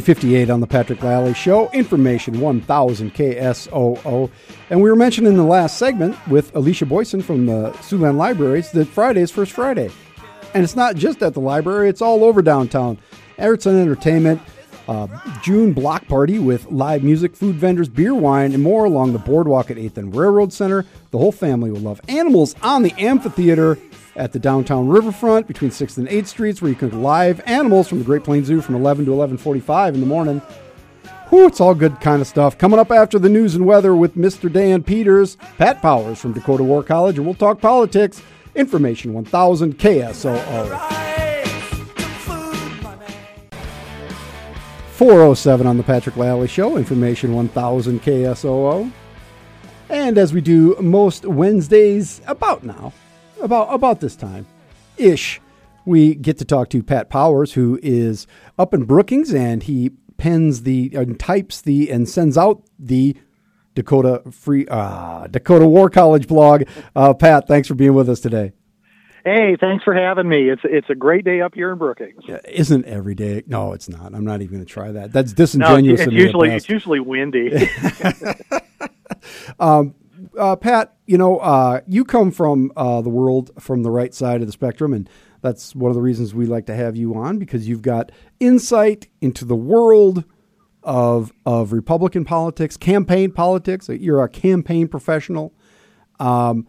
358 0.00 0.50
on 0.50 0.60
the 0.60 0.66
Patrick 0.66 1.02
Lally 1.02 1.32
Show, 1.32 1.70
information 1.70 2.38
1000 2.38 3.14
KSOO. 3.14 4.30
And 4.68 4.82
we 4.82 4.90
were 4.90 4.96
mentioning 4.96 5.32
in 5.32 5.38
the 5.38 5.42
last 5.42 5.78
segment 5.78 6.14
with 6.28 6.54
Alicia 6.54 6.84
Boyson 6.84 7.22
from 7.22 7.46
the 7.46 7.70
Siouxland 7.78 8.18
Libraries 8.18 8.70
that 8.72 8.88
Friday 8.88 9.22
is 9.22 9.30
First 9.30 9.52
Friday. 9.52 9.90
And 10.52 10.62
it's 10.62 10.76
not 10.76 10.96
just 10.96 11.22
at 11.22 11.32
the 11.32 11.40
library, 11.40 11.88
it's 11.88 12.02
all 12.02 12.24
over 12.24 12.42
downtown. 12.42 12.98
And 13.38 13.66
Entertainment, 13.66 14.42
uh, 14.88 15.06
June 15.42 15.72
block 15.72 16.06
party 16.06 16.38
with 16.38 16.70
live 16.70 17.02
music, 17.02 17.34
food 17.34 17.56
vendors, 17.56 17.88
beer, 17.88 18.14
wine, 18.14 18.52
and 18.52 18.62
more 18.62 18.84
along 18.84 19.12
the 19.12 19.18
boardwalk 19.18 19.70
at 19.70 19.76
8th 19.76 19.96
and 19.96 20.14
Railroad 20.14 20.52
Center. 20.52 20.84
The 21.10 21.18
whole 21.18 21.32
family 21.32 21.70
will 21.70 21.80
love 21.80 22.00
animals 22.08 22.54
on 22.62 22.82
the 22.82 22.92
amphitheater 22.98 23.78
at 24.16 24.32
the 24.32 24.38
downtown 24.38 24.88
riverfront 24.88 25.46
between 25.46 25.70
6th 25.70 25.98
and 25.98 26.08
8th 26.08 26.26
Streets, 26.26 26.62
where 26.62 26.70
you 26.70 26.76
can 26.76 27.02
live 27.02 27.40
animals 27.46 27.88
from 27.88 27.98
the 27.98 28.04
Great 28.04 28.24
Plains 28.24 28.46
Zoo 28.46 28.60
from 28.60 28.74
11 28.74 29.04
to 29.06 29.12
11:45 29.12 29.94
in 29.94 30.00
the 30.00 30.06
morning. 30.06 30.40
Whew, 31.30 31.46
it's 31.46 31.60
all 31.60 31.74
good 31.74 32.00
kind 32.00 32.22
of 32.22 32.28
stuff. 32.28 32.56
Coming 32.56 32.78
up 32.78 32.92
after 32.92 33.18
the 33.18 33.28
news 33.28 33.56
and 33.56 33.66
weather 33.66 33.96
with 33.96 34.16
Mr. 34.16 34.50
Dan 34.50 34.84
Peters, 34.84 35.36
Pat 35.58 35.82
Powers 35.82 36.20
from 36.20 36.32
Dakota 36.32 36.62
War 36.62 36.84
College, 36.84 37.16
and 37.16 37.26
we'll 37.26 37.34
talk 37.34 37.60
politics. 37.60 38.22
Information 38.54 39.12
1000 39.12 39.76
KSOO. 39.76 41.05
407 44.96 45.66
on 45.66 45.76
the 45.76 45.82
Patrick 45.82 46.16
Lally 46.16 46.48
Show, 46.48 46.78
information 46.78 47.34
1000 47.34 48.02
KSOO. 48.02 48.90
And 49.90 50.16
as 50.16 50.32
we 50.32 50.40
do 50.40 50.74
most 50.80 51.26
Wednesdays, 51.26 52.22
about 52.26 52.64
now, 52.64 52.94
about 53.42 53.74
about 53.74 54.00
this 54.00 54.16
time 54.16 54.46
ish, 54.96 55.38
we 55.84 56.14
get 56.14 56.38
to 56.38 56.46
talk 56.46 56.70
to 56.70 56.82
Pat 56.82 57.10
Powers, 57.10 57.52
who 57.52 57.78
is 57.82 58.26
up 58.58 58.72
in 58.72 58.84
Brookings, 58.84 59.34
and 59.34 59.62
he 59.62 59.90
pens 60.16 60.62
the 60.62 60.90
and 60.94 61.20
types 61.20 61.60
the 61.60 61.90
and 61.90 62.08
sends 62.08 62.38
out 62.38 62.62
the 62.78 63.14
Dakota 63.74 64.22
Free 64.30 64.66
uh, 64.66 65.26
Dakota 65.26 65.66
War 65.66 65.90
College 65.90 66.26
blog. 66.26 66.62
Uh, 66.94 67.12
Pat, 67.12 67.46
thanks 67.46 67.68
for 67.68 67.74
being 67.74 67.92
with 67.92 68.08
us 68.08 68.20
today. 68.20 68.54
Hey, 69.26 69.56
thanks 69.58 69.82
for 69.82 69.92
having 69.92 70.28
me. 70.28 70.48
It's 70.48 70.62
it's 70.62 70.88
a 70.88 70.94
great 70.94 71.24
day 71.24 71.40
up 71.40 71.52
here 71.52 71.72
in 71.72 71.78
Brookings. 71.78 72.22
Yeah, 72.28 72.38
Isn't 72.48 72.84
every 72.84 73.16
day? 73.16 73.42
No, 73.48 73.72
it's 73.72 73.88
not. 73.88 74.14
I'm 74.14 74.24
not 74.24 74.40
even 74.40 74.54
going 74.54 74.64
to 74.64 74.72
try 74.72 74.92
that. 74.92 75.12
That's 75.12 75.32
disingenuous. 75.32 75.98
No, 75.98 76.04
it's 76.04 76.06
at 76.06 76.12
usually 76.12 76.50
it's 76.50 76.68
usually 76.68 77.00
windy. 77.00 77.50
um, 79.58 79.96
uh, 80.38 80.54
Pat, 80.54 80.94
you 81.06 81.18
know, 81.18 81.38
uh, 81.38 81.80
you 81.88 82.04
come 82.04 82.30
from 82.30 82.70
uh, 82.76 83.00
the 83.02 83.08
world 83.08 83.50
from 83.58 83.82
the 83.82 83.90
right 83.90 84.14
side 84.14 84.42
of 84.42 84.46
the 84.46 84.52
spectrum, 84.52 84.92
and 84.92 85.10
that's 85.40 85.74
one 85.74 85.90
of 85.90 85.96
the 85.96 86.02
reasons 86.02 86.32
we 86.32 86.46
like 86.46 86.66
to 86.66 86.76
have 86.76 86.94
you 86.94 87.16
on 87.16 87.40
because 87.40 87.66
you've 87.66 87.82
got 87.82 88.12
insight 88.38 89.08
into 89.20 89.44
the 89.44 89.56
world 89.56 90.22
of 90.84 91.32
of 91.44 91.72
Republican 91.72 92.24
politics, 92.24 92.76
campaign 92.76 93.32
politics. 93.32 93.88
You're 93.88 94.22
a 94.22 94.28
campaign 94.28 94.86
professional. 94.86 95.52
Um, 96.20 96.68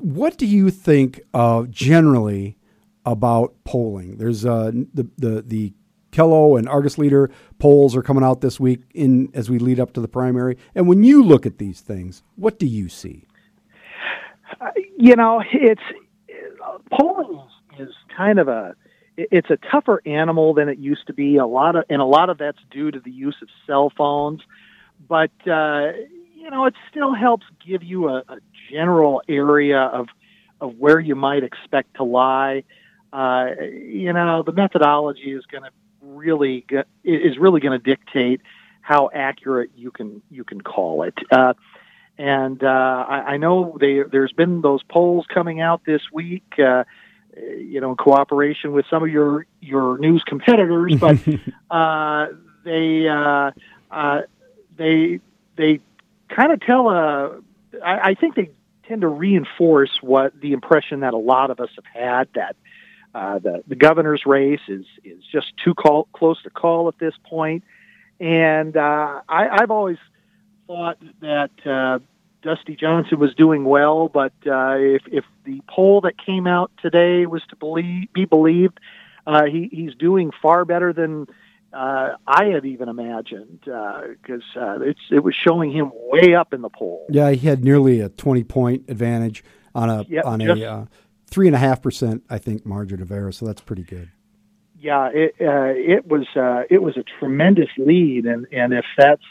what 0.00 0.38
do 0.38 0.46
you 0.46 0.70
think 0.70 1.20
uh, 1.34 1.64
generally 1.68 2.56
about 3.04 3.54
polling? 3.64 4.16
There's 4.18 4.44
uh, 4.44 4.72
the 4.94 5.08
the 5.18 5.42
the 5.42 5.72
KELO 6.12 6.58
and 6.58 6.68
Argus 6.68 6.98
Leader 6.98 7.30
polls 7.58 7.96
are 7.96 8.02
coming 8.02 8.22
out 8.22 8.40
this 8.40 8.60
week 8.60 8.82
in 8.94 9.30
as 9.34 9.50
we 9.50 9.58
lead 9.58 9.80
up 9.80 9.92
to 9.94 10.00
the 10.00 10.08
primary. 10.08 10.58
And 10.74 10.86
when 10.86 11.02
you 11.02 11.22
look 11.22 11.46
at 11.46 11.58
these 11.58 11.80
things, 11.80 12.22
what 12.36 12.58
do 12.58 12.66
you 12.66 12.88
see? 12.88 13.26
you 14.98 15.16
know, 15.16 15.42
it's 15.52 15.82
polling 16.90 17.40
is, 17.78 17.88
is 17.88 17.94
kind 18.16 18.38
of 18.38 18.48
a 18.48 18.76
it's 19.16 19.50
a 19.50 19.58
tougher 19.70 20.00
animal 20.06 20.54
than 20.54 20.68
it 20.68 20.78
used 20.78 21.06
to 21.06 21.12
be. 21.12 21.36
A 21.36 21.46
lot 21.46 21.76
of 21.76 21.84
and 21.88 22.00
a 22.00 22.04
lot 22.04 22.30
of 22.30 22.38
that's 22.38 22.58
due 22.70 22.90
to 22.90 23.00
the 23.00 23.10
use 23.10 23.36
of 23.42 23.48
cell 23.66 23.92
phones, 23.96 24.40
but 25.08 25.32
uh, 25.46 25.92
you 26.34 26.50
know, 26.50 26.66
it 26.66 26.74
still 26.90 27.14
helps 27.14 27.46
give 27.66 27.82
you 27.82 28.08
a, 28.08 28.18
a 28.28 28.36
general 28.72 29.22
area 29.28 29.80
of 29.80 30.08
of 30.60 30.76
where 30.78 31.00
you 31.00 31.14
might 31.14 31.42
expect 31.42 31.96
to 31.96 32.04
lie. 32.04 32.62
Uh, 33.12 33.50
you 33.60 34.12
know, 34.12 34.42
the 34.42 34.52
methodology 34.52 35.32
is 35.32 35.44
going 35.46 35.64
to 35.64 35.70
really 36.00 36.64
is 37.04 37.38
really 37.38 37.60
going 37.60 37.78
to 37.78 37.84
dictate 37.84 38.40
how 38.80 39.10
accurate 39.12 39.70
you 39.76 39.90
can 39.90 40.22
you 40.30 40.44
can 40.44 40.60
call 40.60 41.02
it. 41.02 41.14
Uh, 41.30 41.54
and 42.18 42.62
uh, 42.62 43.06
I, 43.08 43.34
I 43.34 43.36
know 43.36 43.76
they, 43.80 44.02
there's 44.02 44.32
been 44.32 44.60
those 44.60 44.82
polls 44.82 45.24
coming 45.32 45.60
out 45.60 45.82
this 45.84 46.02
week, 46.12 46.58
uh, 46.58 46.84
you 47.36 47.80
know, 47.80 47.90
in 47.90 47.96
cooperation 47.96 48.72
with 48.72 48.86
some 48.90 49.02
of 49.02 49.08
your 49.08 49.46
your 49.60 49.98
news 49.98 50.22
competitors, 50.24 50.94
but 50.96 51.16
uh, 51.70 52.26
they 52.64 53.08
uh, 53.08 53.50
uh, 53.90 54.22
they 54.76 55.20
they 55.56 55.80
kind 56.28 56.52
of 56.52 56.60
tell 56.60 56.90
a. 56.90 57.40
I, 57.82 58.10
I 58.10 58.14
think 58.14 58.34
they 58.34 58.50
tend 58.92 59.00
to 59.00 59.08
reinforce 59.08 59.90
what 60.02 60.38
the 60.38 60.52
impression 60.52 61.00
that 61.00 61.14
a 61.14 61.18
lot 61.18 61.50
of 61.50 61.60
us 61.60 61.70
have 61.76 61.86
had 61.86 62.28
that 62.34 62.56
uh, 63.14 63.38
the 63.38 63.62
the 63.66 63.74
governor's 63.74 64.24
race 64.26 64.60
is 64.68 64.84
is 65.02 65.22
just 65.32 65.46
too 65.64 65.72
call, 65.72 66.08
close 66.12 66.42
to 66.42 66.50
call 66.50 66.88
at 66.88 66.98
this 66.98 67.14
point, 67.24 67.64
and 68.20 68.76
uh, 68.76 69.20
I, 69.26 69.48
I've 69.48 69.70
always 69.70 69.96
thought 70.66 70.98
that 71.20 71.50
uh, 71.66 72.00
Dusty 72.42 72.76
Johnson 72.76 73.18
was 73.18 73.34
doing 73.34 73.64
well, 73.64 74.08
but 74.08 74.32
uh, 74.46 74.76
if 74.76 75.02
if 75.06 75.24
the 75.44 75.62
poll 75.68 76.02
that 76.02 76.18
came 76.18 76.46
out 76.46 76.70
today 76.82 77.24
was 77.24 77.42
to 77.48 77.56
believe 77.56 78.12
be 78.12 78.26
believed, 78.26 78.78
uh, 79.26 79.44
he 79.44 79.70
he's 79.72 79.94
doing 79.94 80.32
far 80.42 80.66
better 80.66 80.92
than 80.92 81.26
uh, 81.72 82.16
I 82.26 82.44
had 82.46 82.64
even 82.64 82.88
imagined 82.88 83.60
because 83.64 84.42
uh, 84.56 84.80
it's 84.80 85.00
it 85.10 85.22
was 85.24 85.34
showing 85.34 85.70
him 85.72 85.90
way 85.94 86.34
up 86.34 86.52
in 86.52 86.60
the 86.62 86.68
poll. 86.70 87.06
Yeah, 87.10 87.30
he 87.30 87.46
had 87.46 87.64
nearly 87.64 88.00
a 88.00 88.08
twenty 88.08 88.44
point 88.44 88.84
advantage 88.88 89.42
on 89.74 89.88
a 89.90 90.04
Yep, 90.08 90.24
on 90.24 90.40
just- 90.40 90.60
a 90.60 90.70
uh, 90.70 90.86
three 91.30 91.46
and 91.46 91.56
a 91.56 91.58
half 91.58 91.80
percent, 91.82 92.22
I 92.28 92.38
think, 92.38 92.66
margin 92.66 93.00
of 93.00 93.10
error. 93.10 93.32
So 93.32 93.46
that's 93.46 93.62
pretty 93.62 93.84
good. 93.84 94.10
yeah, 94.78 95.08
it 95.12 95.34
uh, 95.40 95.72
it 95.74 96.06
was 96.06 96.26
uh, 96.36 96.64
it 96.68 96.82
was 96.82 96.96
a 96.96 97.04
tremendous 97.18 97.70
lead, 97.78 98.26
and 98.26 98.46
and 98.52 98.72
if 98.74 98.84
that's 98.98 99.22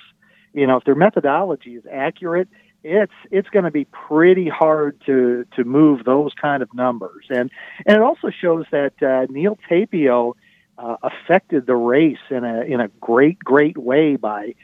you 0.53 0.65
know 0.67 0.77
if 0.77 0.83
their 0.83 0.95
methodology 0.95 1.75
is 1.75 1.83
accurate, 1.91 2.47
it's 2.83 3.13
it's 3.29 3.49
going 3.49 3.65
to 3.65 3.71
be 3.71 3.85
pretty 3.85 4.49
hard 4.49 4.99
to 5.05 5.45
to 5.55 5.63
move 5.63 6.05
those 6.05 6.31
kind 6.41 6.63
of 6.63 6.73
numbers, 6.73 7.25
and 7.29 7.51
and 7.85 7.97
it 7.97 8.01
also 8.01 8.29
shows 8.31 8.65
that 8.71 8.93
uh, 9.03 9.27
Neil 9.31 9.57
Tapio 9.69 10.35
uh, 10.81 10.97
affected 11.03 11.65
the 11.67 11.75
race 11.75 12.17
in 12.29 12.43
a 12.43 12.61
in 12.61 12.79
a 12.79 12.87
great 12.99 13.39
great 13.39 13.77
way 13.77 14.15
by 14.15 14.55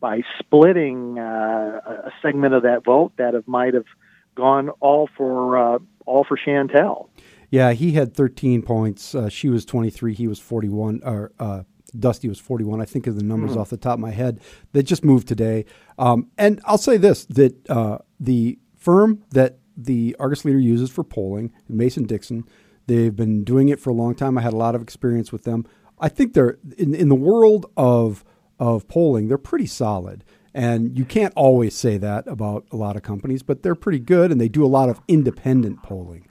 by 0.00 0.22
splitting 0.38 1.18
uh, 1.18 1.80
a 2.06 2.12
segment 2.22 2.54
of 2.54 2.62
that 2.62 2.84
vote 2.84 3.12
that 3.18 3.34
have 3.34 3.46
might 3.48 3.74
have 3.74 3.86
gone 4.34 4.68
all 4.80 5.08
for 5.16 5.56
uh, 5.58 5.78
all 6.06 6.24
for 6.24 6.36
Shantel. 6.38 7.08
Yeah, 7.50 7.72
he 7.72 7.92
had 7.92 8.14
13 8.14 8.60
points. 8.62 9.14
Uh, 9.14 9.28
she 9.30 9.48
was 9.48 9.64
23. 9.64 10.12
He 10.12 10.28
was 10.28 10.38
41. 10.38 11.00
Or 11.02 11.32
uh, 11.40 11.62
Dusty 11.98 12.28
was 12.28 12.38
41. 12.38 12.80
I 12.80 12.84
think 12.84 13.06
of 13.06 13.16
the 13.16 13.22
numbers 13.22 13.52
Mm-hmm. 13.52 13.60
off 13.60 13.70
the 13.70 13.78
top 13.78 13.94
of 13.94 14.00
my 14.00 14.10
head. 14.10 14.40
That 14.72 14.82
just 14.82 15.02
moved 15.02 15.26
today. 15.28 15.64
Um, 15.98 16.28
and 16.36 16.60
I'll 16.66 16.76
say 16.78 16.96
this: 16.98 17.24
that 17.26 17.68
uh, 17.70 17.98
the 18.20 18.58
firm 18.76 19.24
that 19.30 19.58
the 19.76 20.14
Argus 20.20 20.44
Leader 20.44 20.58
uses 20.58 20.90
for 20.90 21.04
polling, 21.04 21.52
Mason 21.68 22.04
Dixon, 22.04 22.44
they've 22.88 23.14
been 23.14 23.44
doing 23.44 23.68
it 23.68 23.78
for 23.78 23.90
a 23.90 23.94
long 23.94 24.14
time. 24.16 24.36
I 24.36 24.40
had 24.42 24.52
a 24.52 24.56
lot 24.56 24.74
of 24.74 24.82
experience 24.82 25.30
with 25.30 25.44
them. 25.44 25.64
I 26.00 26.08
think 26.08 26.34
they're 26.34 26.58
in 26.76 26.94
in 26.94 27.08
the 27.08 27.14
world 27.14 27.66
of 27.76 28.24
of 28.58 28.88
polling. 28.88 29.28
They're 29.28 29.38
pretty 29.38 29.66
solid. 29.66 30.24
And 30.54 30.98
you 30.98 31.04
can't 31.04 31.32
always 31.36 31.74
say 31.76 31.98
that 31.98 32.26
about 32.26 32.64
a 32.72 32.76
lot 32.76 32.96
of 32.96 33.02
companies, 33.02 33.44
but 33.44 33.62
they're 33.62 33.76
pretty 33.76 34.00
good, 34.00 34.32
and 34.32 34.40
they 34.40 34.48
do 34.48 34.64
a 34.64 34.66
lot 34.66 34.88
of 34.88 35.00
independent 35.06 35.82
polling. 35.84 36.26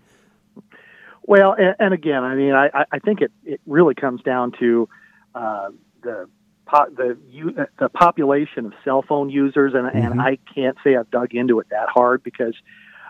Well, 1.24 1.54
and, 1.58 1.76
and 1.80 1.94
again, 1.94 2.24
I 2.24 2.36
mean, 2.36 2.54
I, 2.54 2.86
I- 2.92 3.00
think 3.00 3.22
it, 3.22 3.32
it 3.46 3.62
really 3.66 3.96
comes 3.96 4.22
down 4.24 4.54
to 4.60 4.90
uh, 5.36 5.70
the 6.02 6.28
po- 6.66 6.90
the 6.96 7.18
u- 7.30 7.56
the 7.80 7.90
population 7.90 8.66
of 8.66 8.74
cell 8.84 9.02
phone 9.08 9.30
users, 9.30 9.74
and, 9.74 9.88
and 9.88 10.20
I 10.22 10.40
can't 10.54 10.78
say 10.84 10.96
I've 10.96 11.12
dug 11.12 11.34
into 11.34 11.60
it 11.60 11.68
that 11.70 11.90
hard 11.90 12.24
because 12.24 12.56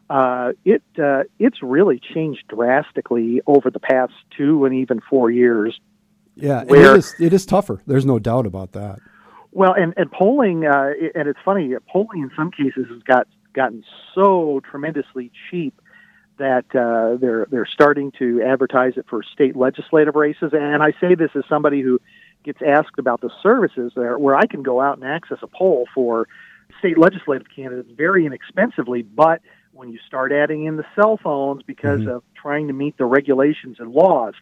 uh, 0.09 0.53
it 0.63 0.83
uh, 1.01 1.23
it's 1.39 1.61
really 1.61 1.99
changed 1.99 2.47
drastically 2.47 3.41
over 3.45 3.69
the 3.69 3.79
past 3.79 4.13
two 4.35 4.65
and 4.65 4.73
even 4.75 5.01
four 5.09 5.29
years. 5.29 5.79
Yeah, 6.35 6.63
Where- 6.63 6.95
it 6.95 6.99
is 6.99 7.15
it 7.19 7.33
is 7.33 7.45
tougher. 7.45 7.81
There's 7.85 8.05
no 8.05 8.19
doubt 8.19 8.45
about 8.45 8.71
that. 8.73 8.99
Well, 9.51 9.73
and 9.73 9.93
and 9.97 10.11
polling, 10.11 10.65
uh, 10.65 10.91
and 11.15 11.27
it's 11.27 11.39
funny, 11.43 11.73
polling 11.91 12.21
in 12.21 12.31
some 12.35 12.51
cases 12.51 12.85
has 12.89 13.01
got 13.03 13.27
gotten 13.53 13.83
so 14.13 14.61
tremendously 14.69 15.31
cheap 15.49 15.81
that 16.37 16.65
uh, 16.75 17.17
they're 17.19 17.47
they're 17.49 17.65
starting 17.65 18.11
to 18.19 18.41
advertise 18.43 18.93
it 18.97 19.05
for 19.09 19.23
state 19.23 19.55
legislative 19.55 20.15
races. 20.15 20.51
And 20.53 20.83
I 20.83 20.91
say 21.01 21.15
this 21.15 21.31
as 21.35 21.43
somebody 21.49 21.81
who 21.81 21.99
gets 22.43 22.59
asked 22.65 22.99
about 22.99 23.21
the 23.21 23.31
services 23.41 23.91
there, 23.95 24.17
where 24.17 24.35
I 24.35 24.45
can 24.45 24.63
go 24.63 24.79
out 24.79 24.99
and 24.99 25.07
access 25.07 25.39
a 25.41 25.47
poll 25.47 25.87
for 25.93 26.27
state 26.79 26.97
legislative 26.97 27.47
candidates 27.53 27.89
very 27.95 28.25
inexpensively, 28.25 29.01
but 29.01 29.41
when 29.77 29.91
you 29.91 29.99
start 30.05 30.31
adding 30.31 30.65
in 30.65 30.75
the 30.75 30.85
cell 30.95 31.19
phones 31.21 31.61
because 31.63 32.01
of 32.07 32.23
trying 32.35 32.67
to 32.67 32.73
meet 32.73 32.97
the 32.97 33.05
regulations 33.05 33.77
and 33.79 33.91
laws, 33.91 34.33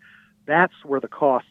that's 0.48 0.74
where 0.84 1.00
the 1.00 1.08
costs 1.08 1.50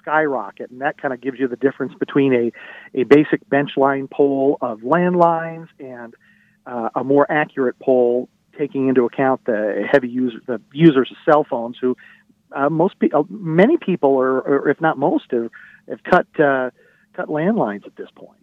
skyrocket, 0.00 0.70
and 0.70 0.80
that 0.80 1.00
kind 1.00 1.12
of 1.12 1.20
gives 1.20 1.38
you 1.38 1.48
the 1.48 1.56
difference 1.56 1.92
between 1.98 2.32
a 2.32 2.52
a 2.98 3.04
basic 3.04 3.46
bench 3.48 3.70
line 3.76 4.08
poll 4.08 4.56
of 4.60 4.80
landlines 4.80 5.68
and 5.80 6.14
uh, 6.66 6.90
a 6.94 7.02
more 7.02 7.30
accurate 7.30 7.78
poll 7.80 8.28
taking 8.56 8.88
into 8.88 9.04
account 9.04 9.44
the 9.46 9.84
heavy 9.90 10.08
user 10.08 10.38
the 10.46 10.60
users 10.72 11.10
of 11.10 11.16
cell 11.30 11.44
phones 11.48 11.76
who 11.80 11.96
uh, 12.54 12.68
most 12.68 12.98
pe- 13.00 13.10
uh, 13.12 13.24
many 13.28 13.76
people 13.78 14.10
or, 14.10 14.40
or 14.42 14.68
if 14.68 14.80
not 14.80 14.96
most 14.96 15.24
have, 15.30 15.50
have 15.88 16.02
cut 16.04 16.26
uh, 16.38 16.70
cut 17.14 17.28
landlines 17.28 17.86
at 17.86 17.96
this 17.96 18.08
point. 18.14 18.38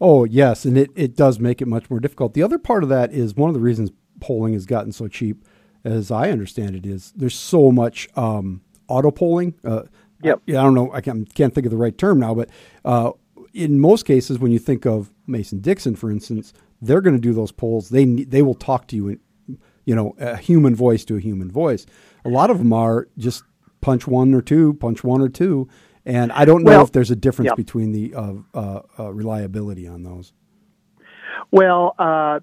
Oh 0.00 0.24
yes, 0.24 0.64
and 0.64 0.76
it, 0.76 0.90
it 0.94 1.16
does 1.16 1.38
make 1.38 1.62
it 1.62 1.66
much 1.66 1.88
more 1.88 2.00
difficult. 2.00 2.34
The 2.34 2.42
other 2.42 2.58
part 2.58 2.82
of 2.82 2.88
that 2.90 3.12
is 3.12 3.34
one 3.34 3.48
of 3.48 3.54
the 3.54 3.60
reasons 3.60 3.92
polling 4.20 4.52
has 4.54 4.66
gotten 4.66 4.92
so 4.92 5.08
cheap, 5.08 5.44
as 5.84 6.10
I 6.10 6.30
understand 6.30 6.76
it, 6.76 6.86
is 6.86 7.12
there's 7.16 7.34
so 7.34 7.70
much 7.70 8.08
um, 8.16 8.62
auto 8.88 9.10
polling. 9.10 9.54
Uh, 9.64 9.82
Yep. 10.22 10.42
I, 10.48 10.52
I 10.52 10.62
don't 10.62 10.74
know. 10.74 10.90
I 10.92 11.02
can't, 11.02 11.32
can't 11.34 11.54
think 11.54 11.66
of 11.66 11.70
the 11.70 11.76
right 11.76 11.96
term 11.96 12.18
now, 12.18 12.34
but 12.34 12.48
uh, 12.86 13.10
in 13.52 13.78
most 13.78 14.06
cases, 14.06 14.38
when 14.38 14.50
you 14.50 14.58
think 14.58 14.86
of 14.86 15.12
Mason 15.26 15.60
Dixon, 15.60 15.94
for 15.94 16.10
instance, 16.10 16.54
they're 16.80 17.02
going 17.02 17.14
to 17.14 17.20
do 17.20 17.32
those 17.32 17.52
polls. 17.52 17.90
They 17.90 18.04
they 18.04 18.42
will 18.42 18.54
talk 18.54 18.86
to 18.88 18.96
you 18.96 19.08
in, 19.08 19.20
you 19.84 19.94
know, 19.94 20.14
a 20.18 20.36
human 20.36 20.74
voice 20.74 21.04
to 21.06 21.16
a 21.16 21.20
human 21.20 21.50
voice. 21.50 21.86
A 22.24 22.28
lot 22.28 22.50
of 22.50 22.58
them 22.58 22.72
are 22.72 23.08
just 23.18 23.44
punch 23.80 24.06
one 24.06 24.34
or 24.34 24.42
two, 24.42 24.74
punch 24.74 25.04
one 25.04 25.20
or 25.20 25.28
two, 25.28 25.68
and 26.04 26.32
I 26.32 26.44
don't 26.44 26.64
know 26.64 26.70
Well, 26.70 26.82
if 26.84 26.92
there's 26.92 27.10
a 27.10 27.16
difference 27.16 27.52
between 27.54 27.92
the 27.92 28.14
uh, 28.14 28.34
uh, 28.54 28.80
uh, 28.98 29.12
reliability 29.12 29.86
on 29.86 30.02
those. 30.02 30.32
Well, 31.50 31.94
uh, 31.98 32.40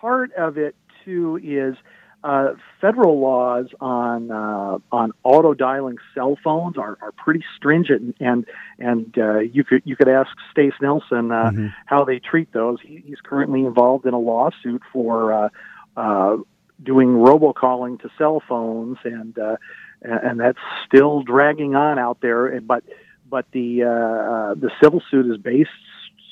part 0.00 0.32
of 0.34 0.58
it 0.58 0.74
too 1.04 1.38
is 1.42 1.76
uh, 2.24 2.54
federal 2.80 3.20
laws 3.20 3.66
on 3.80 4.30
uh, 4.30 4.78
on 4.90 5.12
auto 5.22 5.54
dialing 5.54 5.96
cell 6.14 6.36
phones 6.42 6.76
are, 6.76 6.98
are 7.00 7.12
pretty 7.12 7.44
stringent, 7.56 8.16
and 8.18 8.46
and 8.78 9.16
uh, 9.16 9.38
you 9.38 9.62
could 9.62 9.82
you 9.84 9.94
could 9.94 10.08
ask 10.08 10.30
Stace 10.50 10.72
Nelson 10.80 11.30
uh, 11.30 11.52
how 11.84 12.04
they 12.04 12.18
treat 12.18 12.52
those. 12.52 12.78
He, 12.82 13.02
he's 13.06 13.20
currently 13.22 13.64
involved 13.64 14.06
in 14.06 14.14
a 14.14 14.18
lawsuit 14.18 14.82
for 14.92 15.32
uh, 15.32 15.48
uh, 15.96 16.38
doing 16.82 17.08
robocalling 17.10 18.00
to 18.00 18.10
cell 18.18 18.42
phones, 18.48 18.98
and 19.04 19.38
uh, 19.38 19.56
and 20.02 20.20
and 20.24 20.40
that's 20.40 20.58
still 20.86 21.22
dragging 21.22 21.76
on 21.76 21.98
out 21.98 22.20
there. 22.22 22.60
But 22.60 22.82
but 23.28 23.46
the 23.52 23.84
uh, 23.84 23.88
uh, 23.88 24.54
the 24.54 24.70
civil 24.82 25.02
suit 25.10 25.30
is 25.30 25.38
based 25.38 25.70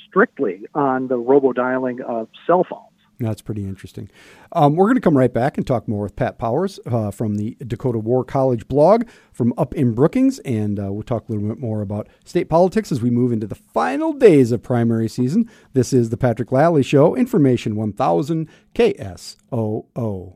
strictly 0.09 0.67
on 0.75 1.09
the 1.09 1.17
robodialing 1.17 2.01
of 2.01 2.29
cell 2.47 2.65
phones. 2.69 2.94
That's 3.21 3.43
pretty 3.43 3.65
interesting. 3.65 4.11
Um, 4.53 4.75
we're 4.75 4.87
going 4.87 4.97
to 4.97 5.01
come 5.01 5.17
right 5.17 5.33
back 5.33 5.57
and 5.57 5.67
talk 5.67 5.87
more 5.87 6.03
with 6.03 6.17
Pat 6.17 6.39
Powers 6.39 6.81
uh, 6.87 7.11
from 7.11 7.37
the 7.37 7.57
Dakota 7.67 7.99
War 7.99 8.25
College 8.25 8.67
blog 8.69 9.05
from 9.33 9.55
up 9.57 9.75
in 9.75 9.95
Brookings, 9.95 10.41
and 10.41 10.81
uh, 10.81 10.93
we'll 10.93 11.03
talk 11.03 11.29
a 11.29 11.33
little 11.33 11.49
bit 11.49 11.59
more 11.59 11.81
about 11.81 12.09
state 12.25 12.49
politics 12.49 12.91
as 12.91 13.01
we 13.01 13.11
move 13.11 13.33
into 13.33 13.47
the 13.47 13.55
final 13.55 14.13
days 14.13 14.53
of 14.53 14.63
primary 14.63 15.09
season. 15.09 15.49
This 15.73 15.93
is 15.93 16.11
the 16.11 16.17
Patrick 16.17 16.51
Lally 16.51 16.83
Show, 16.83 17.15
Information 17.15 17.77
1000 17.77 18.49
KSOO. 18.75 20.35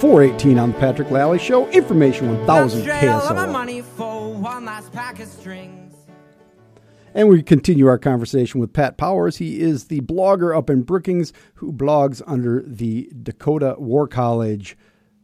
418 0.00 0.58
on 0.58 0.72
the 0.72 0.78
Patrick 0.78 1.10
Lally 1.10 1.38
Show, 1.38 1.68
Information 1.70 2.28
1000 2.40 2.86
KSOO. 2.86 3.50
money 3.50 3.80
for 3.80 4.34
one 4.34 4.66
last 4.66 4.92
pack 4.92 5.20
of 5.20 5.28
strings. 5.28 5.85
And 7.16 7.30
we 7.30 7.42
continue 7.42 7.86
our 7.86 7.98
conversation 7.98 8.60
with 8.60 8.74
Pat 8.74 8.98
Powers. 8.98 9.38
He 9.38 9.58
is 9.58 9.86
the 9.86 10.02
blogger 10.02 10.54
up 10.54 10.68
in 10.68 10.82
Brookings 10.82 11.32
who 11.54 11.72
blogs 11.72 12.20
under 12.26 12.62
the 12.62 13.10
Dakota 13.22 13.74
War 13.78 14.06
College 14.06 14.76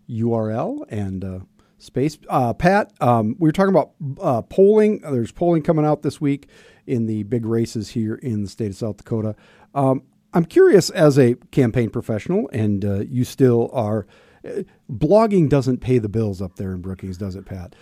URL 0.09 0.86
and 0.88 1.22
uh, 1.22 1.40
space. 1.76 2.16
Uh, 2.30 2.55
Pat, 2.55 2.95
um, 3.03 3.36
we 3.38 3.47
were 3.47 3.53
talking 3.53 3.74
about 3.74 3.90
uh, 4.22 4.40
polling. 4.40 5.01
There's 5.03 5.32
polling 5.32 5.61
coming 5.61 5.84
out 5.84 6.01
this 6.01 6.18
week 6.18 6.49
in 6.86 7.05
the 7.05 7.24
big 7.24 7.45
races 7.45 7.90
here 7.90 8.14
in 8.14 8.43
the 8.43 8.49
state 8.49 8.70
of 8.70 8.76
South 8.76 8.97
Dakota. 8.97 9.36
Um, 9.74 10.03
I'm 10.32 10.47
curious, 10.47 10.88
as 10.88 11.18
a 11.18 11.34
campaign 11.51 11.90
professional, 11.90 12.49
and 12.55 12.86
uh, 12.86 13.01
you 13.01 13.24
still 13.24 13.68
are. 13.74 14.07
uh, 14.47 14.62
Blogging 14.90 15.51
doesn't 15.51 15.82
pay 15.82 15.99
the 15.99 16.09
bills 16.09 16.40
up 16.40 16.57
there 16.57 16.72
in 16.72 16.80
Brookings, 16.80 17.18
does 17.18 17.36
it, 17.36 17.45
Pat? 17.45 17.76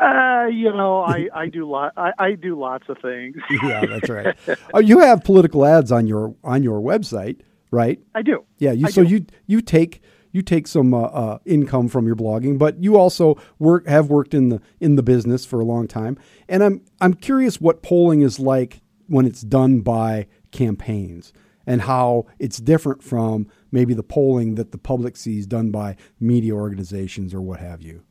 Uh, 0.00 0.46
you 0.46 0.72
know, 0.72 1.02
I, 1.06 1.28
I 1.34 1.48
do 1.48 1.68
lot 1.68 1.92
I, 1.96 2.12
I 2.18 2.32
do 2.32 2.58
lots 2.58 2.88
of 2.88 2.98
things. 2.98 3.36
yeah, 3.62 3.86
that's 3.86 4.08
right. 4.08 4.36
Oh, 4.72 4.78
you 4.80 5.00
have 5.00 5.24
political 5.24 5.64
ads 5.64 5.92
on 5.92 6.06
your 6.06 6.34
on 6.44 6.62
your 6.62 6.80
website, 6.80 7.40
right? 7.70 8.00
I 8.14 8.22
do. 8.22 8.44
Yeah, 8.58 8.72
you 8.72 8.86
I 8.86 8.90
so 8.90 9.02
do. 9.02 9.08
you 9.08 9.26
you 9.46 9.60
take 9.60 10.02
you 10.32 10.42
take 10.42 10.66
some 10.66 10.92
uh, 10.92 11.02
uh, 11.02 11.38
income 11.44 11.88
from 11.88 12.06
your 12.06 12.16
blogging, 12.16 12.58
but 12.58 12.82
you 12.82 12.96
also 12.96 13.40
work 13.58 13.86
have 13.86 14.10
worked 14.10 14.34
in 14.34 14.48
the 14.48 14.60
in 14.80 14.96
the 14.96 15.02
business 15.02 15.44
for 15.44 15.60
a 15.60 15.64
long 15.64 15.86
time. 15.86 16.18
And 16.48 16.62
I'm 16.62 16.82
I'm 17.00 17.14
curious 17.14 17.60
what 17.60 17.82
polling 17.82 18.22
is 18.22 18.40
like 18.40 18.82
when 19.06 19.26
it's 19.26 19.42
done 19.42 19.80
by 19.80 20.26
campaigns 20.50 21.32
and 21.66 21.82
how 21.82 22.26
it's 22.38 22.58
different 22.58 23.02
from 23.02 23.46
maybe 23.70 23.94
the 23.94 24.02
polling 24.02 24.56
that 24.56 24.72
the 24.72 24.78
public 24.78 25.16
sees 25.16 25.46
done 25.46 25.70
by 25.70 25.96
media 26.20 26.52
organizations 26.52 27.32
or 27.32 27.40
what 27.40 27.60
have 27.60 27.80
you. 27.82 28.02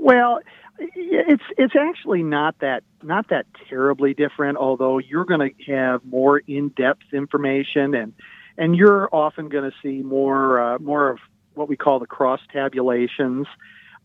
Well, 0.00 0.40
it's 0.78 1.42
it's 1.58 1.74
actually 1.78 2.22
not 2.22 2.58
that 2.60 2.82
not 3.02 3.28
that 3.28 3.46
terribly 3.68 4.14
different. 4.14 4.56
Although 4.56 4.98
you're 4.98 5.26
going 5.26 5.52
to 5.54 5.72
have 5.72 6.04
more 6.06 6.38
in 6.38 6.70
depth 6.70 7.12
information, 7.12 7.94
and 7.94 8.14
and 8.56 8.74
you're 8.74 9.14
often 9.14 9.50
going 9.50 9.70
to 9.70 9.76
see 9.82 10.02
more 10.02 10.58
uh, 10.58 10.78
more 10.78 11.10
of 11.10 11.18
what 11.52 11.68
we 11.68 11.76
call 11.76 11.98
the 11.98 12.06
cross 12.06 12.40
tabulations, 12.50 13.46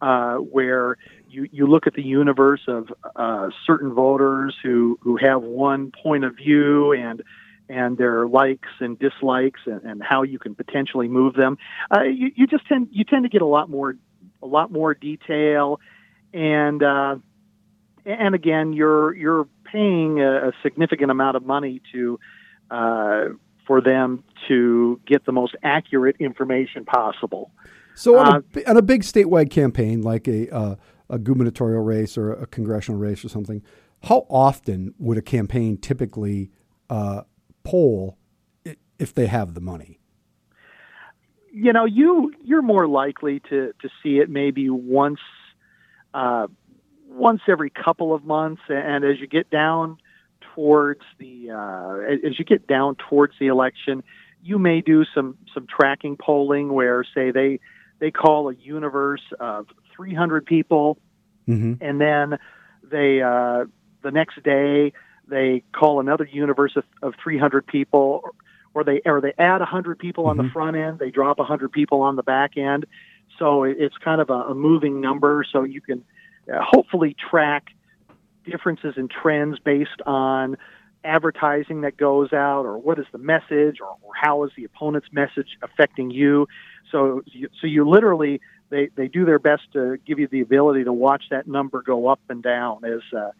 uh, 0.02 0.36
where 0.36 0.98
you 1.30 1.48
you 1.50 1.66
look 1.66 1.88
at 1.88 1.94
the 1.94 2.04
universe 2.04 2.64
of 2.68 2.92
uh, 3.16 3.50
certain 3.66 3.94
voters 3.94 4.54
who 4.62 5.00
who 5.02 5.16
have 5.16 5.42
one 5.44 5.92
point 6.04 6.26
of 6.26 6.36
view 6.36 6.92
and 6.92 7.24
and 7.70 7.98
their 7.98 8.28
likes 8.28 8.70
and 8.80 9.00
dislikes 9.00 9.62
and, 9.66 9.82
and 9.84 10.04
how 10.04 10.24
you 10.24 10.38
can 10.40 10.56
potentially 10.56 11.08
move 11.08 11.34
them. 11.34 11.58
Uh, 11.96 12.04
you, 12.04 12.32
you 12.36 12.48
just 12.48 12.68
tend 12.68 12.90
you 12.92 13.04
tend 13.04 13.24
to 13.24 13.30
get 13.30 13.42
a 13.42 13.46
lot 13.48 13.70
more 13.70 13.96
a 14.46 14.48
lot 14.48 14.72
more 14.72 14.94
detail, 14.94 15.80
and 16.34 16.82
uh, 16.84 17.16
and 18.06 18.36
again, 18.36 18.74
you're 18.74 19.14
you're 19.16 19.48
paying 19.72 20.22
a, 20.22 20.50
a 20.50 20.52
significant 20.64 21.12
amount 21.12 21.36
of 21.36 21.44
money 21.46 21.82
to 21.92 22.20
uh, 22.70 23.24
for 23.68 23.82
them 23.82 24.24
to 24.48 25.00
get 25.06 25.26
the 25.26 25.32
most 25.32 25.56
accurate 25.64 26.16
information 26.20 26.86
possible. 26.86 27.52
So 27.96 28.18
on, 28.18 28.28
Uh, 28.28 28.42
a, 28.56 28.70
on 28.70 28.78
a 28.78 28.82
big 28.82 29.02
statewide 29.02 29.50
campaign 29.50 30.02
like 30.02 30.28
a 30.28 30.54
uh, 30.54 30.76
a 31.10 31.18
gubernatorial 31.18 31.84
race 31.84 32.18
or 32.18 32.32
a 32.32 32.46
congressional 32.46 33.00
race 33.00 33.26
or 33.26 33.30
something, 33.30 33.64
how 34.04 34.26
often 34.30 34.94
would 35.00 35.18
a 35.18 35.22
campaign 35.22 35.78
typically 35.78 36.52
uh, 36.90 37.22
poll 37.64 38.18
if 39.00 39.14
they 39.14 39.28
have 39.28 39.54
the 39.54 39.62
money? 39.62 40.00
You 41.56 41.72
know, 41.72 41.86
you 41.86 42.34
you're 42.44 42.62
more 42.62 42.86
likely 42.86 43.40
to 43.50 43.74
to 43.82 43.90
see 44.04 44.18
it 44.20 44.30
maybe 44.30 44.70
once 44.70 45.22
uh, 46.14 46.48
once 47.08 47.40
every 47.48 47.70
couple 47.70 48.14
of 48.14 48.26
months, 48.26 48.62
and 48.68 49.06
as 49.06 49.20
you 49.22 49.28
get 49.28 49.50
down 49.50 49.98
towards 50.54 51.02
the 51.18 51.52
uh, 51.52 52.28
as 52.28 52.38
you 52.38 52.44
get 52.44 52.68
down 52.68 52.98
towards 53.10 53.34
the 53.40 53.48
election, 53.48 54.04
you 54.44 54.60
may 54.60 54.82
do 54.82 55.06
some 55.16 55.38
some 55.54 55.66
tracking 55.66 56.18
polling 56.18 56.74
where, 56.74 57.06
say, 57.16 57.32
they 57.32 57.62
they 58.00 58.12
call 58.12 58.50
a 58.50 58.56
universe 58.56 59.24
of 59.40 59.68
300 59.96 60.46
people, 60.46 60.98
Mm-hmm. 61.48 61.74
and 61.80 62.02
then 62.02 62.40
they 62.84 63.22
uh, 63.22 63.66
the 64.02 64.12
next 64.12 64.42
day 64.44 64.94
they 65.28 65.64
call 65.74 66.00
another 66.00 66.28
universe 66.32 66.76
of, 66.76 66.84
of 67.04 67.14
300 67.24 67.68
people 67.68 68.24
or 68.76 68.84
they 68.84 69.02
or 69.06 69.22
they 69.22 69.34
add 69.40 69.60
100 69.60 69.98
people 69.98 70.28
on 70.28 70.38
the 70.38 70.50
front 70.54 70.78
end 70.78 71.00
they 71.00 71.10
drop 71.10 71.40
100 71.40 71.72
people 71.72 72.02
on 72.02 72.16
the 72.16 72.24
back 72.24 72.58
end. 72.58 72.86
So 73.40 73.64
it's 73.64 73.98
kind 73.98 74.22
of 74.22 74.30
a, 74.30 74.52
a 74.52 74.56
moving 74.56 75.02
number. 75.02 75.44
So 75.52 75.64
you 75.64 75.82
can 75.82 76.04
uh, 76.54 76.60
hopefully 76.62 77.16
track 77.30 77.70
differences 78.46 78.94
in 78.98 79.08
trends 79.08 79.58
based 79.60 80.02
on 80.06 80.58
advertising 81.04 81.82
that 81.82 81.98
goes 81.98 82.34
out 82.34 82.66
or 82.66 82.78
what 82.78 83.00
is 83.00 83.06
the 83.12 83.18
message 83.18 83.80
or, 83.80 83.98
or 84.02 84.12
how 84.16 84.44
is 84.44 84.52
the 84.56 84.66
opponent's 84.66 85.08
message 85.12 85.58
affecting 85.62 86.12
you. 86.12 86.48
So 86.92 87.22
you, 87.26 87.50
so 87.60 87.68
you 87.68 87.88
literally 87.88 88.42
they, 88.70 88.90
they 88.96 89.08
do 89.08 89.26
their 89.26 89.40
best 89.40 89.64
to 89.74 89.98
give 90.06 90.20
you 90.20 90.28
the 90.28 90.42
ability 90.42 90.84
to 90.86 90.94
watch 90.94 91.26
that 91.30 91.48
number 91.48 91.82
go 91.82 92.08
up 92.08 92.20
and 92.30 92.42
down 92.42 92.84
as 92.84 93.02
uh, 93.16 93.32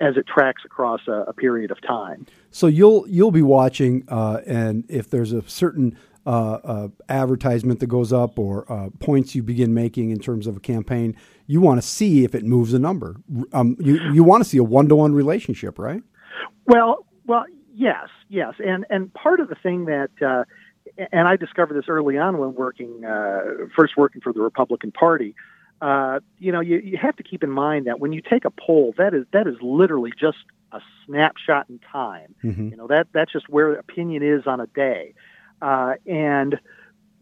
as 0.00 0.16
it 0.16 0.26
tracks 0.26 0.62
across 0.64 1.00
a, 1.08 1.24
a 1.28 1.32
period 1.32 1.70
of 1.70 1.80
time. 1.82 2.26
So 2.50 2.66
you'll 2.66 3.06
you'll 3.08 3.30
be 3.30 3.42
watching, 3.42 4.04
uh, 4.08 4.40
and 4.46 4.84
if 4.88 5.10
there's 5.10 5.32
a 5.32 5.42
certain 5.48 5.96
uh, 6.26 6.30
uh, 6.30 6.88
advertisement 7.08 7.80
that 7.80 7.86
goes 7.86 8.12
up 8.12 8.38
or 8.38 8.70
uh, 8.72 8.90
points 9.00 9.34
you 9.34 9.42
begin 9.42 9.74
making 9.74 10.10
in 10.10 10.18
terms 10.18 10.46
of 10.46 10.56
a 10.56 10.60
campaign, 10.60 11.16
you 11.46 11.60
want 11.60 11.80
to 11.80 11.86
see 11.86 12.24
if 12.24 12.34
it 12.34 12.44
moves 12.44 12.72
a 12.74 12.78
number. 12.78 13.16
Um, 13.52 13.76
you 13.80 13.98
you 14.12 14.24
want 14.24 14.42
to 14.42 14.48
see 14.48 14.58
a 14.58 14.64
one 14.64 14.88
to 14.88 14.96
one 14.96 15.14
relationship, 15.14 15.78
right? 15.78 16.02
Well, 16.66 17.06
well, 17.26 17.44
yes, 17.74 18.08
yes, 18.28 18.54
and 18.64 18.86
and 18.90 19.12
part 19.14 19.40
of 19.40 19.48
the 19.48 19.56
thing 19.56 19.86
that 19.86 20.10
uh, 20.24 20.44
and 21.10 21.26
I 21.26 21.36
discovered 21.36 21.74
this 21.74 21.88
early 21.88 22.18
on 22.18 22.38
when 22.38 22.54
working, 22.54 23.04
uh, 23.04 23.66
first 23.76 23.96
working 23.96 24.20
for 24.20 24.32
the 24.32 24.40
Republican 24.40 24.92
Party. 24.92 25.34
Uh, 25.82 26.20
you 26.38 26.52
know, 26.52 26.60
you, 26.60 26.78
you 26.78 26.96
have 26.96 27.16
to 27.16 27.24
keep 27.24 27.42
in 27.42 27.50
mind 27.50 27.88
that 27.88 27.98
when 27.98 28.12
you 28.12 28.22
take 28.22 28.44
a 28.44 28.50
poll, 28.50 28.94
that 28.96 29.12
is 29.12 29.26
that 29.32 29.48
is 29.48 29.56
literally 29.60 30.12
just 30.18 30.38
a 30.70 30.80
snapshot 31.04 31.68
in 31.68 31.80
time. 31.80 32.36
Mhm. 32.44 32.70
You 32.70 32.76
know, 32.76 32.86
that 32.86 33.08
that's 33.12 33.32
just 33.32 33.48
where 33.48 33.72
opinion 33.72 34.22
is 34.22 34.46
on 34.46 34.60
a 34.60 34.68
day, 34.68 35.12
uh, 35.60 35.94
and 36.06 36.60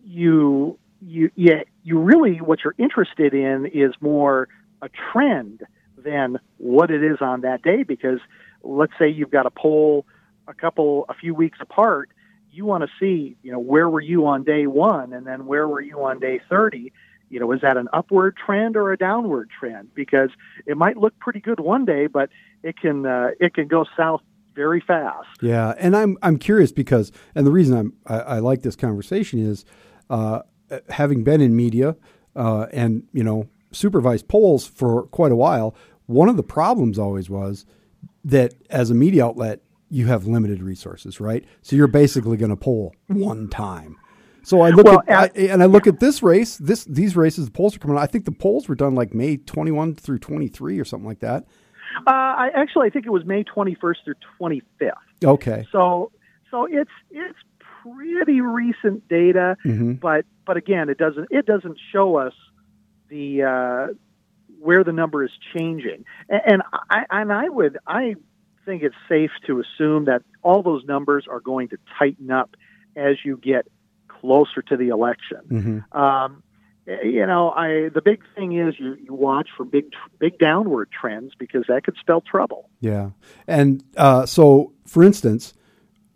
you 0.04 0.78
you 1.00 1.30
yeah, 1.36 1.62
you 1.84 1.98
really 1.98 2.36
what 2.36 2.62
you're 2.62 2.74
interested 2.76 3.32
in 3.32 3.64
is 3.64 3.94
more 4.02 4.46
a 4.82 4.90
trend 4.90 5.62
than 5.96 6.38
what 6.58 6.90
it 6.90 7.02
is 7.02 7.22
on 7.22 7.40
that 7.40 7.62
day 7.62 7.82
because 7.82 8.20
let's 8.62 8.92
say 8.98 9.08
you've 9.08 9.30
got 9.30 9.46
a 9.46 9.50
poll 9.50 10.04
a 10.48 10.54
couple 10.54 11.06
a 11.08 11.14
few 11.14 11.34
weeks 11.34 11.58
apart 11.60 12.10
you 12.50 12.64
want 12.64 12.82
to 12.82 12.88
see 12.98 13.36
you 13.42 13.52
know 13.52 13.58
where 13.58 13.88
were 13.88 14.00
you 14.00 14.26
on 14.26 14.42
day 14.42 14.66
1 14.66 15.12
and 15.12 15.26
then 15.26 15.44
where 15.46 15.68
were 15.68 15.80
you 15.80 16.02
on 16.02 16.18
day 16.18 16.40
30 16.48 16.90
you 17.30 17.40
know 17.40 17.50
is 17.52 17.60
that 17.62 17.76
an 17.76 17.88
upward 17.92 18.36
trend 18.36 18.76
or 18.76 18.92
a 18.92 18.98
downward 18.98 19.48
trend 19.58 19.88
because 19.94 20.30
it 20.66 20.76
might 20.76 20.96
look 20.96 21.18
pretty 21.18 21.40
good 21.40 21.60
one 21.60 21.84
day 21.84 22.06
but 22.06 22.28
it 22.62 22.76
can 22.78 23.06
uh, 23.06 23.28
it 23.40 23.54
can 23.54 23.66
go 23.66 23.86
south 23.96 24.20
very 24.54 24.80
fast 24.80 25.28
Yeah, 25.40 25.74
and 25.78 25.96
I'm 25.96 26.18
I'm 26.22 26.38
curious 26.38 26.72
because, 26.72 27.12
and 27.34 27.46
the 27.46 27.52
reason 27.52 27.76
I'm 27.78 27.92
I, 28.06 28.18
I 28.18 28.38
like 28.40 28.62
this 28.62 28.76
conversation 28.76 29.38
is, 29.38 29.64
uh, 30.10 30.40
having 30.88 31.24
been 31.24 31.40
in 31.40 31.56
media 31.56 31.96
uh, 32.36 32.66
and 32.72 33.04
you 33.12 33.24
know 33.24 33.48
supervised 33.72 34.28
polls 34.28 34.66
for 34.66 35.04
quite 35.04 35.32
a 35.32 35.36
while. 35.36 35.74
One 36.06 36.28
of 36.28 36.36
the 36.36 36.42
problems 36.42 36.98
always 36.98 37.30
was 37.30 37.64
that 38.24 38.54
as 38.68 38.90
a 38.90 38.94
media 38.94 39.24
outlet, 39.24 39.60
you 39.88 40.06
have 40.06 40.26
limited 40.26 40.62
resources, 40.62 41.20
right? 41.20 41.44
So 41.62 41.76
you're 41.76 41.86
basically 41.86 42.36
going 42.36 42.50
to 42.50 42.56
poll 42.56 42.94
one 43.06 43.48
time. 43.48 43.96
So 44.42 44.60
I 44.62 44.70
look 44.70 44.86
Well, 44.86 45.02
at 45.06 45.32
I, 45.36 45.40
and 45.40 45.62
I 45.62 45.66
look 45.66 45.86
at 45.86 46.00
this 46.00 46.22
race. 46.22 46.56
This 46.56 46.84
these 46.84 47.16
races, 47.16 47.46
the 47.46 47.50
polls 47.50 47.76
are 47.76 47.78
coming 47.78 47.96
out. 47.96 48.02
I 48.02 48.06
think 48.06 48.24
the 48.24 48.32
polls 48.32 48.68
were 48.68 48.74
done 48.74 48.94
like 48.94 49.14
May 49.14 49.36
21 49.36 49.94
through 49.96 50.18
23 50.18 50.78
or 50.80 50.84
something 50.84 51.06
like 51.08 51.20
that. 51.20 51.44
uh, 52.06 52.10
I 52.10 52.50
actually 52.54 52.86
I 52.86 52.90
think 52.90 53.06
it 53.06 53.10
was 53.10 53.24
May 53.24 53.44
21st 53.44 53.96
through 54.04 54.14
25th 54.40 54.90
Okay. 55.24 55.66
So 55.72 56.12
so 56.50 56.66
it's 56.66 56.90
it's 57.10 57.38
pretty 57.82 58.40
recent 58.40 59.08
data, 59.08 59.56
hmm 59.62 59.92
but 59.94 60.24
but 60.46 60.56
again, 60.56 60.88
it 60.88 60.98
doesn't 60.98 61.28
it 61.30 61.46
doesn't 61.46 61.78
show 61.92 62.16
us 62.16 62.34
the 63.08 63.42
uh, 63.42 63.94
where 64.58 64.84
the 64.84 64.92
number 64.92 65.24
is 65.24 65.30
changing. 65.56 66.04
And, 66.28 66.42
and 66.46 66.62
I 66.90 67.04
and 67.10 67.32
I 67.32 67.48
would 67.48 67.78
I 67.86 68.14
think 68.66 68.82
it's 68.82 68.94
safe 69.08 69.30
to 69.46 69.60
assume 69.60 70.04
that 70.06 70.22
all 70.42 70.62
those 70.62 70.84
numbers 70.84 71.26
are 71.30 71.40
going 71.40 71.68
to 71.68 71.78
tighten 71.98 72.30
up 72.30 72.54
as 72.96 73.16
you 73.24 73.36
get 73.38 73.66
closer 74.20 74.62
to 74.62 74.76
the 74.76 74.88
election. 74.88 75.40
hmm 75.92 75.98
Um, 75.98 76.42
you 76.86 77.24
know, 77.26 77.50
I 77.50 77.88
the 77.94 78.02
big 78.02 78.22
thing 78.34 78.58
is 78.58 78.74
you, 78.78 78.96
you 78.96 79.14
watch 79.14 79.48
for 79.56 79.64
big 79.64 79.92
big 80.18 80.38
downward 80.38 80.88
trends 80.90 81.32
because 81.38 81.64
that 81.68 81.84
could 81.84 81.96
spell 82.00 82.20
trouble. 82.20 82.68
Yeah, 82.80 83.10
and 83.46 83.84
uh, 83.96 84.26
so 84.26 84.72
for 84.86 85.04
instance, 85.04 85.54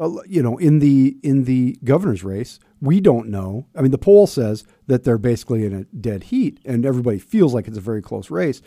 uh, 0.00 0.10
you 0.26 0.42
know, 0.42 0.56
in 0.56 0.80
the 0.80 1.16
in 1.22 1.44
the 1.44 1.78
governor's 1.84 2.24
race, 2.24 2.58
we 2.80 3.00
don't 3.00 3.28
know. 3.28 3.66
I 3.76 3.82
mean, 3.82 3.92
the 3.92 3.98
poll 3.98 4.26
says 4.26 4.64
that 4.86 5.04
they're 5.04 5.18
basically 5.18 5.64
in 5.64 5.74
a 5.74 5.84
dead 5.84 6.24
heat, 6.24 6.58
and 6.64 6.84
everybody 6.84 7.18
feels 7.18 7.54
like 7.54 7.68
it's 7.68 7.78
a 7.78 7.82
very 7.82 8.02
close 8.02 8.30
race. 8.30 8.60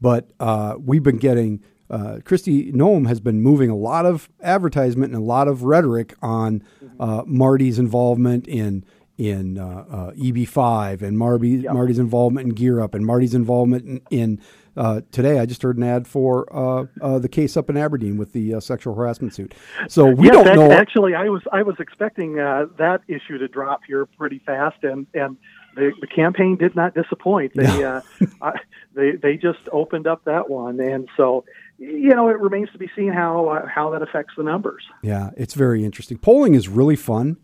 But 0.00 0.30
uh, 0.38 0.74
we've 0.78 1.02
been 1.02 1.18
getting 1.18 1.62
uh, 1.90 2.18
Kristi 2.24 2.72
Noem 2.72 3.06
has 3.08 3.20
been 3.20 3.40
moving 3.42 3.70
a 3.70 3.76
lot 3.76 4.06
of 4.06 4.28
advertisement 4.42 5.12
and 5.12 5.22
a 5.22 5.24
lot 5.24 5.48
of 5.48 5.62
rhetoric 5.64 6.14
on 6.22 6.62
uh, 6.98 7.22
Marty's 7.26 7.78
involvement 7.78 8.46
in 8.48 8.84
in 9.16 9.58
uh, 9.58 9.84
uh, 9.88 10.10
EB5 10.12 11.00
and 11.00 11.16
Marby, 11.16 11.72
Marty's 11.72 12.00
involvement 12.00 12.48
in 12.48 12.54
Gear 12.54 12.80
Up 12.80 12.94
and 12.94 13.06
Marty's 13.06 13.32
involvement 13.32 13.84
in, 13.84 14.00
in 14.10 14.40
uh, 14.76 15.02
today. 15.12 15.38
I 15.38 15.46
just 15.46 15.62
heard 15.62 15.76
an 15.76 15.84
ad 15.84 16.08
for 16.08 16.48
uh, 16.52 16.86
uh, 17.00 17.20
the 17.20 17.28
case 17.28 17.56
up 17.56 17.70
in 17.70 17.76
Aberdeen 17.76 18.16
with 18.16 18.32
the 18.32 18.54
uh, 18.54 18.60
sexual 18.60 18.92
harassment 18.96 19.32
suit. 19.32 19.54
So 19.88 20.06
we 20.06 20.26
Yes, 20.26 20.34
don't 20.34 20.48
ac- 20.48 20.56
know. 20.56 20.72
Actually, 20.72 21.14
I 21.14 21.28
was 21.28 21.42
I 21.52 21.62
was 21.62 21.76
expecting 21.78 22.40
uh, 22.40 22.66
that 22.78 23.02
issue 23.06 23.38
to 23.38 23.46
drop 23.46 23.82
here 23.86 24.04
pretty 24.06 24.40
fast, 24.40 24.82
and 24.82 25.06
and 25.14 25.36
the, 25.76 25.92
the 26.00 26.08
campaign 26.08 26.56
did 26.56 26.74
not 26.74 26.94
disappoint. 26.94 27.52
They 27.54 27.84
uh, 27.84 28.00
I, 28.42 28.58
they 28.94 29.12
they 29.12 29.36
just 29.36 29.60
opened 29.70 30.08
up 30.08 30.24
that 30.24 30.50
one, 30.50 30.80
and 30.80 31.08
so 31.16 31.44
you 31.78 32.14
know 32.14 32.28
it 32.28 32.38
remains 32.38 32.70
to 32.72 32.78
be 32.78 32.90
seen 32.96 33.12
how 33.12 33.48
uh, 33.48 33.66
how 33.66 33.90
that 33.90 34.02
affects 34.02 34.34
the 34.36 34.42
numbers. 34.42 34.82
Yeah, 35.02 35.30
it's 35.36 35.54
very 35.54 35.84
interesting. 35.84 36.18
Polling 36.18 36.54
is 36.54 36.68
really 36.68 36.96
fun, 36.96 37.36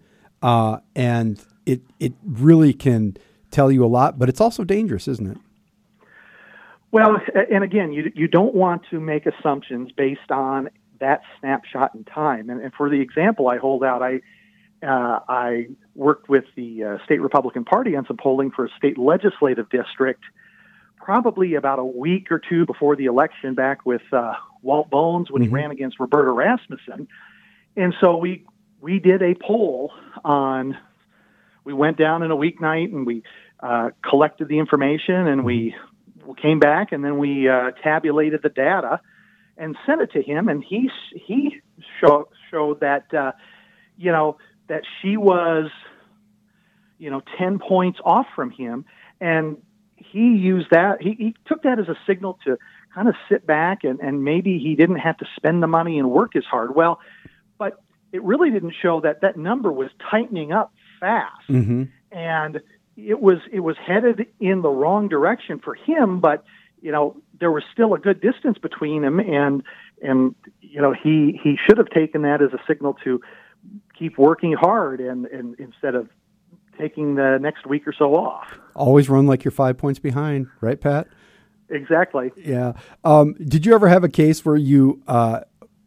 uh, 0.43 0.79
and 0.95 1.43
it 1.67 1.83
it 1.99 2.15
really 2.25 2.73
can 2.73 3.17
tell 3.51 3.71
you 3.71 3.85
a 3.85 3.89
lot, 3.89 4.19
but 4.19 4.29
it's 4.29 4.41
also 4.41 4.65
dangerous, 4.65 5.09
isn't 5.09 5.31
it? 5.31 5.39
Well, 6.93 7.19
and 7.51 7.63
again, 7.63 7.93
you 7.93 8.11
you 8.15 8.29
don't 8.29 8.55
want 8.55 8.83
to 8.91 9.01
make 9.01 9.27
assumptions 9.27 9.93
based 9.93 10.31
on 10.31 10.71
that 10.99 11.23
snapshot 11.39 11.95
in 11.95 12.05
time. 12.05 12.51
And, 12.51 12.61
and 12.61 12.73
for 12.75 12.91
the 12.91 13.01
example 13.01 13.49
I 13.49 13.59
hold 13.59 13.85
out, 13.85 14.03
I 14.03 14.21
uh, 14.83 15.21
I 15.29 15.67
worked 15.95 16.29
with 16.29 16.45
the 16.57 16.85
uh, 16.85 17.05
state 17.05 17.21
Republican 17.21 17.65
Party 17.65 17.97
on 17.97 18.07
some 18.07 18.17
polling 18.17 18.51
for 18.51 18.65
a 18.65 18.69
state 18.77 18.99
legislative 18.99 19.69
district, 19.69 20.23
probably 21.11 21.57
about 21.57 21.81
a 21.81 21.85
week 21.85 22.31
or 22.31 22.39
two 22.39 22.65
before 22.65 22.95
the 22.95 23.07
election, 23.07 23.53
back 23.53 23.85
with 23.85 24.03
uh, 24.13 24.33
Walt 24.63 24.89
Bones 24.91 25.29
when 25.29 25.43
he 25.43 25.49
ran 25.49 25.73
against 25.73 25.99
Roberta 25.99 26.31
Rasmussen. 26.31 27.09
And 27.77 27.93
so 28.01 28.17
we 28.17 28.47
we 28.81 29.01
did 29.01 29.21
a 29.21 29.35
poll 29.35 29.93
on. 30.25 30.79
We 31.65 31.73
went 31.73 31.97
down 31.97 32.23
in 32.23 32.31
a 32.31 32.37
weeknight 32.37 32.93
and 32.95 33.05
we 33.05 33.25
uh, 33.59 33.91
collected 34.09 34.47
the 34.47 34.61
information 34.61 35.27
and 35.27 35.45
we 35.45 35.75
we 36.25 36.37
came 36.37 36.61
back 36.61 36.93
and 36.93 37.05
then 37.05 37.19
we 37.19 37.49
uh, 37.49 37.73
tabulated 37.83 38.43
the 38.45 38.49
data 38.49 39.01
and 39.57 39.77
sent 39.87 40.01
it 40.03 40.13
to 40.13 40.23
him 40.23 40.49
and 40.49 40.63
he 40.63 40.91
he 41.13 41.61
show, 42.01 42.29
showed 42.53 42.79
that 42.83 43.13
uh, 43.13 43.33
you 43.99 44.13
know 44.13 44.39
that 44.69 44.83
she 45.03 45.17
was 45.17 45.73
you 46.99 47.11
know 47.11 47.21
10 47.37 47.59
points 47.59 47.99
off 48.05 48.27
from 48.37 48.53
him 48.53 48.85
and 49.21 49.57
he 50.01 50.35
used 50.37 50.69
that 50.71 51.01
he, 51.01 51.15
he 51.15 51.35
took 51.47 51.63
that 51.63 51.79
as 51.79 51.89
a 51.89 51.97
signal 52.07 52.39
to 52.45 52.59
kind 52.95 53.09
of 53.09 53.15
sit 53.29 53.47
back 53.47 53.85
and, 53.85 54.01
and 54.01 54.25
maybe 54.25 54.59
he 54.59 54.75
didn't 54.75 54.97
have 54.97 55.17
to 55.19 55.27
spend 55.37 55.63
the 55.63 55.67
money 55.67 55.99
and 55.99 56.11
work 56.11 56.35
as 56.37 56.45
hard 56.45 56.75
well 56.75 57.01
but 57.59 57.83
it 58.13 58.23
really 58.23 58.51
didn't 58.51 58.75
show 58.83 59.01
that 59.01 59.21
that 59.21 59.37
number 59.37 59.71
was 59.71 59.91
tightening 60.11 60.53
up 60.53 60.73
fast 60.99 61.49
Mm-hmm. 61.49 61.85
and 62.13 62.61
it 62.97 63.21
was 63.21 63.39
it 63.53 63.61
was 63.61 63.77
headed 63.79 64.27
in 64.41 64.63
the 64.63 64.69
wrong 64.69 65.09
direction 65.09 65.59
for 65.59 65.75
him 65.75 66.21
but 66.21 66.45
you 66.83 66.93
know 66.93 67.17
there 67.39 67.51
was 67.51 67.63
still 67.73 67.95
a 67.95 67.99
good 67.99 68.21
distance 68.21 68.59
between 68.59 69.05
him 69.05 69.21
and 69.21 69.63
and 70.03 70.35
you 70.61 70.81
know 70.81 70.93
he 70.93 71.39
he 71.43 71.57
should 71.67 71.79
have 71.79 71.91
taken 71.91 72.23
that 72.23 72.43
as 72.43 72.53
a 72.53 72.59
signal 72.67 72.97
to 73.05 73.21
keep 73.99 74.19
working 74.19 74.53
hard 74.53 75.01
and, 75.01 75.27
and 75.27 75.55
instead 75.59 75.95
of 75.95 76.09
taking 76.81 77.17
the 77.17 77.39
next 77.41 77.67
week 77.67 77.87
or 77.87 77.93
so 77.93 78.15
off 78.15 78.47
Always 78.75 79.09
run 79.09 79.27
like 79.27 79.45
you're 79.45 79.53
five 79.53 79.77
points 79.77 79.99
behind, 79.99 80.47
right, 80.61 80.81
Pat? 80.81 81.09
exactly 81.69 82.33
Yeah. 82.37 82.73
Um, 83.05 83.35
did 83.35 83.65
you 83.67 83.75
ever 83.75 83.89
have 83.89 84.03
a 84.03 84.09
case 84.09 84.45
where 84.45 84.57
you 84.57 85.03
uh, 85.07 85.41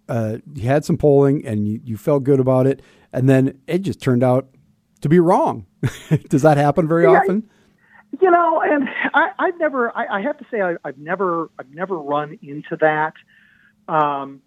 uh, 0.07 0.37
you 0.53 0.63
had 0.63 0.85
some 0.85 0.97
polling 0.97 1.45
and 1.45 1.67
you, 1.67 1.81
you 1.83 1.97
felt 1.97 2.23
good 2.23 2.39
about 2.39 2.67
it, 2.67 2.81
and 3.11 3.29
then 3.29 3.59
it 3.67 3.79
just 3.79 4.01
turned 4.01 4.23
out 4.23 4.47
to 5.01 5.09
be 5.09 5.19
wrong? 5.19 5.65
Does 6.29 6.41
that 6.43 6.57
happen 6.57 6.87
very 6.87 7.03
Yeah, 7.03 7.19
often? 7.19 7.49
You 8.21 8.29
know, 8.29 8.61
and 8.61 8.87
I, 9.13 9.31
I've 9.39 9.57
never, 9.59 9.95
I, 9.97 10.19
I 10.19 10.21
have 10.21 10.37
to 10.37 10.45
say, 10.51 10.61
I, 10.61 10.75
I've 10.85 10.97
never, 10.97 11.49
I've 11.57 11.73
never 11.73 11.97
run 11.97 12.37
into 12.41 12.77
that. 12.79 13.13
Um, 13.87 14.41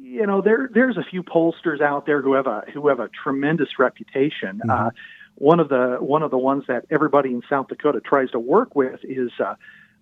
you 0.00 0.26
know, 0.26 0.40
there, 0.40 0.70
there's 0.72 0.96
a 0.96 1.04
few 1.04 1.22
pollsters 1.22 1.80
out 1.80 2.06
there 2.06 2.22
who 2.22 2.32
have 2.34 2.46
a, 2.46 2.64
who 2.72 2.88
have 2.88 2.98
a 2.98 3.08
tremendous 3.08 3.78
reputation. 3.78 4.62
Uh, 4.68 4.90
one 5.36 5.60
of 5.60 5.68
the, 5.68 5.96
one 6.00 6.22
of 6.22 6.30
the 6.30 6.38
ones 6.38 6.64
that 6.68 6.84
everybody 6.90 7.30
in 7.30 7.42
South 7.48 7.68
Dakota 7.68 8.00
tries 8.00 8.30
to 8.30 8.38
work 8.38 8.74
with 8.74 9.00
is 9.02 9.30
uh, 9.40 9.54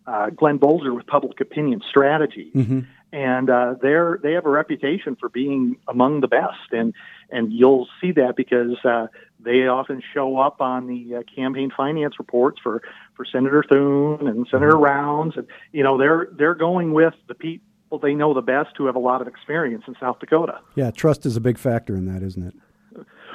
uh, 0.06 0.30
Glenn 0.30 0.58
Bolger 0.58 0.94
with 0.94 1.06
Public 1.06 1.40
Opinion 1.40 1.82
Strategy 1.88 2.50
Mm-hmm. 2.54 2.80
and 3.12 3.50
uh, 3.50 3.74
they're 3.80 4.18
they 4.22 4.32
have 4.32 4.46
a 4.46 4.50
reputation 4.50 5.16
for 5.16 5.28
being 5.28 5.76
among 5.88 6.20
the 6.20 6.28
best, 6.28 6.72
and 6.72 6.94
and 7.30 7.52
you'll 7.52 7.88
see 8.00 8.12
that 8.12 8.34
because 8.36 8.76
uh, 8.84 9.06
they 9.38 9.66
often 9.66 10.02
show 10.14 10.38
up 10.38 10.60
on 10.60 10.86
the 10.86 11.16
uh, 11.16 11.22
campaign 11.34 11.70
finance 11.76 12.18
reports 12.18 12.58
for 12.62 12.82
for 13.14 13.24
Senator 13.24 13.64
Thune 13.68 14.26
and 14.26 14.46
Senator 14.50 14.76
Rounds, 14.76 15.36
and 15.36 15.46
you 15.72 15.82
know 15.82 15.98
they're 15.98 16.28
they're 16.32 16.54
going 16.54 16.92
with 16.92 17.14
the 17.28 17.34
people 17.34 17.98
they 18.02 18.14
know 18.14 18.32
the 18.32 18.42
best 18.42 18.70
who 18.76 18.86
have 18.86 18.96
a 18.96 19.00
lot 19.00 19.20
of 19.20 19.26
experience 19.28 19.84
in 19.88 19.94
South 20.00 20.18
Dakota. 20.20 20.60
Yeah, 20.76 20.90
trust 20.90 21.26
is 21.26 21.36
a 21.36 21.40
big 21.40 21.58
factor 21.58 21.96
in 21.96 22.06
that, 22.06 22.22
isn't 22.22 22.42
it? 22.42 22.54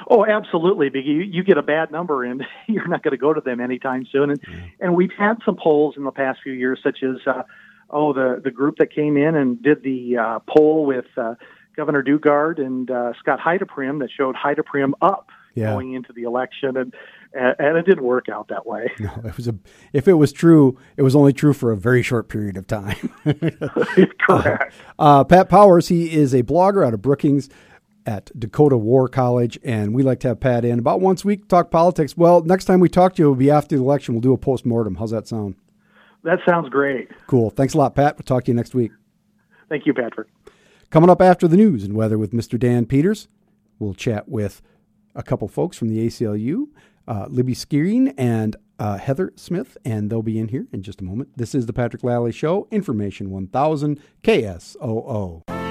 Oh, 0.08 0.24
absolutely. 0.24 0.88
Because 0.88 1.06
you, 1.06 1.20
you 1.22 1.42
get 1.42 1.58
a 1.58 1.62
bad 1.62 1.90
number, 1.90 2.22
and 2.24 2.42
you're 2.68 2.86
not 2.88 3.02
going 3.02 3.12
to 3.12 3.16
go 3.18 3.32
to 3.32 3.40
them 3.40 3.60
anytime 3.60 4.06
soon. 4.10 4.30
And 4.30 4.40
and 4.80 4.94
we've 4.94 5.12
had 5.18 5.38
some 5.44 5.56
polls 5.56 5.94
in 5.96 6.04
the 6.04 6.12
past 6.12 6.40
few 6.42 6.52
years, 6.52 6.78
such 6.82 7.02
as 7.02 7.16
uh, 7.26 7.42
oh 7.90 8.12
the 8.12 8.40
the 8.42 8.50
group 8.50 8.76
that 8.78 8.92
came 8.94 9.16
in 9.16 9.34
and 9.34 9.60
did 9.62 9.82
the 9.82 10.16
uh, 10.18 10.38
poll 10.48 10.86
with 10.86 11.06
uh, 11.16 11.34
Governor 11.76 12.02
Daugaard 12.02 12.58
and 12.60 12.90
uh, 12.90 13.12
Scott 13.18 13.38
Heidepriem 13.40 13.98
that 14.00 14.10
showed 14.16 14.34
Heidepriem 14.36 14.92
up 15.02 15.28
Yeah. 15.54 15.72
going 15.72 15.92
into 15.94 16.12
the 16.12 16.22
election, 16.22 16.76
and 16.76 16.94
and, 17.34 17.76
it 17.76 17.84
didn't 17.84 18.04
work 18.04 18.28
out 18.30 18.48
that 18.48 18.64
way. 18.64 18.90
No, 19.00 19.10
it 19.24 19.36
was 19.36 19.46
a. 19.48 19.54
If 19.92 20.08
it 20.08 20.14
was 20.14 20.32
true, 20.32 20.78
it 20.96 21.02
was 21.02 21.14
only 21.16 21.32
true 21.34 21.52
for 21.52 21.70
a 21.72 21.76
very 21.76 22.02
short 22.02 22.28
period 22.28 22.56
of 22.56 22.66
time. 22.66 23.10
Correct. 24.20 24.72
Uh, 24.98 25.24
Pat 25.24 25.48
Powers, 25.48 25.88
he 25.88 26.12
is 26.14 26.34
a 26.34 26.42
blogger 26.42 26.86
out 26.86 26.94
of 26.94 27.02
Brookings 27.02 27.48
at 28.06 28.30
Dakota 28.38 28.76
War 28.76 29.08
College, 29.08 29.58
and 29.64 29.92
we 29.92 30.02
like 30.02 30.20
to 30.20 30.28
have 30.28 30.40
Pat 30.40 30.64
in 30.64 30.78
about 30.78 31.00
once 31.00 31.24
a 31.24 31.26
week 31.26 31.42
to 31.42 31.48
talk 31.48 31.70
politics. 31.70 32.16
Well, 32.16 32.42
next 32.42 32.64
time 32.64 32.80
we 32.80 32.88
talk 32.88 33.16
to 33.16 33.22
you 33.22 33.28
will 33.28 33.34
be 33.34 33.50
after 33.50 33.76
the 33.76 33.82
election. 33.82 34.14
We'll 34.14 34.22
do 34.22 34.32
a 34.32 34.38
post 34.38 34.64
mortem. 34.64 34.94
How's 34.94 35.10
that 35.10 35.26
sound? 35.26 35.56
That 36.22 36.38
sounds 36.48 36.68
great. 36.68 37.10
Cool. 37.26 37.50
Thanks 37.50 37.74
a 37.74 37.78
lot, 37.78 37.94
Pat. 37.94 38.16
We'll 38.16 38.24
talk 38.24 38.44
to 38.44 38.50
you 38.50 38.54
next 38.56 38.74
week. 38.74 38.92
Thank 39.68 39.86
you, 39.86 39.92
Patrick. 39.92 40.28
Coming 40.90 41.10
up 41.10 41.20
after 41.20 41.48
the 41.48 41.56
news 41.56 41.84
and 41.84 41.94
weather 41.94 42.16
with 42.16 42.32
Mr. 42.32 42.58
Dan 42.58 42.86
Peters, 42.86 43.28
we'll 43.78 43.94
chat 43.94 44.28
with 44.28 44.62
a 45.14 45.22
couple 45.22 45.48
folks 45.48 45.76
from 45.76 45.88
the 45.88 46.06
ACLU, 46.06 46.68
uh, 47.08 47.26
Libby 47.28 47.54
Skarin 47.54 48.14
and 48.16 48.56
uh, 48.78 48.98
Heather 48.98 49.32
Smith, 49.36 49.76
and 49.84 50.10
they'll 50.10 50.22
be 50.22 50.38
in 50.38 50.48
here 50.48 50.66
in 50.72 50.82
just 50.82 51.00
a 51.00 51.04
moment. 51.04 51.30
This 51.36 51.54
is 51.54 51.66
the 51.66 51.72
Patrick 51.72 52.04
Lally 52.04 52.32
Show, 52.32 52.68
Information 52.70 53.30
1000 53.30 54.00
KSOO. 54.22 55.65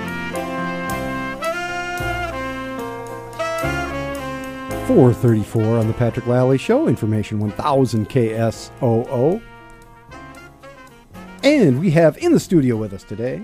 434 4.87 5.79
on 5.79 5.87
the 5.87 5.93
Patrick 5.93 6.27
Lally 6.27 6.59
Show, 6.59 6.87
Information 6.87 7.39
1000 7.39 8.07
KSOO. 8.07 9.41
And 11.41 11.79
we 11.79 11.89
have 11.89 12.17
in 12.17 12.31
the 12.31 12.39
studio 12.39 12.75
with 12.75 12.93
us 12.93 13.03
today 13.03 13.41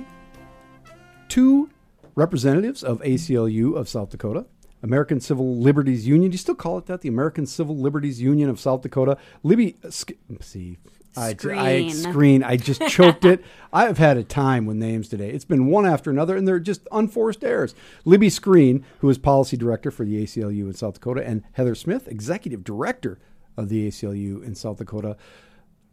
two 1.30 1.72
representatives 2.14 2.84
of 2.84 3.02
ACLU 3.02 3.76
of 3.76 3.89
South 3.89 4.12
Dakota, 4.12 4.46
American 4.84 5.20
Civil 5.20 5.58
Liberties 5.58 6.06
Union. 6.06 6.30
Do 6.30 6.36
you 6.36 6.38
still 6.38 6.54
call 6.54 6.78
it 6.78 6.86
that? 6.86 7.02
The 7.02 7.10
American 7.10 7.48
Civil 7.48 7.76
Liberties 7.76 8.22
Union 8.22 8.48
of 8.48 8.60
South 8.60 8.82
Dakota. 8.84 9.18
Libby, 9.42 9.78
uh, 9.84 9.89
sk- 9.89 10.12
see, 10.42 10.78
I, 11.18 11.30
I 11.30 11.34
Skarin. 11.34 11.91
screen. 11.91 12.43
I 12.43 12.57
just 12.57 12.82
choked 12.88 13.26
it. 13.26 13.43
I 13.74 13.86
have 13.86 13.97
had 13.97 14.18
a 14.18 14.24
time 14.24 14.66
with 14.66 14.78
names 14.78 15.09
today. 15.09 15.30
It's 15.30 15.45
been 15.45 15.68
one 15.68 15.86
after 15.86 16.09
another, 16.09 16.36
and 16.36 16.47
they're 16.47 16.59
just 16.59 16.88
unforced 16.91 17.43
errors. 17.43 17.76
Libby 18.05 18.30
Skarin, 18.30 18.84
who 18.99 19.09
is 19.09 19.18
policy 19.18 19.57
director 19.57 19.91
for 19.91 20.05
the 20.05 20.24
ACLU 20.24 20.66
in 20.66 20.74
South 20.74 20.95
Dakota, 20.95 21.26
and 21.26 21.43
Heather 21.53 21.76
Smith, 21.76 22.07
executive 22.07 22.64
director 22.64 23.20
of 23.57 23.70
the 23.70 23.88
ACLU 23.88 24.43
in 24.43 24.55
South 24.55 24.78
Dakota. 24.78 25.18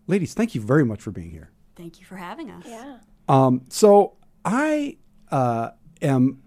Ladies, 0.07 0.35
thank 0.35 0.55
you 0.55 0.61
very 0.61 0.85
much 0.85 1.03
for 1.03 1.11
being 1.11 1.31
here. 1.31 1.51
Thank 1.77 2.01
you 2.01 2.07
for 2.07 2.17
having 2.17 2.51
us. 2.51 2.65
Yeah. 2.67 2.99
Um, 3.29 3.63
so 3.69 4.17
I 4.45 4.97
uh, 5.31 5.71
am. 6.03 6.43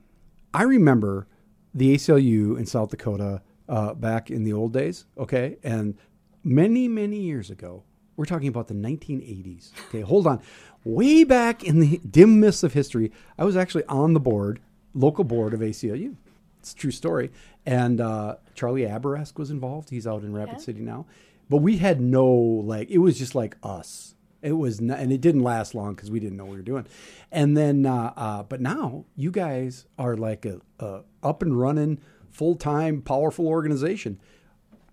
I 0.53 0.63
remember 0.63 1.28
the 1.74 1.95
ACLU 1.95 2.57
in 2.57 2.65
South 2.65 2.89
Dakota 2.89 3.41
uh, 3.69 3.93
back 3.93 4.30
in 4.30 4.43
the 4.43 4.53
old 4.53 4.74
days. 4.74 5.05
Okay, 5.17 5.57
and 5.63 5.97
many 6.43 6.88
many 6.88 7.17
years 7.17 7.49
ago. 7.49 7.84
We're 8.18 8.26
talking 8.26 8.47
about 8.47 8.68
the 8.68 8.74
1980s. 8.74 9.72
Okay, 9.88 10.01
hold 10.01 10.28
on. 10.28 10.41
Way 10.84 11.24
back 11.24 11.64
in 11.64 11.80
the 11.80 11.97
dim 11.99 12.39
mists 12.39 12.64
of 12.64 12.74
history, 12.74 13.12
I 13.38 13.45
was 13.45 13.55
actually 13.55 13.86
on 13.86 14.14
the 14.14 14.20
board, 14.20 14.59
local 14.93 15.24
board 15.24 15.53
of 15.53 15.59
ACLU. 15.59 16.16
It's 16.59 16.74
a 16.74 16.76
true 16.76 16.91
story. 16.91 17.32
And 17.66 18.01
uh, 18.01 18.36
Charlie 18.55 18.84
Abourezk 18.84 19.38
was 19.38 19.49
involved. 19.49 19.89
He's 19.89 20.05
out 20.05 20.24
in 20.24 20.34
Rapid 20.34 20.62
City 20.62 20.82
now. 20.82 21.05
But 21.49 21.57
we 21.57 21.78
had 21.78 21.99
no 21.99 22.28
like. 22.28 22.89
It 22.89 22.99
was 22.99 23.18
just 23.18 23.36
like 23.36 23.57
us. 23.64 24.16
It 24.41 24.53
was, 24.53 24.82
not, 24.82 24.99
and 24.99 25.12
it 25.12 25.22
didn't 25.22 25.43
last 25.43 25.76
long 25.76 25.93
because 25.93 26.09
we 26.09 26.20
didn't 26.20 26.38
know 26.38 26.45
what 26.45 26.51
we 26.51 26.57
were 26.57 26.64
doing. 26.64 26.88
And 27.32 27.55
then, 27.55 27.86
uh, 27.86 28.14
uh, 28.16 28.43
but 28.43 28.59
now 28.59 29.05
you 29.16 29.30
guys 29.30 29.86
are 29.99 30.18
like 30.18 30.45
a, 30.45 30.62
a 30.80 31.01
up 31.22 31.43
and 31.43 31.59
running, 31.59 31.99
full 32.32 32.55
time, 32.55 33.01
powerful 33.01 33.47
organization. 33.47 34.20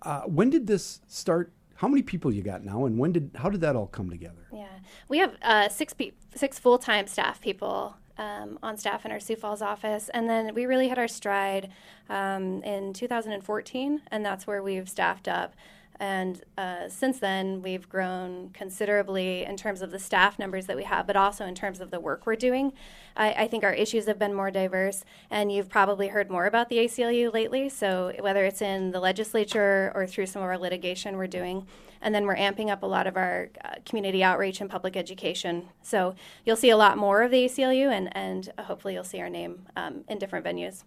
Uh, 0.03 0.23
when 0.23 0.51
did 0.51 0.67
this 0.67 1.01
start? 1.07 1.53
How 1.79 1.87
many 1.87 2.03
people 2.03 2.33
you 2.33 2.43
got 2.43 2.65
now, 2.65 2.87
and 2.87 2.99
when 2.99 3.13
did? 3.13 3.31
How 3.37 3.49
did 3.49 3.61
that 3.61 3.77
all 3.77 3.87
come 3.87 4.11
together? 4.11 4.49
Yeah, 4.53 4.67
we 5.09 5.19
have 5.19 5.37
uh, 5.43 5.69
six 5.69 5.95
pe- 5.95 6.11
six 6.35 6.59
full 6.59 6.77
time 6.77 7.07
staff 7.07 7.41
people 7.41 7.95
um, 8.19 8.59
on 8.65 8.77
staff 8.77 9.07
in 9.07 9.13
our 9.13 9.21
Sioux 9.21 9.37
Falls 9.37 9.63
office, 9.63 10.09
and 10.09 10.29
then 10.29 10.55
we 10.55 10.67
really 10.67 10.89
hit 10.89 10.99
our 10.99 11.07
stride 11.07 11.71
um, 12.09 12.65
in 12.65 12.93
2014, 12.95 14.03
and 14.11 14.27
that's 14.27 14.45
where 14.45 14.61
we've 14.61 14.89
staffed 14.89 15.29
up. 15.29 15.55
And 16.01 16.43
uh, 16.57 16.89
since 16.89 17.19
then, 17.19 17.61
we've 17.61 17.89
grown 17.89 18.51
considerably 18.51 19.45
in 19.45 19.57
terms 19.57 19.83
of 19.83 19.91
the 19.91 19.99
staff 19.99 20.39
numbers 20.39 20.67
that 20.67 20.77
we 20.77 20.85
have, 20.85 21.07
but 21.07 21.17
also 21.17 21.45
in 21.45 21.57
terms 21.57 21.81
of 21.81 21.91
the 21.91 21.99
work 21.99 22.25
we're 22.25 22.37
doing. 22.37 22.73
I, 23.17 23.33
I 23.33 23.49
think 23.49 23.65
our 23.65 23.73
issues 23.73 24.07
have 24.07 24.19
been 24.19 24.33
more 24.33 24.51
diverse, 24.53 25.05
and 25.29 25.51
you've 25.51 25.69
probably 25.69 26.09
heard 26.09 26.31
more 26.31 26.47
about 26.47 26.69
the 26.69 26.77
ACLU 26.79 27.33
lately. 27.33 27.69
So, 27.69 28.13
whether 28.21 28.45
it's 28.45 28.63
in 28.63 28.93
the 28.93 29.01
legislature 29.01 29.91
or 29.95 30.07
through 30.07 30.27
some 30.27 30.43
of 30.43 30.49
our 30.49 30.59
litigation 30.59 31.17
we're 31.17 31.27
doing, 31.27 31.67
and 32.01 32.15
then 32.15 32.27
we're 32.27 32.37
amping 32.37 32.71
up 32.71 32.85
a 32.85 32.87
lot 32.87 33.09
of 33.09 33.17
our 33.17 33.51
uh, 33.65 33.75
community 33.85 34.23
outreach 34.23 34.61
and 34.61 34.71
public 34.71 34.97
education. 34.97 35.69
So, 35.83 36.15
you'll 36.45 36.57
see 36.57 36.71
a 36.71 36.77
lot 36.77 36.97
more 36.97 37.23
of 37.23 37.33
the 37.33 37.45
ACLU, 37.45 37.91
and, 37.91 38.17
and 38.17 38.53
hopefully, 38.61 38.95
you'll 38.95 39.03
see 39.03 39.21
our 39.21 39.31
name 39.31 39.67
um, 39.77 40.05
in 40.09 40.19
different 40.19 40.47
venues. 40.47 40.85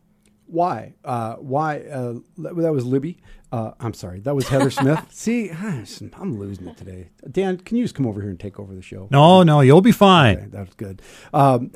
Why? 0.51 0.95
Uh, 1.05 1.35
why? 1.35 1.79
Uh, 1.79 2.15
that 2.37 2.73
was 2.73 2.85
Libby. 2.85 3.17
Uh, 3.53 3.71
I'm 3.79 3.93
sorry, 3.93 4.19
that 4.21 4.35
was 4.35 4.49
Heather 4.49 4.69
Smith. 4.69 5.05
See, 5.11 5.49
I'm 5.49 6.37
losing 6.37 6.67
it 6.67 6.77
today. 6.77 7.09
Dan, 7.29 7.57
can 7.57 7.77
you 7.77 7.83
just 7.85 7.95
come 7.95 8.05
over 8.05 8.21
here 8.21 8.29
and 8.29 8.39
take 8.39 8.59
over 8.59 8.75
the 8.75 8.81
show? 8.81 9.07
No, 9.11 9.43
no, 9.43 9.61
you'll 9.61 9.81
be 9.81 9.93
fine. 9.93 10.37
Okay, 10.37 10.47
that's 10.49 10.75
good. 10.75 11.01
Um, 11.33 11.71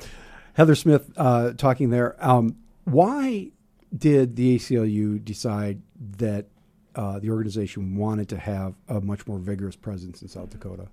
Heather 0.54 0.74
Smith 0.74 1.10
uh, 1.16 1.52
talking 1.54 1.88
there. 1.90 2.16
Um, 2.18 2.56
why 2.84 3.50
did 3.96 4.36
the 4.36 4.56
ACLU 4.56 5.24
decide 5.24 5.80
that 6.18 6.46
uh, 6.94 7.18
the 7.18 7.30
organization 7.30 7.96
wanted 7.96 8.28
to 8.30 8.38
have 8.38 8.74
a 8.88 9.00
much 9.00 9.26
more 9.26 9.38
vigorous 9.38 9.76
presence 9.76 10.20
in 10.20 10.28
South 10.28 10.50
Dakota? 10.50 10.88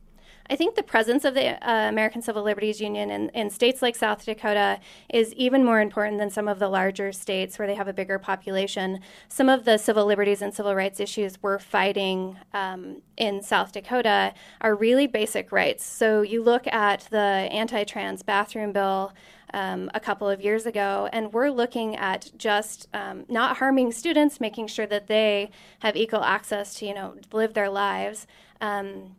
I 0.49 0.57
think 0.57 0.75
the 0.75 0.83
presence 0.83 1.23
of 1.23 1.35
the 1.35 1.55
uh, 1.67 1.87
American 1.87 2.21
Civil 2.21 2.43
Liberties 2.43 2.81
Union 2.81 3.09
in, 3.09 3.29
in 3.29 3.49
states 3.49 3.81
like 3.81 3.95
South 3.95 4.25
Dakota 4.25 4.79
is 5.09 5.33
even 5.35 5.63
more 5.63 5.79
important 5.79 6.17
than 6.19 6.29
some 6.29 6.49
of 6.49 6.59
the 6.59 6.67
larger 6.67 7.13
states 7.13 7.57
where 7.57 7.67
they 7.67 7.75
have 7.75 7.87
a 7.87 7.93
bigger 7.93 8.19
population. 8.19 8.99
Some 9.29 9.47
of 9.47 9.63
the 9.63 9.77
civil 9.77 10.05
liberties 10.05 10.41
and 10.41 10.53
civil 10.53 10.75
rights 10.75 10.99
issues 10.99 11.41
we're 11.41 11.59
fighting 11.59 12.37
um, 12.53 13.01
in 13.15 13.41
South 13.41 13.71
Dakota 13.71 14.33
are 14.59 14.75
really 14.75 15.07
basic 15.07 15.51
rights. 15.51 15.85
So 15.85 16.21
you 16.21 16.43
look 16.43 16.67
at 16.67 17.07
the 17.09 17.17
anti 17.17 17.83
trans 17.83 18.21
bathroom 18.21 18.73
bill. 18.73 19.13
Um, 19.55 19.91
a 19.93 19.99
couple 19.99 20.27
of 20.27 20.41
years 20.41 20.65
ago, 20.65 21.07
and 21.13 21.31
we're 21.31 21.51
looking 21.51 21.95
at 21.95 22.31
just 22.35 22.87
um, 22.91 23.25
not 23.29 23.57
harming 23.57 23.91
students, 23.91 24.39
making 24.39 24.65
sure 24.65 24.87
that 24.87 25.05
they 25.05 25.51
have 25.81 25.95
equal 25.95 26.23
access 26.23 26.73
to, 26.79 26.87
you 26.87 26.95
know, 26.95 27.13
live 27.31 27.53
their 27.53 27.69
lives. 27.69 28.25
Um, 28.61 29.15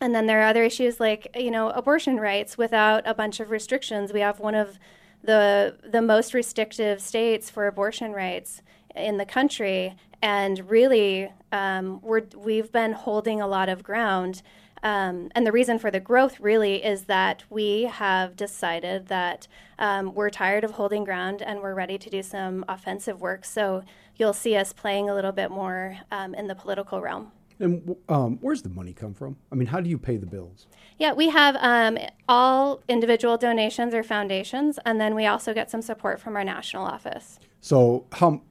and 0.00 0.14
then 0.14 0.26
there 0.26 0.40
are 0.40 0.46
other 0.46 0.64
issues 0.64 1.00
like 1.00 1.28
you 1.36 1.50
know 1.50 1.70
abortion 1.70 2.18
rights 2.18 2.58
without 2.58 3.02
a 3.06 3.14
bunch 3.14 3.40
of 3.40 3.50
restrictions. 3.50 4.12
We 4.12 4.20
have 4.20 4.40
one 4.40 4.54
of 4.54 4.78
the 5.22 5.76
the 5.88 6.02
most 6.02 6.34
restrictive 6.34 7.00
states 7.00 7.50
for 7.50 7.66
abortion 7.66 8.12
rights 8.12 8.62
in 8.94 9.16
the 9.16 9.26
country, 9.26 9.96
and 10.22 10.70
really 10.70 11.30
um, 11.52 12.00
we're 12.02 12.22
we've 12.36 12.70
been 12.72 12.92
holding 12.92 13.40
a 13.40 13.46
lot 13.46 13.68
of 13.68 13.82
ground. 13.82 14.42
Um, 14.82 15.30
and 15.34 15.46
the 15.46 15.52
reason 15.52 15.78
for 15.78 15.90
the 15.90 15.98
growth 15.98 16.38
really 16.40 16.84
is 16.84 17.04
that 17.04 17.44
we 17.48 17.84
have 17.84 18.36
decided 18.36 19.06
that 19.06 19.48
um, 19.78 20.14
we're 20.14 20.28
tired 20.28 20.62
of 20.62 20.72
holding 20.72 21.04
ground 21.04 21.40
and 21.40 21.62
we're 21.62 21.72
ready 21.72 21.96
to 21.96 22.10
do 22.10 22.22
some 22.22 22.66
offensive 22.68 23.18
work. 23.18 23.46
So 23.46 23.82
you'll 24.16 24.34
see 24.34 24.54
us 24.56 24.74
playing 24.74 25.08
a 25.08 25.14
little 25.14 25.32
bit 25.32 25.50
more 25.50 26.00
um, 26.12 26.34
in 26.34 26.48
the 26.48 26.54
political 26.54 27.00
realm. 27.00 27.32
And 27.60 27.96
um, 28.08 28.38
where's 28.40 28.62
the 28.62 28.68
money 28.68 28.92
come 28.92 29.14
from? 29.14 29.36
I 29.52 29.54
mean, 29.54 29.68
how 29.68 29.80
do 29.80 29.88
you 29.88 29.98
pay 29.98 30.16
the 30.16 30.26
bills? 30.26 30.66
Yeah, 30.98 31.12
we 31.12 31.28
have 31.28 31.56
um, 31.60 31.98
all 32.28 32.82
individual 32.88 33.36
donations 33.36 33.94
or 33.94 34.02
foundations, 34.02 34.78
and 34.84 35.00
then 35.00 35.14
we 35.14 35.26
also 35.26 35.54
get 35.54 35.70
some 35.70 35.82
support 35.82 36.20
from 36.20 36.36
our 36.36 36.44
national 36.44 36.84
office. 36.84 37.38
So, 37.60 38.06
how 38.12 38.42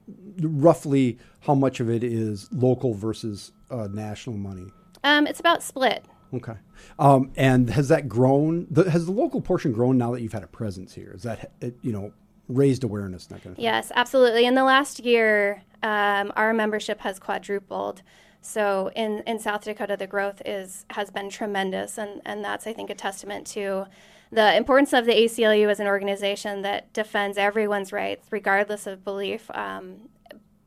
roughly 0.41 1.19
how 1.41 1.55
much 1.55 1.79
of 1.79 1.89
it 1.89 2.03
is 2.03 2.51
local 2.51 2.93
versus 2.93 3.51
uh, 3.69 3.87
national 3.91 4.37
money? 4.37 4.67
Um, 5.03 5.27
it's 5.27 5.39
about 5.39 5.61
split. 5.61 6.05
Okay. 6.33 6.55
Um, 6.97 7.31
and 7.35 7.69
has 7.69 7.89
that 7.89 8.07
grown? 8.07 8.67
The, 8.71 8.89
has 8.89 9.05
the 9.05 9.11
local 9.11 9.41
portion 9.41 9.71
grown 9.71 9.97
now 9.97 10.11
that 10.11 10.21
you've 10.21 10.33
had 10.33 10.43
a 10.43 10.47
presence 10.47 10.93
here? 10.93 11.11
Is 11.13 11.23
that 11.23 11.51
it, 11.61 11.77
you 11.81 11.91
know 11.91 12.13
raised 12.49 12.83
awareness 12.83 13.25
that 13.27 13.41
kind 13.41 13.51
of 13.51 13.55
thing? 13.55 13.63
Yes, 13.63 13.91
absolutely. 13.95 14.45
In 14.45 14.55
the 14.55 14.63
last 14.63 14.99
year, 14.99 15.63
um, 15.81 16.31
our 16.35 16.53
membership 16.53 16.99
has 17.01 17.19
quadrupled. 17.19 18.01
So 18.43 18.91
in, 18.93 19.23
in 19.25 19.39
South 19.39 19.63
Dakota, 19.63 19.95
the 19.95 20.05
growth 20.05 20.41
is 20.45 20.85
has 20.89 21.09
been 21.09 21.29
tremendous, 21.29 21.97
and, 21.97 22.21
and 22.25 22.43
that's 22.43 22.67
I 22.67 22.73
think 22.73 22.89
a 22.89 22.95
testament 22.95 23.47
to 23.47 23.85
the 24.31 24.55
importance 24.55 24.91
of 24.91 25.05
the 25.05 25.13
ACLU 25.13 25.69
as 25.69 25.79
an 25.79 25.87
organization 25.87 26.61
that 26.63 26.91
defends 26.91 27.37
everyone's 27.37 27.93
rights, 27.93 28.27
regardless 28.31 28.85
of 28.85 29.03
belief. 29.03 29.49
Um, 29.53 30.09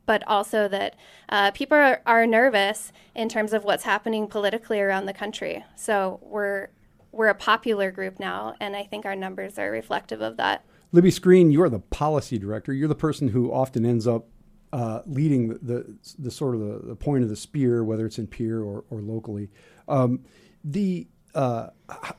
but 0.07 0.23
also 0.25 0.69
that 0.69 0.95
uh, 1.29 1.51
people 1.51 1.77
are, 1.77 2.01
are 2.05 2.25
nervous 2.25 2.93
in 3.13 3.27
terms 3.27 3.51
of 3.51 3.65
what's 3.65 3.83
happening 3.83 4.25
politically 4.25 4.79
around 4.79 5.05
the 5.05 5.13
country. 5.13 5.63
So 5.75 6.19
we're 6.23 6.69
we're 7.11 7.27
a 7.27 7.35
popular 7.35 7.91
group 7.91 8.19
now, 8.19 8.55
and 8.59 8.75
I 8.75 8.85
think 8.85 9.05
our 9.05 9.15
numbers 9.15 9.59
are 9.59 9.69
reflective 9.69 10.21
of 10.21 10.37
that. 10.37 10.65
Libby 10.91 11.11
Skarin, 11.11 11.51
you're 11.51 11.69
the 11.69 11.79
policy 11.79 12.39
director. 12.39 12.73
You're 12.73 12.87
the 12.87 12.95
person 12.95 13.29
who 13.29 13.51
often 13.51 13.85
ends 13.85 14.07
up 14.07 14.27
uh, 14.73 15.01
leading 15.05 15.49
the, 15.49 15.59
the 15.61 15.95
the 16.19 16.31
sort 16.31 16.55
of 16.55 16.61
the, 16.61 16.87
the 16.87 16.95
point 16.95 17.23
of 17.23 17.29
the 17.29 17.35
spear, 17.35 17.83
whether 17.83 18.05
it's 18.05 18.19
in 18.19 18.27
Pierre 18.27 18.59
or, 18.59 18.83
or 18.89 19.01
locally. 19.01 19.49
Um, 19.87 20.25
the 20.63 21.07
uh, 21.35 21.69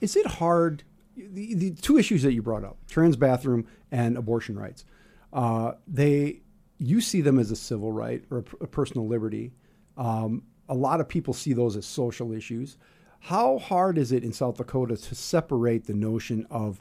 is 0.00 0.16
it 0.16 0.26
hard? 0.26 0.84
The, 1.16 1.54
the 1.54 1.70
two 1.72 1.98
issues 1.98 2.22
that 2.22 2.32
you 2.32 2.42
brought 2.42 2.64
up, 2.64 2.76
trans 2.88 3.16
bathroom 3.16 3.66
and 3.90 4.16
abortion 4.16 4.56
rights, 4.56 4.84
uh, 5.32 5.72
they 5.86 6.42
you 6.78 7.00
see 7.00 7.20
them 7.20 7.38
as 7.38 7.50
a 7.50 7.56
civil 7.56 7.92
right 7.92 8.24
or 8.30 8.38
a, 8.38 8.64
a 8.64 8.66
personal 8.66 9.06
liberty. 9.06 9.52
Um, 9.96 10.44
a 10.68 10.74
lot 10.74 11.00
of 11.00 11.08
people 11.08 11.34
see 11.34 11.52
those 11.52 11.76
as 11.76 11.86
social 11.86 12.32
issues. 12.32 12.76
How 13.20 13.58
hard 13.58 13.98
is 13.98 14.12
it 14.12 14.22
in 14.22 14.32
South 14.32 14.58
Dakota 14.58 14.96
to 14.96 15.14
separate 15.14 15.86
the 15.86 15.94
notion 15.94 16.46
of 16.50 16.80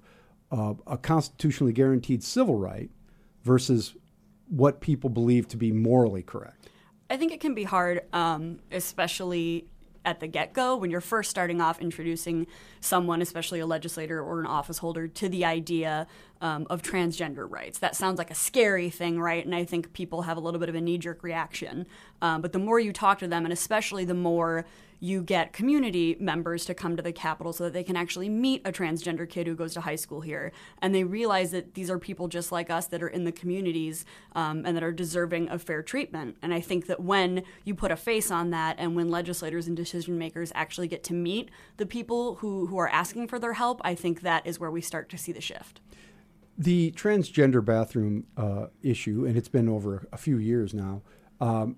uh, 0.51 0.75
a 0.85 0.97
constitutionally 0.97 1.73
guaranteed 1.73 2.23
civil 2.23 2.55
right 2.55 2.91
versus 3.43 3.95
what 4.49 4.81
people 4.81 5.09
believe 5.09 5.47
to 5.49 5.57
be 5.57 5.71
morally 5.71 6.23
correct? 6.23 6.69
I 7.09 7.17
think 7.17 7.31
it 7.31 7.39
can 7.39 7.53
be 7.53 7.63
hard, 7.63 8.01
um, 8.13 8.59
especially 8.71 9.67
at 10.07 10.21
the 10.21 10.27
get 10.27 10.53
go 10.53 10.77
when 10.77 10.89
you're 10.89 11.01
first 11.01 11.29
starting 11.29 11.59
off 11.59 11.81
introducing 11.81 12.47
someone, 12.79 13.21
especially 13.21 13.59
a 13.59 13.65
legislator 13.65 14.21
or 14.21 14.39
an 14.39 14.45
office 14.45 14.77
holder, 14.77 15.07
to 15.07 15.27
the 15.27 15.43
idea 15.43 16.07
um, 16.39 16.65
of 16.69 16.81
transgender 16.81 17.49
rights. 17.49 17.79
That 17.79 17.95
sounds 17.95 18.17
like 18.17 18.31
a 18.31 18.35
scary 18.35 18.89
thing, 18.89 19.19
right? 19.19 19.45
And 19.45 19.53
I 19.53 19.65
think 19.65 19.91
people 19.91 20.21
have 20.21 20.37
a 20.37 20.39
little 20.39 20.61
bit 20.61 20.69
of 20.69 20.75
a 20.75 20.81
knee 20.81 20.97
jerk 20.97 21.23
reaction. 21.23 21.85
Um, 22.21 22.41
but 22.41 22.53
the 22.53 22.59
more 22.59 22.79
you 22.79 22.93
talk 22.93 23.19
to 23.19 23.27
them, 23.27 23.45
and 23.45 23.51
especially 23.51 24.05
the 24.05 24.13
more 24.13 24.65
you 24.99 25.21
get 25.21 25.53
community 25.53 26.17
members 26.19 26.65
to 26.65 26.73
come 26.73 26.95
to 26.95 27.03
the 27.03 27.11
Capitol 27.11 27.53
so 27.53 27.65
that 27.65 27.73
they 27.73 27.83
can 27.83 27.95
actually 27.95 28.29
meet 28.29 28.61
a 28.65 28.71
transgender 28.71 29.29
kid 29.29 29.47
who 29.47 29.55
goes 29.55 29.73
to 29.73 29.81
high 29.81 29.95
school 29.95 30.21
here. 30.21 30.51
And 30.81 30.93
they 30.93 31.03
realize 31.03 31.51
that 31.51 31.75
these 31.75 31.89
are 31.89 31.99
people 31.99 32.27
just 32.27 32.51
like 32.51 32.69
us 32.69 32.87
that 32.87 33.03
are 33.03 33.07
in 33.07 33.23
the 33.23 33.31
communities 33.31 34.05
um, 34.33 34.63
and 34.65 34.75
that 34.75 34.83
are 34.83 34.91
deserving 34.91 35.49
of 35.49 35.61
fair 35.61 35.83
treatment. 35.83 36.37
And 36.41 36.53
I 36.53 36.61
think 36.61 36.87
that 36.87 36.99
when 36.99 37.43
you 37.63 37.75
put 37.75 37.91
a 37.91 37.95
face 37.95 38.31
on 38.31 38.49
that 38.51 38.75
and 38.79 38.95
when 38.95 39.09
legislators 39.09 39.67
and 39.67 39.77
decision 39.77 40.17
makers 40.17 40.51
actually 40.55 40.87
get 40.87 41.03
to 41.05 41.13
meet 41.13 41.49
the 41.77 41.85
people 41.85 42.35
who, 42.35 42.67
who 42.67 42.77
are 42.77 42.89
asking 42.89 43.27
for 43.27 43.37
their 43.37 43.53
help, 43.53 43.81
I 43.83 43.93
think 43.93 44.21
that 44.21 44.47
is 44.47 44.59
where 44.59 44.71
we 44.71 44.81
start 44.81 45.09
to 45.09 45.17
see 45.17 45.31
the 45.31 45.41
shift. 45.41 45.81
The 46.57 46.91
transgender 46.93 47.63
bathroom 47.63 48.25
uh, 48.35 48.67
issue, 48.81 49.25
and 49.25 49.37
it's 49.37 49.47
been 49.47 49.69
over 49.69 50.07
a 50.11 50.17
few 50.17 50.39
years 50.39 50.73
now, 50.73 51.03
um, 51.39 51.75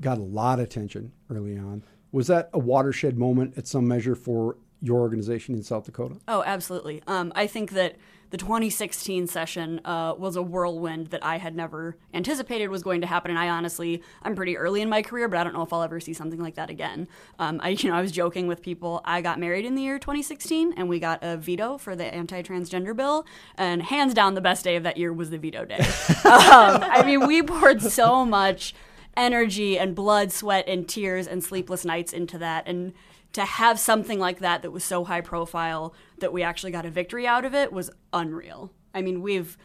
got 0.00 0.16
a 0.16 0.22
lot 0.22 0.58
of 0.58 0.64
attention 0.64 1.12
early 1.30 1.58
on. 1.58 1.84
Was 2.12 2.26
that 2.26 2.50
a 2.52 2.58
watershed 2.58 3.18
moment 3.18 3.56
at 3.56 3.66
some 3.66 3.88
measure 3.88 4.14
for 4.14 4.56
your 4.82 5.00
organization 5.00 5.54
in 5.54 5.62
South 5.62 5.84
Dakota? 5.84 6.16
Oh, 6.28 6.42
absolutely. 6.44 7.02
Um, 7.06 7.32
I 7.34 7.46
think 7.46 7.70
that 7.70 7.96
the 8.32 8.38
2016 8.38 9.26
session 9.26 9.80
uh, 9.84 10.14
was 10.16 10.36
a 10.36 10.42
whirlwind 10.42 11.08
that 11.08 11.22
I 11.22 11.36
had 11.36 11.54
never 11.54 11.98
anticipated 12.14 12.68
was 12.68 12.82
going 12.82 13.02
to 13.02 13.06
happen. 13.06 13.30
And 13.30 13.38
I 13.38 13.50
honestly, 13.50 14.02
I'm 14.22 14.34
pretty 14.34 14.56
early 14.56 14.80
in 14.80 14.88
my 14.88 15.02
career, 15.02 15.28
but 15.28 15.38
I 15.38 15.44
don't 15.44 15.52
know 15.52 15.62
if 15.62 15.72
I'll 15.72 15.82
ever 15.82 16.00
see 16.00 16.14
something 16.14 16.40
like 16.40 16.54
that 16.54 16.70
again. 16.70 17.08
Um, 17.38 17.60
I, 17.62 17.70
you 17.70 17.90
know, 17.90 17.94
I 17.94 18.00
was 18.00 18.10
joking 18.10 18.46
with 18.46 18.62
people. 18.62 19.02
I 19.04 19.20
got 19.20 19.38
married 19.38 19.66
in 19.66 19.74
the 19.74 19.82
year 19.82 19.98
2016, 19.98 20.72
and 20.78 20.88
we 20.88 20.98
got 20.98 21.18
a 21.22 21.36
veto 21.36 21.76
for 21.76 21.94
the 21.94 22.06
anti-transgender 22.06 22.96
bill. 22.96 23.26
And 23.56 23.82
hands 23.82 24.14
down, 24.14 24.32
the 24.32 24.40
best 24.40 24.64
day 24.64 24.76
of 24.76 24.82
that 24.82 24.96
year 24.96 25.12
was 25.12 25.28
the 25.28 25.38
veto 25.38 25.66
day. 25.66 25.80
um, 26.24 26.82
I 26.82 27.02
mean, 27.04 27.26
we 27.26 27.42
poured 27.42 27.82
so 27.82 28.24
much 28.24 28.74
energy 29.16 29.78
and 29.78 29.94
blood, 29.94 30.32
sweat, 30.32 30.68
and 30.68 30.88
tears 30.88 31.26
and 31.26 31.42
sleepless 31.42 31.84
nights 31.84 32.12
into 32.12 32.38
that. 32.38 32.66
And 32.66 32.92
to 33.32 33.44
have 33.44 33.78
something 33.78 34.18
like 34.18 34.40
that 34.40 34.62
that 34.62 34.70
was 34.70 34.84
so 34.84 35.04
high 35.04 35.20
profile 35.20 35.94
that 36.18 36.32
we 36.32 36.42
actually 36.42 36.72
got 36.72 36.86
a 36.86 36.90
victory 36.90 37.26
out 37.26 37.44
of 37.44 37.54
it 37.54 37.72
was 37.72 37.90
unreal. 38.12 38.70
I 38.94 39.02
mean, 39.02 39.22
we've, 39.22 39.56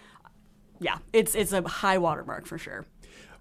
yeah, 0.79 0.99
it's 1.11 1.35
it's 1.35 1.51
a 1.51 1.61
high 1.67 1.97
watermark 1.97 2.45
for 2.45 2.57
sure. 2.57 2.85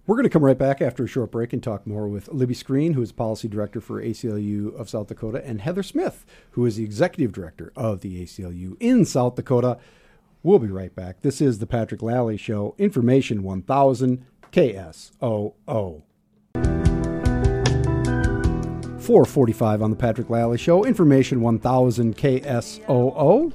We're 0.07 0.15
going 0.15 0.25
to 0.25 0.31
come 0.31 0.45
right 0.45 0.57
back 0.57 0.81
after 0.81 1.03
a 1.03 1.09
short 1.09 1.33
break 1.33 1.53
and 1.53 1.61
talk 1.61 1.85
more 1.85 2.07
with 2.07 2.29
Libby 2.29 2.55
Skarin, 2.55 2.95
who 2.95 3.03
is 3.03 3.11
policy 3.11 3.49
director 3.49 3.81
for 3.81 4.01
ACLU 4.01 4.73
of 4.79 4.89
South 4.89 5.09
Dakota, 5.09 5.45
and 5.45 5.61
Heather 5.61 5.83
Smith, 5.83 6.25
who 6.53 6.65
is 6.65 6.77
the 6.77 6.85
executive 6.85 7.33
director 7.33 7.73
of 7.75 8.03
the 8.03 8.23
ACLU 8.23 8.77
in 8.79 9.05
South 9.05 9.35
Dakota. 9.35 9.79
We'll 10.45 10.61
be 10.61 10.69
right 10.69 10.95
back. 10.95 11.23
This 11.23 11.41
is 11.41 11.59
the 11.59 11.67
Patrick 11.67 12.03
Lally 12.03 12.37
Show, 12.37 12.77
Information 12.79 13.43
1000 13.43 14.25
KSOO. 14.57 16.03
445 18.99 19.83
on 19.83 19.91
the 19.91 19.97
Patrick 19.97 20.31
Lally 20.31 20.57
Show, 20.57 20.83
Information 20.83 21.43
1000 21.43 22.17
KSOO. 22.17 23.53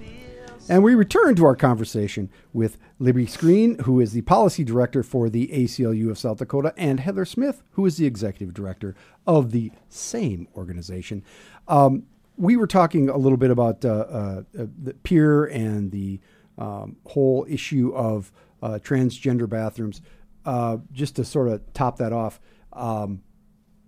And 0.69 0.83
we 0.83 0.93
return 0.93 1.35
to 1.37 1.45
our 1.45 1.55
conversation 1.55 2.29
with 2.53 2.77
Libby 2.99 3.25
Skarin, 3.25 3.81
who 3.81 3.99
is 3.99 4.13
the 4.13 4.21
policy 4.21 4.63
director 4.63 5.01
for 5.01 5.27
the 5.27 5.47
ACLU 5.47 6.11
of 6.11 6.19
South 6.19 6.37
Dakota, 6.37 6.71
and 6.77 6.99
Heather 6.99 7.25
Smith, 7.25 7.63
who 7.71 7.87
is 7.87 7.97
the 7.97 8.05
executive 8.05 8.53
director 8.53 8.93
of 9.25 9.49
the 9.49 9.71
same 9.89 10.47
organization. 10.55 11.23
Um, 11.67 12.03
we 12.37 12.55
were 12.55 12.67
talking 12.67 13.09
a 13.09 13.17
little 13.17 13.39
bit 13.39 13.49
about 13.49 13.83
uh, 13.83 13.89
uh, 13.89 14.41
the 14.53 14.93
Pierre 15.01 15.45
and 15.45 15.89
the 15.91 16.19
um, 16.59 16.97
whole 17.07 17.47
issue 17.49 17.91
of 17.95 18.31
uh, 18.61 18.77
transgender 18.83 19.49
bathrooms. 19.49 20.01
Uh, 20.45 20.77
just 20.91 21.15
to 21.17 21.23
sort 21.23 21.47
of 21.47 21.61
top 21.73 21.97
that 21.97 22.11
off, 22.11 22.39
um, 22.73 23.21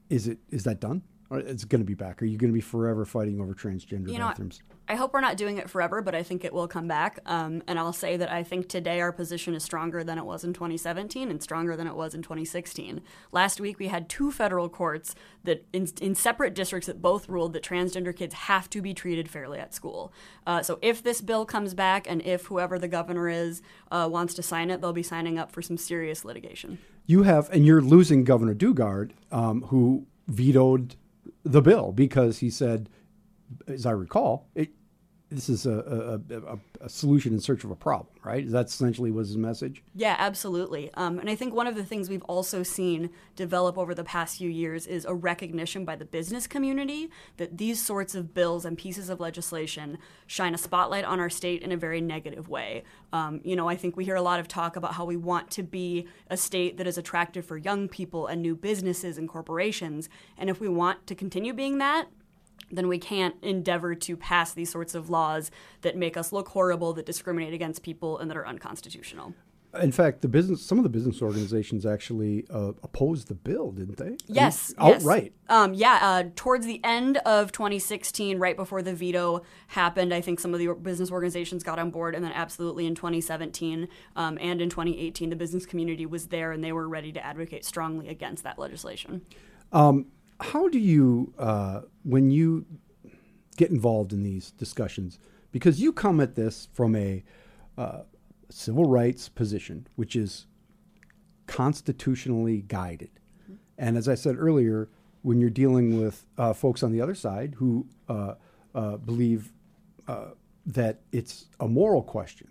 is 0.10 0.28
it 0.28 0.38
is 0.50 0.64
that 0.64 0.80
done? 0.80 1.02
It's 1.38 1.66
going 1.66 1.82
to 1.82 1.86
be 1.86 1.94
back? 1.94 2.22
Are 2.22 2.26
you 2.26 2.38
going 2.38 2.52
to 2.52 2.54
be 2.54 2.62
forever 2.62 3.06
fighting 3.06 3.40
over 3.40 3.54
transgender 3.54 4.10
You 4.10 4.20
know, 4.20 4.28
bathrooms? 4.28 4.62
I 4.88 4.96
hope 4.96 5.14
we're 5.14 5.22
not 5.22 5.38
doing 5.38 5.58
it 5.58 5.70
forever, 5.70 6.02
but 6.02 6.14
I 6.14 6.24
think 6.24 6.44
it 6.44 6.54
will 6.54 6.68
come 6.68 6.88
back. 6.88 7.20
Um, 7.26 7.64
and 7.68 7.80
I'll 7.80 7.94
say 7.94 8.18
that 8.18 8.32
I 8.32 8.44
think 8.44 8.68
today 8.68 9.00
our 9.00 9.12
position 9.12 9.54
is 9.54 9.64
stronger 9.64 10.04
than 10.04 10.18
it 10.18 10.26
was 10.26 10.44
in 10.44 10.54
2017 10.54 11.30
and 11.30 11.42
stronger 11.42 11.76
than 11.76 11.88
it 11.88 11.96
was 11.96 12.14
in 12.14 12.22
2016. 12.22 13.02
Last 13.32 13.62
week 13.62 13.80
we 13.80 13.88
had 13.88 14.10
two 14.10 14.32
federal 14.32 14.68
courts 14.68 15.16
that, 15.44 15.66
in, 15.72 15.88
in 16.02 16.16
separate 16.16 16.54
districts, 16.54 16.88
that 16.88 17.02
both 17.02 17.30
ruled 17.30 17.54
that 17.54 17.64
transgender 17.64 18.16
kids 18.16 18.34
have 18.34 18.70
to 18.72 18.82
be 18.82 18.94
treated 18.94 19.30
fairly 19.30 19.60
at 19.60 19.74
school. 19.74 20.12
Uh, 20.46 20.62
so 20.62 20.80
if 20.82 21.02
this 21.02 21.22
bill 21.22 21.46
comes 21.46 21.74
back 21.74 22.06
and 22.10 22.22
if 22.24 22.48
whoever 22.48 22.78
the 22.78 22.88
governor 22.88 23.30
is 23.30 23.62
uh, 23.92 24.08
wants 24.12 24.34
to 24.34 24.44
sign 24.44 24.70
it, 24.70 24.82
they'll 24.82 24.94
be 24.94 25.04
signing 25.04 25.38
up 25.38 25.52
for 25.52 25.62
some 25.62 25.78
serious 25.78 26.26
litigation. 26.26 26.78
You 27.06 27.24
have, 27.24 27.50
and 27.52 27.66
you're 27.66 27.82
losing 27.82 28.24
Governor 28.24 28.56
Daugaard, 28.56 29.12
um, 29.32 29.64
who 29.64 30.08
vetoed 30.28 30.96
the 31.44 31.62
bill 31.62 31.92
because 31.92 32.40
he 32.40 32.50
said, 32.50 32.90
as 33.68 33.86
I 33.86 33.92
recall, 33.92 34.50
it, 34.56 34.70
this 35.34 35.50
is 35.50 35.66
a, 35.66 36.22
a, 36.30 36.54
a, 36.54 36.60
a 36.82 36.90
solution 36.90 37.34
in 37.34 37.40
search 37.40 37.64
of 37.64 37.72
a 37.72 37.76
problem, 37.76 38.08
right? 38.24 38.50
That 38.50 38.68
essentially 38.68 39.12
was 39.12 39.30
his 39.30 39.38
message. 39.38 39.84
Yeah, 39.96 40.16
absolutely. 40.18 40.92
Um, 40.94 41.20
and 41.20 41.30
I 41.30 41.36
think 41.36 41.54
one 41.54 41.68
of 41.68 41.76
the 41.76 41.84
things 41.84 42.10
we've 42.10 42.24
also 42.24 42.64
seen 42.64 43.10
develop 43.36 43.78
over 43.78 43.96
the 43.96 44.04
past 44.04 44.38
few 44.38 44.50
years 44.50 44.88
is 44.88 45.06
a 45.06 45.14
recognition 45.14 45.86
by 45.86 45.96
the 45.96 46.06
business 46.06 46.48
community 46.48 47.10
that 47.38 47.58
these 47.58 47.82
sorts 47.82 48.16
of 48.16 48.34
bills 48.34 48.66
and 48.66 48.78
pieces 48.78 49.10
of 49.10 49.20
legislation 49.20 49.98
shine 50.28 50.54
a 50.54 50.58
spotlight 50.58 51.06
on 51.06 51.20
our 51.20 51.30
state 51.30 51.62
in 51.62 51.72
a 51.72 51.78
very 51.78 52.02
negative 52.02 52.50
way. 52.50 52.84
Um, 53.12 53.42
you 53.44 53.56
know, 53.56 53.68
I 53.68 53.76
think 53.76 53.98
we 53.98 54.06
hear 54.06 54.16
a 54.16 54.22
lot 54.22 54.40
of 54.40 54.48
talk 54.48 54.76
about 54.76 54.94
how 54.94 55.06
we 55.06 55.18
want 55.18 55.52
to 55.52 55.64
be 55.64 56.08
a 56.30 56.38
state 56.38 56.78
that 56.78 56.88
is 56.88 56.98
attractive 56.98 57.46
for 57.46 57.58
young 57.58 57.88
people 57.88 58.28
and 58.28 58.42
new 58.42 58.56
businesses 58.56 59.18
and 59.18 59.28
corporations. 59.28 60.10
And 60.38 60.50
if 60.50 60.60
we 60.60 60.68
want 60.68 61.08
to 61.08 61.16
continue 61.16 61.54
being 61.54 61.78
that, 61.80 62.08
then 62.72 62.88
we 62.88 62.98
can't 62.98 63.36
endeavor 63.42 63.96
to 63.96 64.18
pass 64.18 64.54
these 64.54 64.72
sorts 64.72 64.96
of 64.96 65.10
laws 65.10 65.52
that 65.82 65.96
make 65.98 66.18
us 66.18 66.32
look 66.32 66.50
horrible, 66.50 66.94
that 66.94 67.06
discriminate 67.06 67.54
against 67.54 67.84
people, 67.84 68.18
and 68.18 68.30
that 68.30 68.38
are 68.38 68.48
unconstitutional. 68.48 69.34
In 69.82 69.92
fact, 69.92 70.22
the 70.22 70.28
business, 70.28 70.62
some 70.62 70.78
of 70.78 70.84
the 70.84 70.90
business 70.90 71.20
organizations 71.20 71.84
actually 71.84 72.46
uh, 72.52 72.74
opposed 72.84 73.28
the 73.28 73.34
bill, 73.34 73.72
didn't 73.72 73.98
they? 73.98 74.18
Yes, 74.28 74.72
I 74.78 74.84
mean, 74.84 74.92
yes. 74.92 75.04
Um, 75.50 75.74
yeah, 75.74 76.00
uh, 76.02 76.24
towards 76.36 76.68
the 76.68 76.80
end 76.84 77.18
of 77.26 77.52
2016, 77.52 78.38
right 78.38 78.56
before 78.56 78.84
the 78.84 78.94
veto 78.94 79.42
happened, 79.68 80.14
I 80.14 80.22
think 80.22 80.40
some 80.40 80.54
of 80.54 80.60
the 80.60 80.74
business 80.76 81.12
organizations 81.12 81.64
got 81.64 81.80
on 81.80 81.90
board, 81.90 82.14
and 82.14 82.24
then 82.24 82.34
absolutely 82.34 82.86
in 82.86 82.94
2017 82.94 83.88
um, 84.16 84.38
and 84.40 84.62
in 84.62 84.70
2018, 84.70 85.32
the 85.32 85.36
business 85.36 85.66
community 85.66 86.06
was 86.06 86.28
there 86.28 86.52
and 86.52 86.64
they 86.64 86.72
were 86.72 86.88
ready 86.88 87.12
to 87.12 87.26
advocate 87.26 87.66
strongly 87.66 88.10
against 88.10 88.44
that 88.44 88.60
legislation. 88.60 89.24
Um, 89.72 90.06
how 90.44 90.68
do 90.68 90.78
you, 90.78 91.34
uh, 91.40 91.82
when 92.04 92.30
you 92.30 92.66
get 93.56 93.72
involved 93.72 94.12
in 94.12 94.24
these 94.24 94.52
discussions, 94.52 95.18
because 95.52 95.80
you 95.80 95.94
come 95.94 96.20
at 96.20 96.36
this 96.36 96.68
from 96.74 96.96
a 96.96 97.24
uh, 97.78 98.02
civil 98.50 98.86
rights 98.86 99.30
position, 99.30 99.88
which 99.96 100.16
is 100.18 100.46
constitutionally 101.48 102.62
guided. 102.68 103.12
And 103.78 103.98
as 103.98 104.10
I 104.10 104.16
said 104.16 104.36
earlier, 104.38 104.90
when 105.22 105.40
you're 105.40 105.50
dealing 105.50 106.02
with 106.02 106.26
uh, 106.38 106.52
folks 106.52 106.84
on 106.84 106.92
the 106.92 107.00
other 107.00 107.16
side 107.16 107.56
who 107.58 107.88
uh, 108.10 108.36
uh, 108.76 108.98
believe 108.98 109.54
uh, 110.10 110.32
that 110.66 111.00
it's 111.14 111.46
a 111.62 111.68
moral 111.70 112.04
question, 112.04 112.50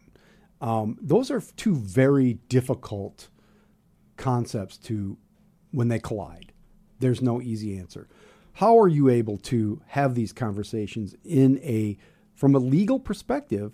um, 0.63 0.97
those 1.01 1.31
are 1.31 1.43
two 1.57 1.75
very 1.75 2.35
difficult 2.49 3.29
concepts 4.17 4.79
to 4.79 5.19
when 5.73 5.89
they 5.89 5.99
collide. 5.99 6.52
There's 7.03 7.21
no 7.21 7.43
easy 7.43 7.79
answer. 7.79 8.09
How 8.55 8.79
are 8.79 8.89
you 8.89 9.09
able 9.09 9.37
to 9.39 9.83
have 9.89 10.15
these 10.15 10.33
conversations 10.33 11.15
in 11.25 11.59
a 11.59 11.99
from 12.35 12.55
a 12.55 12.59
legal 12.59 12.99
perspective 12.99 13.73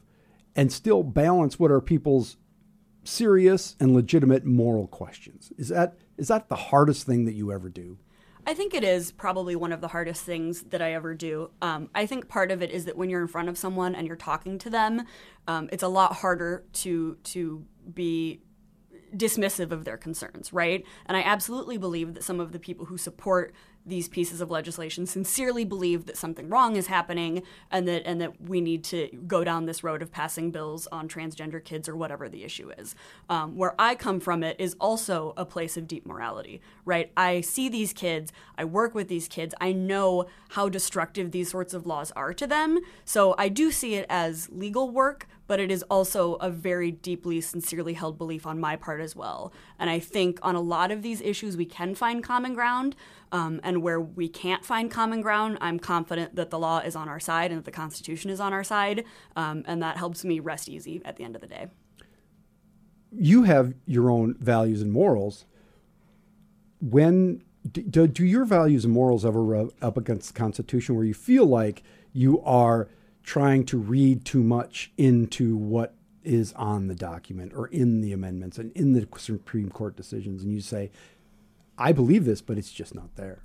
and 0.56 0.72
still 0.72 1.02
balance 1.02 1.58
what 1.58 1.70
are 1.70 1.80
people's 1.80 2.36
serious 3.04 3.76
and 3.80 3.94
legitimate 3.94 4.44
moral 4.44 4.86
questions. 4.86 5.52
Is 5.56 5.68
that 5.68 5.96
is 6.16 6.28
that 6.28 6.48
the 6.48 6.56
hardest 6.56 7.06
thing 7.06 7.24
that 7.24 7.34
you 7.34 7.52
ever 7.52 7.68
do? 7.68 7.98
I 8.46 8.54
think 8.54 8.72
it 8.72 8.82
is 8.82 9.12
probably 9.12 9.56
one 9.56 9.72
of 9.72 9.80
the 9.80 9.88
hardest 9.88 10.24
things 10.24 10.62
that 10.64 10.80
I 10.80 10.94
ever 10.94 11.14
do. 11.14 11.50
Um, 11.60 11.90
I 11.94 12.06
think 12.06 12.28
part 12.28 12.50
of 12.50 12.62
it 12.62 12.70
is 12.70 12.86
that 12.86 12.96
when 12.96 13.10
you're 13.10 13.20
in 13.20 13.28
front 13.28 13.48
of 13.48 13.58
someone 13.58 13.94
and 13.94 14.06
you're 14.06 14.16
talking 14.16 14.58
to 14.58 14.70
them, 14.70 15.04
um, 15.46 15.68
it's 15.72 15.82
a 15.82 15.88
lot 15.88 16.14
harder 16.14 16.64
to 16.74 17.16
to 17.24 17.64
be 17.92 18.40
dismissive 19.16 19.72
of 19.72 19.84
their 19.84 19.96
concerns, 19.96 20.52
right? 20.52 20.84
And 21.06 21.16
I 21.16 21.22
absolutely 21.22 21.78
believe 21.78 22.14
that 22.14 22.24
some 22.24 22.40
of 22.40 22.52
the 22.52 22.58
people 22.58 22.86
who 22.86 22.98
support 22.98 23.54
these 23.88 24.08
pieces 24.08 24.40
of 24.40 24.50
legislation 24.50 25.06
sincerely 25.06 25.64
believe 25.64 26.06
that 26.06 26.16
something 26.16 26.48
wrong 26.48 26.76
is 26.76 26.88
happening 26.88 27.42
and 27.70 27.88
that 27.88 28.02
and 28.04 28.20
that 28.20 28.40
we 28.40 28.60
need 28.60 28.84
to 28.84 29.08
go 29.26 29.42
down 29.42 29.64
this 29.64 29.82
road 29.82 30.02
of 30.02 30.12
passing 30.12 30.50
bills 30.50 30.86
on 30.88 31.08
transgender 31.08 31.62
kids 31.62 31.88
or 31.88 31.96
whatever 31.96 32.28
the 32.28 32.44
issue 32.44 32.70
is. 32.76 32.94
Um, 33.28 33.56
where 33.56 33.74
I 33.78 33.94
come 33.94 34.20
from, 34.20 34.42
it 34.42 34.56
is 34.58 34.76
also 34.80 35.32
a 35.36 35.46
place 35.46 35.76
of 35.76 35.86
deep 35.86 36.06
morality, 36.06 36.60
right? 36.84 37.10
I 37.16 37.40
see 37.40 37.68
these 37.68 37.92
kids, 37.92 38.32
I 38.56 38.64
work 38.64 38.94
with 38.94 39.08
these 39.08 39.28
kids, 39.28 39.54
I 39.60 39.72
know 39.72 40.26
how 40.50 40.68
destructive 40.68 41.30
these 41.30 41.50
sorts 41.50 41.72
of 41.72 41.86
laws 41.86 42.12
are 42.12 42.34
to 42.34 42.46
them. 42.46 42.78
So 43.04 43.34
I 43.38 43.48
do 43.48 43.70
see 43.70 43.94
it 43.94 44.06
as 44.08 44.48
legal 44.50 44.90
work, 44.90 45.26
but 45.48 45.58
it 45.58 45.72
is 45.72 45.82
also 45.90 46.34
a 46.34 46.50
very 46.50 46.92
deeply, 46.92 47.40
sincerely 47.40 47.94
held 47.94 48.16
belief 48.16 48.46
on 48.46 48.60
my 48.60 48.76
part 48.76 49.00
as 49.00 49.16
well. 49.16 49.52
And 49.78 49.90
I 49.90 49.98
think 49.98 50.38
on 50.42 50.54
a 50.54 50.60
lot 50.60 50.92
of 50.92 51.02
these 51.02 51.20
issues, 51.22 51.56
we 51.56 51.64
can 51.64 51.96
find 51.96 52.22
common 52.22 52.54
ground. 52.54 52.94
Um, 53.32 53.60
and 53.64 53.82
where 53.82 54.00
we 54.00 54.28
can't 54.28 54.64
find 54.64 54.90
common 54.90 55.20
ground, 55.20 55.58
I'm 55.60 55.78
confident 55.78 56.36
that 56.36 56.50
the 56.50 56.58
law 56.58 56.78
is 56.78 56.94
on 56.94 57.08
our 57.08 57.18
side 57.18 57.50
and 57.50 57.58
that 57.58 57.64
the 57.64 57.70
Constitution 57.70 58.30
is 58.30 58.40
on 58.40 58.52
our 58.52 58.62
side. 58.62 59.04
Um, 59.36 59.64
and 59.66 59.82
that 59.82 59.96
helps 59.96 60.24
me 60.24 60.38
rest 60.38 60.68
easy 60.68 61.02
at 61.04 61.16
the 61.16 61.24
end 61.24 61.34
of 61.34 61.40
the 61.40 61.48
day. 61.48 61.66
You 63.10 63.42
have 63.44 63.74
your 63.86 64.10
own 64.10 64.36
values 64.38 64.82
and 64.82 64.92
morals. 64.92 65.46
When 66.80 67.42
do, 67.72 68.06
do 68.06 68.24
your 68.24 68.44
values 68.44 68.84
and 68.84 68.92
morals 68.92 69.24
ever 69.24 69.42
rub 69.42 69.72
up 69.80 69.96
against 69.96 70.34
the 70.34 70.38
Constitution 70.38 70.94
where 70.94 71.04
you 71.04 71.14
feel 71.14 71.46
like 71.46 71.82
you 72.12 72.40
are 72.42 72.88
trying 73.28 73.62
to 73.62 73.76
read 73.76 74.24
too 74.24 74.42
much 74.42 74.90
into 74.96 75.54
what 75.54 75.94
is 76.24 76.54
on 76.54 76.86
the 76.86 76.94
document 76.94 77.52
or 77.54 77.66
in 77.66 78.00
the 78.00 78.10
amendments 78.10 78.56
and 78.56 78.72
in 78.72 78.94
the 78.94 79.06
Supreme 79.18 79.68
Court 79.68 79.94
decisions, 79.94 80.42
and 80.42 80.50
you 80.50 80.62
say, 80.62 80.90
I 81.76 81.92
believe 81.92 82.24
this, 82.24 82.40
but 82.40 82.56
it's 82.56 82.72
just 82.72 82.94
not 82.94 83.16
there. 83.16 83.42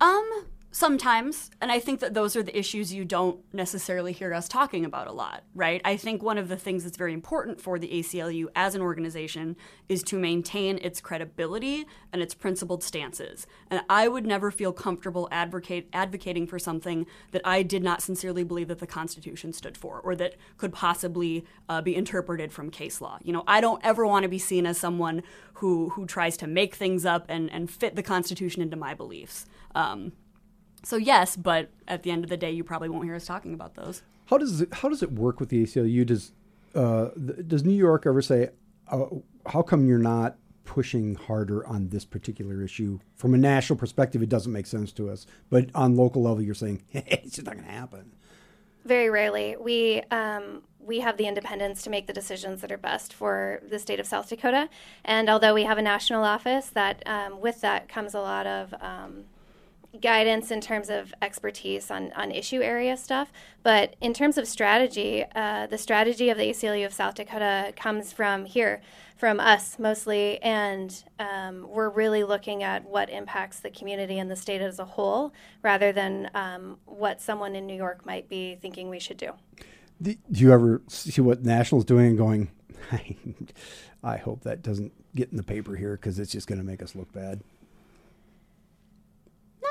Um, 0.00 0.46
sometimes, 0.72 1.50
and 1.60 1.70
I 1.70 1.78
think 1.78 2.00
that 2.00 2.14
those 2.14 2.34
are 2.34 2.42
the 2.42 2.58
issues 2.58 2.92
you 2.92 3.04
don't 3.04 3.38
necessarily 3.52 4.12
hear 4.12 4.32
us 4.32 4.48
talking 4.48 4.86
about 4.86 5.06
a 5.06 5.12
lot, 5.12 5.44
right? 5.54 5.82
I 5.84 5.96
think 5.96 6.22
one 6.22 6.38
of 6.38 6.48
the 6.48 6.56
things 6.56 6.82
that's 6.82 6.96
very 6.96 7.12
important 7.12 7.60
for 7.60 7.78
the 7.78 7.88
ACLU 7.88 8.46
as 8.56 8.74
an 8.74 8.80
organization 8.80 9.54
is 9.90 10.02
to 10.04 10.18
maintain 10.18 10.78
its 10.78 11.00
credibility 11.00 11.86
and 12.10 12.22
its 12.22 12.34
principled 12.34 12.82
stances. 12.82 13.46
And 13.70 13.82
I 13.88 14.08
would 14.08 14.26
never 14.26 14.50
feel 14.50 14.72
comfortable 14.72 15.28
advocate 15.30 15.88
advocating 15.92 16.46
for 16.46 16.58
something 16.58 17.06
that 17.32 17.42
I 17.44 17.62
did 17.62 17.82
not 17.82 18.00
sincerely 18.00 18.42
believe 18.42 18.68
that 18.68 18.78
the 18.78 18.86
Constitution 18.86 19.52
stood 19.52 19.76
for, 19.76 20.00
or 20.00 20.16
that 20.16 20.36
could 20.56 20.72
possibly 20.72 21.44
uh, 21.68 21.82
be 21.82 21.94
interpreted 21.94 22.50
from 22.50 22.70
case 22.70 23.02
law. 23.02 23.18
You 23.22 23.34
know, 23.34 23.44
I 23.46 23.60
don't 23.60 23.84
ever 23.84 24.06
want 24.06 24.22
to 24.22 24.28
be 24.28 24.38
seen 24.38 24.64
as 24.64 24.78
someone 24.78 25.22
who 25.54 25.90
who 25.90 26.06
tries 26.06 26.38
to 26.38 26.46
make 26.46 26.74
things 26.74 27.04
up 27.04 27.26
and 27.28 27.52
and 27.52 27.70
fit 27.70 27.94
the 27.94 28.02
Constitution 28.02 28.62
into 28.62 28.76
my 28.76 28.94
beliefs. 28.94 29.44
Um, 29.74 30.12
so 30.82 30.96
yes, 30.96 31.36
but 31.36 31.70
at 31.86 32.02
the 32.02 32.10
end 32.10 32.24
of 32.24 32.30
the 32.30 32.36
day, 32.36 32.50
you 32.50 32.64
probably 32.64 32.88
won't 32.88 33.04
hear 33.04 33.14
us 33.14 33.26
talking 33.26 33.54
about 33.54 33.74
those. 33.74 34.02
How 34.26 34.38
does 34.38 34.60
it, 34.60 34.72
how 34.74 34.88
does 34.88 35.02
it 35.02 35.12
work 35.12 35.40
with 35.40 35.48
the 35.48 35.62
ACLU? 35.62 36.06
Does 36.06 36.32
uh, 36.74 37.10
th- 37.10 37.46
does 37.46 37.64
New 37.64 37.74
York 37.74 38.06
ever 38.06 38.22
say, 38.22 38.50
uh, 38.88 39.06
"How 39.46 39.62
come 39.62 39.86
you're 39.86 39.98
not 39.98 40.36
pushing 40.64 41.14
harder 41.14 41.66
on 41.66 41.88
this 41.88 42.04
particular 42.04 42.62
issue?" 42.62 42.98
From 43.14 43.34
a 43.34 43.38
national 43.38 43.78
perspective, 43.78 44.22
it 44.22 44.28
doesn't 44.28 44.52
make 44.52 44.66
sense 44.66 44.92
to 44.92 45.10
us, 45.10 45.26
but 45.50 45.68
on 45.74 45.96
local 45.96 46.22
level, 46.22 46.42
you're 46.42 46.54
saying 46.54 46.82
it's 46.92 47.36
just 47.36 47.46
not 47.46 47.54
going 47.54 47.66
to 47.66 47.72
happen. 47.72 48.12
Very 48.84 49.10
rarely. 49.10 49.56
We 49.60 50.02
um, 50.10 50.62
we 50.80 51.00
have 51.00 51.16
the 51.16 51.26
independence 51.26 51.82
to 51.82 51.90
make 51.90 52.06
the 52.06 52.12
decisions 52.12 52.60
that 52.60 52.72
are 52.72 52.78
best 52.78 53.14
for 53.14 53.62
the 53.68 53.78
state 53.78 54.00
of 54.00 54.06
South 54.06 54.28
Dakota. 54.28 54.68
And 55.04 55.30
although 55.30 55.54
we 55.54 55.62
have 55.62 55.78
a 55.78 55.82
national 55.82 56.24
office, 56.24 56.66
that 56.70 57.02
um, 57.06 57.40
with 57.40 57.60
that 57.60 57.88
comes 57.88 58.14
a 58.14 58.20
lot 58.20 58.46
of 58.46 58.74
um, 58.80 59.24
guidance 60.00 60.50
in 60.50 60.60
terms 60.60 60.88
of 60.88 61.12
expertise 61.20 61.90
on, 61.90 62.12
on 62.12 62.30
issue 62.30 62.62
area 62.62 62.96
stuff. 62.96 63.32
But 63.62 63.96
in 64.00 64.14
terms 64.14 64.38
of 64.38 64.48
strategy, 64.48 65.24
uh, 65.34 65.66
the 65.66 65.78
strategy 65.78 66.30
of 66.30 66.38
the 66.38 66.44
ACLU 66.44 66.86
of 66.86 66.92
South 66.92 67.14
Dakota 67.14 67.72
comes 67.76 68.12
from 68.12 68.44
here, 68.44 68.80
from 69.16 69.38
us 69.38 69.78
mostly, 69.78 70.42
and 70.42 71.04
um, 71.18 71.66
we're 71.68 71.90
really 71.90 72.24
looking 72.24 72.62
at 72.62 72.84
what 72.84 73.10
impacts 73.10 73.60
the 73.60 73.70
community 73.70 74.18
and 74.18 74.30
the 74.30 74.36
state 74.36 74.60
as 74.60 74.78
a 74.78 74.84
whole 74.84 75.32
rather 75.62 75.92
than 75.92 76.30
um, 76.34 76.78
what 76.86 77.20
someone 77.20 77.54
in 77.54 77.66
New 77.66 77.76
York 77.76 78.04
might 78.06 78.28
be 78.28 78.56
thinking 78.56 78.88
we 78.88 78.98
should 78.98 79.18
do. 79.18 79.32
Do 80.00 80.16
you 80.30 80.52
ever 80.52 80.82
see 80.88 81.20
what 81.20 81.44
National's 81.44 81.84
doing 81.84 82.06
and 82.06 82.18
going, 82.18 82.50
I 84.02 84.16
hope 84.16 84.42
that 84.42 84.62
doesn't 84.62 84.92
get 85.14 85.30
in 85.30 85.36
the 85.36 85.44
paper 85.44 85.76
here 85.76 85.92
because 85.92 86.18
it's 86.18 86.32
just 86.32 86.48
going 86.48 86.58
to 86.58 86.64
make 86.64 86.82
us 86.82 86.96
look 86.96 87.12
bad? 87.12 87.40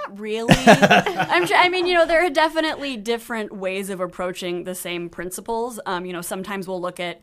Not 0.07 0.19
really. 0.19 0.55
I'm 0.67 1.45
sure, 1.45 1.57
I 1.57 1.69
mean, 1.69 1.85
you 1.85 1.93
know, 1.93 2.05
there 2.05 2.25
are 2.25 2.29
definitely 2.29 2.97
different 2.97 3.51
ways 3.51 3.89
of 3.89 3.99
approaching 3.99 4.63
the 4.63 4.75
same 4.75 5.09
principles. 5.09 5.79
Um, 5.85 6.05
you 6.05 6.13
know, 6.13 6.21
sometimes 6.21 6.67
we'll 6.67 6.81
look 6.81 6.99
at 6.99 7.21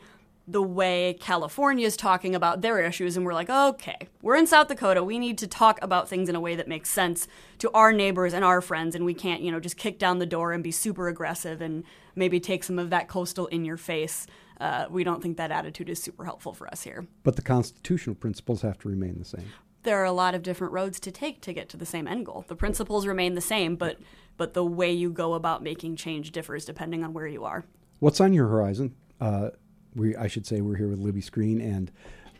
the 0.51 0.63
way 0.63 1.15
California 1.21 1.87
is 1.87 1.95
talking 1.97 2.35
about 2.35 2.63
their 2.63 2.81
issues, 2.81 3.17
and 3.17 3.27
we're 3.27 3.35
like, 3.35 3.51
okay, 3.51 4.09
we're 4.23 4.37
in 4.37 4.47
South 4.47 4.69
Dakota. 4.69 5.05
We 5.05 5.19
need 5.19 5.37
to 5.39 5.47
talk 5.47 5.79
about 5.83 6.09
things 6.09 6.31
in 6.31 6.35
a 6.35 6.41
way 6.41 6.57
that 6.57 6.67
makes 6.67 6.89
sense 6.89 7.29
to 7.59 7.71
our 7.73 7.93
neighbors 7.93 8.33
and 8.33 8.43
our 8.43 8.63
friends, 8.63 8.95
and 8.95 9.05
we 9.05 9.13
can't, 9.13 9.43
you 9.43 9.53
know, 9.53 9.61
just 9.61 9.77
kick 9.77 9.99
down 9.99 10.19
the 10.19 10.27
door 10.27 10.53
and 10.53 10.65
be 10.65 10.71
super 10.71 11.09
aggressive 11.09 11.61
and 11.61 11.85
maybe 12.17 12.41
take 12.41 12.65
some 12.65 12.79
of 12.79 12.89
that 12.89 13.09
coastal 13.09 13.47
in 13.49 13.67
your 13.67 13.77
face. 13.77 14.27
Uh, 14.59 14.87
we 14.91 15.05
don't 15.05 15.23
think 15.23 15.37
that 15.37 15.51
attitude 15.51 15.91
is 15.91 16.03
super 16.03 16.25
helpful 16.25 16.55
for 16.55 16.67
us 16.69 16.83
here. 16.83 17.07
But 17.23 17.37
the 17.37 17.43
constitutional 17.43 18.17
principles 18.17 18.63
have 18.63 18.79
to 18.79 18.89
remain 18.89 19.19
the 19.19 19.25
same. 19.27 19.47
There 19.89 20.03
are 20.03 20.05
a 20.05 20.13
lot 20.13 20.35
of 20.35 20.43
different 20.43 20.75
roads 20.75 21.01
to 21.01 21.11
take 21.11 21.41
to 21.41 21.55
get 21.55 21.71
to 21.71 21.79
the 21.79 21.87
same 21.87 22.07
end 22.07 22.27
goal. 22.27 22.45
The 22.47 22.55
principles 22.55 23.07
remain 23.07 23.33
the 23.33 23.41
same, 23.41 23.75
but 23.75 23.97
but 24.37 24.53
the 24.53 24.63
way 24.63 24.93
you 24.93 25.11
go 25.11 25.33
about 25.33 25.63
making 25.63 25.97
change 25.97 26.31
differs 26.31 26.67
depending 26.67 27.03
on 27.03 27.15
where 27.15 27.27
you 27.27 27.47
are. 27.47 27.65
What's 27.99 28.21
on 28.21 28.35
your 28.35 28.49
horizon? 28.49 28.95
Uh, 29.19 29.49
we, 29.95 30.15
I 30.15 30.27
should 30.27 30.47
say, 30.47 30.61
we're 30.61 30.77
here 30.77 30.89
with 30.89 30.99
Libby 30.99 31.23
Skarin 31.23 31.63
and 31.63 31.91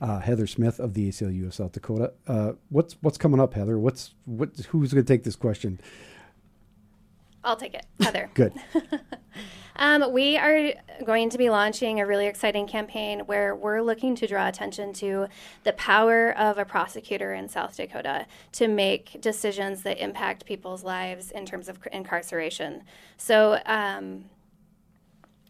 uh, 0.03 0.19
Heather 0.19 0.47
Smith 0.47 0.79
of 0.79 0.93
the 0.93 1.09
ACLU 1.09 1.47
of 1.47 1.55
South 1.55 1.73
Dakota. 1.73 2.13
Uh, 2.27 2.53
what's 2.69 2.99
what's 3.01 3.17
coming 3.17 3.41
up, 3.41 3.55
Heather? 3.55 3.79
What's 3.79 4.13
what? 4.27 4.51
Who's 4.69 4.93
going 4.93 5.03
to 5.03 5.11
take 5.11 5.25
this 5.25 5.35
question? 5.35 5.81
I'll 7.43 7.57
take 7.57 7.73
it, 7.73 7.87
Heather. 7.99 8.31
Good. 8.35 8.53
Um, 9.79 10.13
we 10.13 10.37
are 10.37 10.73
going 11.05 11.31
to 11.31 11.39
be 11.39 11.51
launching 11.51 12.01
a 12.01 12.07
really 12.07 12.27
exciting 12.27 12.67
campaign 12.67 13.21
where 13.21 13.55
we're 13.55 13.81
looking 13.81 14.17
to 14.17 14.27
draw 14.27 14.49
attention 14.49 14.93
to 14.95 15.29
the 15.63 15.73
power 15.75 16.37
of 16.37 16.59
a 16.59 16.65
prosecutor 16.65 17.33
in 17.33 17.49
South 17.49 17.77
Dakota 17.77 18.27
to 18.53 18.67
make 18.67 19.21
decisions 19.21 19.83
that 19.83 20.03
impact 20.03 20.45
people's 20.47 20.83
lives 20.83 21.31
in 21.31 21.47
terms 21.47 21.69
of 21.69 21.79
incarceration. 21.93 22.83
So, 23.17 23.61
um, 23.67 24.25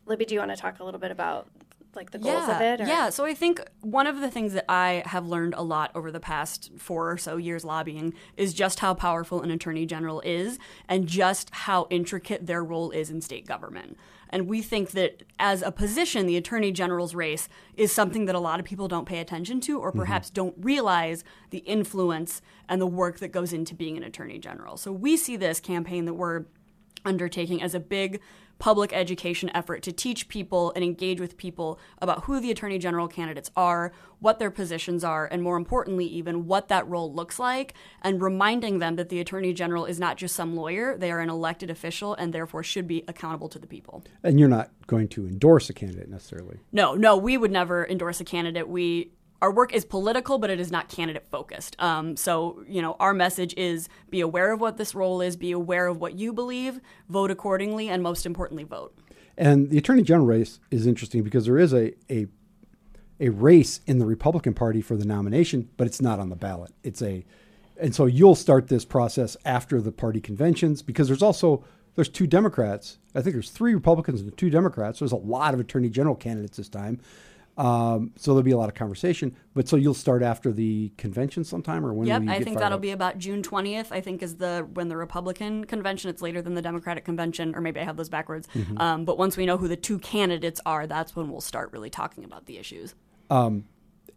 Libby, 0.05 0.27
do 0.27 0.35
you 0.35 0.41
want 0.41 0.51
to 0.51 0.59
talk 0.59 0.79
a 0.81 0.85
little 0.85 1.01
bit 1.01 1.11
about 1.11 1.49
like 1.95 2.11
the 2.11 2.19
goals 2.19 2.47
yeah, 2.47 2.57
of 2.57 2.61
it? 2.61 2.81
or- 2.83 2.87
Yeah, 2.87 3.09
so 3.09 3.25
I 3.25 3.33
think 3.33 3.63
one 3.81 4.07
of 4.07 4.21
the 4.21 4.31
things 4.31 4.53
that 4.53 4.67
I 4.69 5.03
have 5.07 5.27
learned 5.27 5.55
a 5.55 5.63
lot 5.63 5.91
over 5.95 6.13
the 6.13 6.21
past 6.21 6.71
four 6.77 7.11
or 7.11 7.17
so 7.17 7.39
years 7.39 7.65
lobbying 7.65 8.13
is 8.37 8.53
just 8.53 8.81
how 8.81 8.93
powerful 8.93 9.41
an 9.41 9.51
attorney 9.51 9.87
general 9.87 10.21
is 10.21 10.59
and 10.87 11.07
just 11.07 11.49
how 11.51 11.87
intricate 11.89 12.47
their 12.47 12.63
role 12.63 12.91
is 12.91 13.09
in 13.09 13.23
state 13.23 13.47
government. 13.47 13.97
And 14.31 14.47
we 14.47 14.63
think 14.63 14.91
that 14.91 15.23
as 15.39 15.63
a 15.63 15.73
position, 15.73 16.27
the 16.27 16.37
attorney 16.37 16.73
general's 16.73 17.15
race 17.15 17.49
is 17.77 17.93
something 17.93 18.27
that 18.27 18.35
a 18.35 18.41
lot 18.41 18.61
of 18.61 18.67
people 18.67 18.89
don't 18.89 19.07
pay 19.07 19.19
attention 19.19 19.61
to 19.63 19.79
or 19.79 19.93
perhaps 19.93 20.31
don't 20.31 20.55
realize 20.59 21.25
the 21.51 21.59
influence 21.59 22.43
and 22.69 22.81
the 22.81 22.87
work 22.87 23.19
that 23.21 23.29
goes 23.29 23.53
into 23.53 23.75
being 23.75 23.97
an 23.97 24.05
attorney 24.05 24.39
general. 24.39 24.77
So 24.77 24.93
we 24.93 25.17
see 25.17 25.37
this 25.37 25.61
campaign 25.61 26.05
that 26.05 26.15
we're 26.15 26.45
undertaking 27.05 27.63
as 27.63 27.75
a 27.75 27.81
big 27.81 28.21
public 28.59 28.93
education 28.93 29.51
effort 29.55 29.83
to 29.83 29.93
teach 29.93 30.29
people 30.29 30.73
and 30.75 30.85
engage 30.85 31.21
with 31.21 31.37
people 31.37 31.79
about 32.01 32.25
who 32.25 32.41
the 32.41 32.51
attorney 32.51 32.79
general 32.79 33.09
candidates 33.09 33.51
are, 33.57 33.93
what 34.21 34.39
their 34.39 34.51
positions 34.51 35.05
are, 35.05 35.27
and 35.27 35.43
more 35.43 35.57
importantly, 35.57 36.05
even 36.07 36.47
what 36.47 36.69
that 36.69 36.87
role 36.89 37.13
looks 37.13 37.39
like, 37.39 37.75
and 38.03 38.21
reminding 38.21 38.79
them 38.79 38.97
that 38.97 39.09
the 39.09 39.21
attorney 39.21 39.53
general 39.53 39.85
is 39.85 40.01
not 40.01 40.17
just 40.17 40.35
some 40.35 40.57
lawyer, 40.57 40.97
they 40.97 41.13
are 41.13 41.21
an 41.21 41.31
elected 41.31 41.71
official 41.71 42.15
and 42.15 42.33
therefore 42.33 42.63
should 42.63 42.89
be 42.89 43.05
accountable 43.07 43.49
to 43.49 43.59
the 43.59 43.67
people. 43.67 44.05
And 44.23 44.41
you're 44.41 44.49
not 44.49 44.71
going 44.87 45.09
to 45.09 45.27
endorse 45.27 45.71
a 45.71 45.73
candidate 45.73 46.09
necessarily. 46.09 46.59
No, 46.73 46.95
no, 46.95 47.17
we 47.17 47.37
would 47.37 47.53
never 47.53 47.87
endorse 47.87 48.21
a 48.21 48.25
candidate. 48.25 48.69
We 48.69 49.13
our 49.41 49.53
work 49.53 49.73
is 49.73 49.85
political, 49.85 50.39
but 50.39 50.51
it 50.51 50.59
is 50.59 50.73
not 50.73 50.89
candidate 50.89 51.27
focused. 51.31 51.77
Um, 51.79 52.17
so, 52.17 52.65
you 52.67 52.83
know, 52.83 52.97
our 52.99 53.15
message 53.15 53.55
is 53.57 53.89
be 54.11 54.21
aware 54.21 54.53
of 54.53 54.61
what 54.61 54.77
this 54.77 54.95
role 54.95 55.21
is, 55.21 55.37
be 55.37 55.53
aware 55.53 55.87
of 55.87 56.01
what 56.01 56.19
you 56.19 56.33
believe, 56.33 56.81
vote 57.09 57.31
accordingly, 57.31 57.89
and 57.89 58.03
most 58.03 58.27
importantly, 58.27 58.65
vote. 58.65 58.97
And 59.37 59.71
the 59.71 59.79
attorney 59.79 60.03
general 60.03 60.27
race 60.27 60.59
is 60.71 60.87
interesting 60.87 61.23
because 61.23 61.47
there 61.47 61.59
is 61.59 61.73
a, 61.73 61.93
a 62.11 62.27
a 63.21 63.31
race 63.31 63.81
in 63.87 63.99
the 63.99 64.07
Republican 64.07 64.55
Party 64.55 64.81
for 64.81 64.97
the 64.97 65.05
nomination, 65.05 65.69
but 65.77 65.87
it's 65.87 66.01
not 66.01 66.21
on 66.21 66.29
the 66.29 66.37
ballot. 66.37 66.73
It's 66.83 67.03
a, 67.03 67.25
and 67.81 67.95
so 67.95 68.07
you'll 68.07 68.35
start 68.35 68.69
this 68.69 68.85
process 68.85 69.37
after 69.45 69.81
the 69.81 69.93
party 69.93 70.21
conventions 70.21 70.83
because 70.83 71.09
there's 71.09 71.23
also 71.23 71.65
there's 71.95 72.09
two 72.09 72.29
Democrats. 72.29 72.99
I 73.15 73.23
think 73.23 73.35
there's 73.35 73.51
three 73.51 73.75
Republicans 73.75 74.21
and 74.21 74.37
two 74.37 74.51
Democrats. 74.51 75.01
There's 75.01 75.13
a 75.13 75.17
lot 75.17 75.53
of 75.53 75.59
attorney 75.59 75.89
general 75.89 76.15
candidates 76.15 76.57
this 76.57 76.69
time. 76.69 77.01
Um, 77.59 78.13
so 78.17 78.31
there'll 78.31 78.45
be 78.45 78.53
a 78.53 78.57
lot 78.57 78.69
of 78.69 78.75
conversation. 78.75 79.37
But 79.53 79.69
so 79.69 79.77
you'll 79.77 79.93
start 79.93 80.23
after 80.23 80.53
the 80.53 80.93
convention 80.97 81.45
sometime, 81.45 81.85
or 81.85 81.93
when? 81.93 82.07
Yep, 82.07 82.23
I 82.29 82.43
think 82.43 82.59
that'll 82.59 82.79
be 82.79 82.93
about 82.93 83.19
June 83.19 83.43
20th. 83.43 83.89
I 83.91 84.01
think 84.01 84.23
is 84.23 84.37
the 84.37 84.67
when 84.75 84.89
the 84.89 84.97
Republican 84.97 85.65
convention. 85.65 86.09
It's 86.09 86.23
later 86.23 86.41
than 86.41 86.55
the 86.55 86.63
Democratic 86.63 87.05
convention, 87.05 87.55
or 87.55 87.61
maybe 87.61 87.81
I 87.81 87.85
have 87.85 87.97
those 87.97 88.09
backwards. 88.09 88.49
Mm-hmm. 88.55 88.79
Um, 88.79 89.05
but 89.05 89.19
once 89.19 89.37
we 89.37 89.45
know 89.45 89.59
who 89.59 89.69
the 89.69 89.77
two 89.77 89.99
candidates 89.99 90.61
are, 90.65 90.87
that's 90.87 91.17
when 91.17 91.31
we'll 91.31 91.41
start 91.41 91.73
really 91.73 91.91
talking 91.91 92.25
about 92.25 92.47
the 92.47 92.59
issues. 92.59 92.95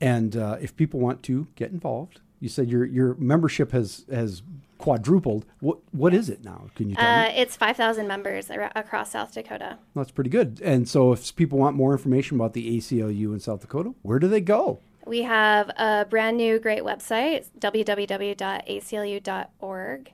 And 0.02 0.36
uh, 0.36 0.58
if 0.60 0.76
people 0.76 1.00
want 1.00 1.22
to 1.24 1.48
get 1.56 1.72
involved, 1.72 2.22
you 2.42 2.50
said 2.50 2.70
your 2.70 2.84
your 2.84 3.14
membership 3.16 3.72
has 3.72 4.04
has 4.12 4.42
quadrupled. 4.78 5.46
What 5.62 5.78
what 5.94 6.14
is 6.14 6.28
it 6.28 6.44
now? 6.44 6.66
Can 6.76 6.90
you 6.90 6.96
tell 6.96 7.06
Uh, 7.08 7.28
me? 7.30 7.36
it's 7.38 7.56
5,000 7.56 8.08
members 8.08 8.50
ar- 8.52 8.72
across 8.76 9.12
South 9.12 9.34
Dakota. 9.34 9.78
That's 9.96 10.12
pretty 10.12 10.30
good. 10.32 10.60
And 10.64 10.90
so, 10.90 11.14
if 11.14 11.34
people 11.36 11.58
want 11.60 11.76
more 11.78 11.92
information 11.94 12.36
about 12.36 12.52
the 12.54 12.78
ACLU 12.78 13.32
in 13.32 13.40
South 13.40 13.62
Dakota, 13.62 13.94
where 14.02 14.20
do 14.20 14.28
they 14.28 14.42
go? 14.42 14.80
We 15.06 15.22
have 15.24 15.70
a 15.78 16.06
brand 16.10 16.38
new 16.38 16.60
great 16.60 16.82
website, 16.84 17.46
www.aclu.org. 18.82 20.12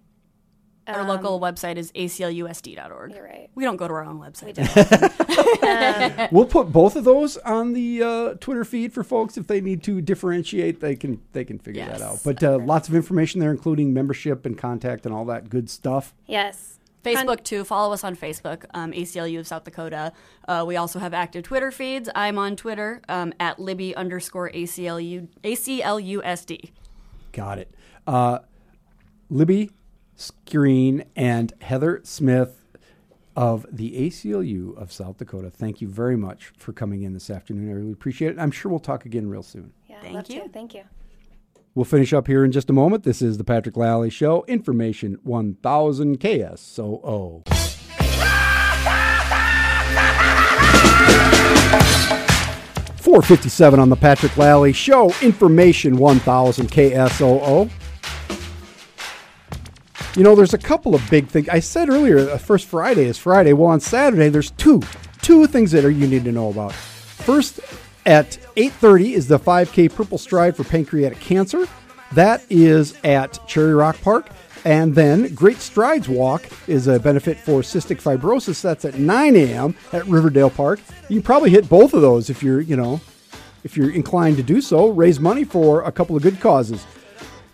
Our 0.87 1.03
local 1.05 1.39
website 1.39 1.75
is 1.77 1.91
aclusd.org. 1.91 3.11
Um, 3.11 3.15
You're 3.15 3.25
right. 3.25 3.49
We 3.55 3.63
don't 3.63 3.77
go 3.77 3.87
to 3.87 3.93
our 3.93 4.05
own 4.05 4.19
website. 4.19 4.57
We'll 6.31 6.45
put 6.45 6.71
both 6.71 6.95
of 6.95 7.03
those 7.03 7.37
on 7.37 7.73
the 7.73 8.03
uh, 8.03 8.33
Twitter 8.35 8.65
feed 8.65 8.91
for 8.93 9.03
folks 9.03 9.37
if 9.37 9.47
they 9.47 9.61
need 9.61 9.83
to 9.83 10.01
differentiate. 10.01 10.81
They 10.81 10.95
can 10.95 11.21
they 11.31 11.45
can 11.45 11.59
figure 11.59 11.85
that 11.85 12.01
out. 12.01 12.19
But 12.23 12.43
uh, 12.43 12.57
lots 12.57 12.89
of 12.89 12.95
information 12.95 13.39
there, 13.39 13.51
including 13.51 13.93
membership 13.93 14.45
and 14.45 14.57
contact 14.57 15.05
and 15.05 15.13
all 15.13 15.25
that 15.25 15.49
good 15.49 15.69
stuff. 15.69 16.13
Yes. 16.25 16.79
Facebook 17.03 17.43
too. 17.43 17.63
Follow 17.63 17.93
us 17.93 18.03
on 18.03 18.15
Facebook, 18.15 18.65
um, 18.73 18.91
ACLU 18.91 19.39
of 19.39 19.47
South 19.47 19.63
Dakota. 19.63 20.11
Uh, 20.47 20.65
we 20.67 20.75
also 20.75 20.99
have 20.99 21.13
active 21.13 21.43
Twitter 21.43 21.71
feeds. 21.71 22.09
I'm 22.15 22.37
on 22.37 22.55
Twitter 22.55 23.01
um, 23.07 23.33
at 23.39 23.59
Libby 23.59 23.95
underscore 23.95 24.49
ACLU 24.51 25.27
ACLUSD. 25.43 26.71
Got 27.31 27.59
it. 27.59 27.73
Uh, 28.05 28.39
Libby 29.29 29.71
Skarin 30.17 31.05
and 31.15 31.53
Heather 31.61 32.01
Smith 32.03 32.63
of 33.35 33.65
the 33.71 33.91
ACLU 34.09 34.75
of 34.75 34.91
South 34.91 35.17
Dakota. 35.17 35.51
Thank 35.51 35.79
you 35.79 35.87
very 35.87 36.17
much 36.17 36.51
for 36.57 36.73
coming 36.73 37.03
in 37.03 37.13
this 37.13 37.29
afternoon. 37.29 37.69
I 37.69 37.73
really 37.73 37.91
appreciate 37.91 38.31
it. 38.31 38.39
I'm 38.39 38.49
sure 38.51 38.71
we'll 38.71 38.79
talk 38.79 39.05
again 39.05 39.29
real 39.29 39.43
soon. 39.43 39.73
Yeah, 39.87 40.01
Thank 40.01 40.13
love 40.15 40.29
you. 40.29 40.41
To. 40.43 40.49
Thank 40.49 40.73
you. 40.73 40.83
We'll 41.75 41.85
finish 41.85 42.11
up 42.13 42.25
here 42.25 42.43
in 42.43 42.51
just 42.51 42.71
a 42.71 42.73
moment. 42.73 43.03
This 43.03 43.21
is 43.21 43.37
the 43.37 43.43
Patrick 43.43 43.77
Lally 43.77 44.09
Show. 44.09 44.43
Information 44.47 45.19
1000 45.23 46.19
KSOO. 46.19 47.43
Four 52.97 53.21
fifty-seven 53.21 53.79
on 53.79 53.89
the 53.89 53.95
Patrick 53.95 54.35
Lally 54.35 54.73
Show. 54.73 55.13
Information 55.21 55.95
one 55.95 56.19
thousand 56.19 56.69
KSOO. 56.69 57.69
You 60.17 60.23
know, 60.23 60.33
there's 60.33 60.55
a 60.55 60.57
couple 60.57 60.95
of 60.95 61.09
big 61.11 61.27
things. 61.27 61.47
I 61.47 61.59
said 61.59 61.89
earlier, 61.89 62.23
the 62.23 62.39
first 62.39 62.65
Friday 62.65 63.05
is 63.05 63.19
Friday. 63.19 63.53
Well, 63.53 63.69
on 63.69 63.79
Saturday, 63.79 64.29
there's 64.29 64.49
two, 64.49 64.81
two 65.21 65.45
things 65.45 65.71
that 65.73 65.85
are 65.85 65.91
you 65.91 66.07
need 66.07 66.23
to 66.23 66.31
know 66.31 66.49
about. 66.49 66.73
First, 66.73 67.59
at 68.03 68.39
8:30 68.55 69.13
is 69.13 69.27
the 69.27 69.37
5K 69.37 69.93
Purple 69.93 70.17
Stride 70.17 70.57
for 70.57 70.63
pancreatic 70.63 71.19
cancer. 71.19 71.67
That 72.13 72.43
is 72.49 72.95
at 73.03 73.37
Cherry 73.47 73.75
Rock 73.75 74.01
Park. 74.01 74.29
And 74.65 74.95
then 74.95 75.35
Great 75.35 75.57
Strides 75.57 76.09
Walk 76.09 76.49
is 76.67 76.87
a 76.87 76.99
benefit 76.99 77.37
for 77.37 77.61
cystic 77.61 78.01
fibrosis. 78.01 78.59
That's 78.59 78.85
at 78.85 78.97
9 78.97 79.35
a.m. 79.35 79.75
at 79.93 80.03
Riverdale 80.07 80.49
Park. 80.49 80.79
You 81.09 81.17
can 81.17 81.23
probably 81.23 81.51
hit 81.51 81.69
both 81.69 81.93
of 81.93 82.01
those 82.01 82.31
if 82.31 82.41
you're, 82.41 82.59
you 82.59 82.75
know, 82.75 82.99
if 83.63 83.77
you're 83.77 83.91
inclined 83.91 84.37
to 84.37 84.43
do 84.43 84.61
so. 84.61 84.89
Raise 84.89 85.19
money 85.19 85.43
for 85.43 85.83
a 85.83 85.91
couple 85.91 86.15
of 86.15 86.23
good 86.23 86.39
causes. 86.39 86.87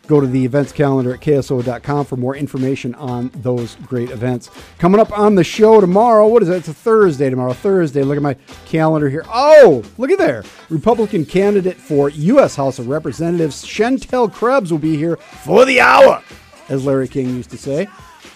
Go 0.05 0.19
to 0.19 0.27
the 0.27 0.43
events 0.43 0.73
calendar 0.73 1.13
at 1.13 1.21
KSO.com 1.21 2.05
for 2.05 2.17
more 2.17 2.35
information 2.35 2.93
on 2.95 3.31
those 3.35 3.75
great 3.87 4.09
events. 4.09 4.49
Coming 4.77 4.99
up 4.99 5.17
on 5.17 5.35
the 5.35 5.45
show 5.45 5.79
tomorrow, 5.79 6.27
what 6.27 6.41
is 6.41 6.49
that? 6.49 6.57
It's 6.57 6.67
a 6.67 6.73
Thursday 6.73 7.29
tomorrow. 7.29 7.53
Thursday. 7.53 8.03
Look 8.03 8.17
at 8.17 8.23
my 8.23 8.33
calendar 8.65 9.09
here. 9.09 9.23
Oh, 9.29 9.81
look 9.97 10.11
at 10.11 10.17
there. 10.17 10.43
Republican 10.69 11.25
candidate 11.25 11.77
for 11.77 12.09
U.S. 12.09 12.55
House 12.55 12.79
of 12.79 12.89
Representatives, 12.89 13.63
Shantel 13.63 14.31
Krebs, 14.31 14.71
will 14.71 14.79
be 14.79 14.97
here 14.97 15.15
for 15.15 15.63
the 15.63 15.79
hour, 15.79 16.21
as 16.67 16.85
Larry 16.85 17.07
King 17.07 17.29
used 17.29 17.51
to 17.51 17.57
say, 17.57 17.87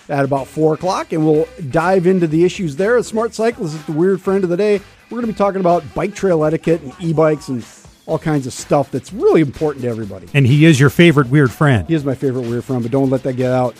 at 0.07 0.23
about 0.23 0.47
4 0.47 0.75
o'clock. 0.75 1.11
And 1.11 1.25
we'll 1.25 1.49
dive 1.69 2.07
into 2.07 2.27
the 2.27 2.45
issues 2.45 2.77
there. 2.77 3.03
Smart 3.03 3.33
Cyclist 3.33 3.75
is 3.75 3.83
the 3.83 3.91
weird 3.91 4.21
friend 4.21 4.45
of 4.45 4.49
the 4.49 4.57
day. 4.57 4.79
We're 5.09 5.17
going 5.17 5.27
to 5.27 5.33
be 5.33 5.37
talking 5.37 5.59
about 5.59 5.83
bike 5.93 6.15
trail 6.15 6.45
etiquette 6.45 6.81
and 6.81 6.93
e 7.01 7.11
bikes 7.11 7.49
and 7.49 7.61
all 8.07 8.17
kinds 8.17 8.47
of 8.47 8.53
stuff 8.53 8.89
that's 8.89 9.13
really 9.13 9.41
important 9.41 9.83
to 9.83 9.89
everybody. 9.89 10.27
And 10.33 10.47
he 10.47 10.65
is 10.65 10.79
your 10.79 10.89
favorite 10.89 11.27
weird 11.29 11.51
friend. 11.51 11.87
He 11.87 11.93
is 11.93 12.03
my 12.03 12.15
favorite 12.15 12.47
weird 12.47 12.63
friend, 12.63 12.81
but 12.81 12.91
don't 12.91 13.09
let 13.09 13.21
that 13.23 13.33
get 13.33 13.51
out. 13.51 13.75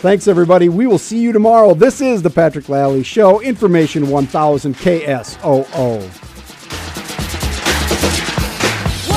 Thanks, 0.00 0.26
everybody. 0.26 0.68
We 0.68 0.86
will 0.86 0.98
see 0.98 1.18
you 1.18 1.32
tomorrow. 1.32 1.74
This 1.74 2.00
is 2.00 2.22
the 2.22 2.30
Patrick 2.30 2.68
Lally 2.68 3.02
Show, 3.02 3.40
Information 3.40 4.08
1000 4.08 4.74
KSOO. 4.74 6.37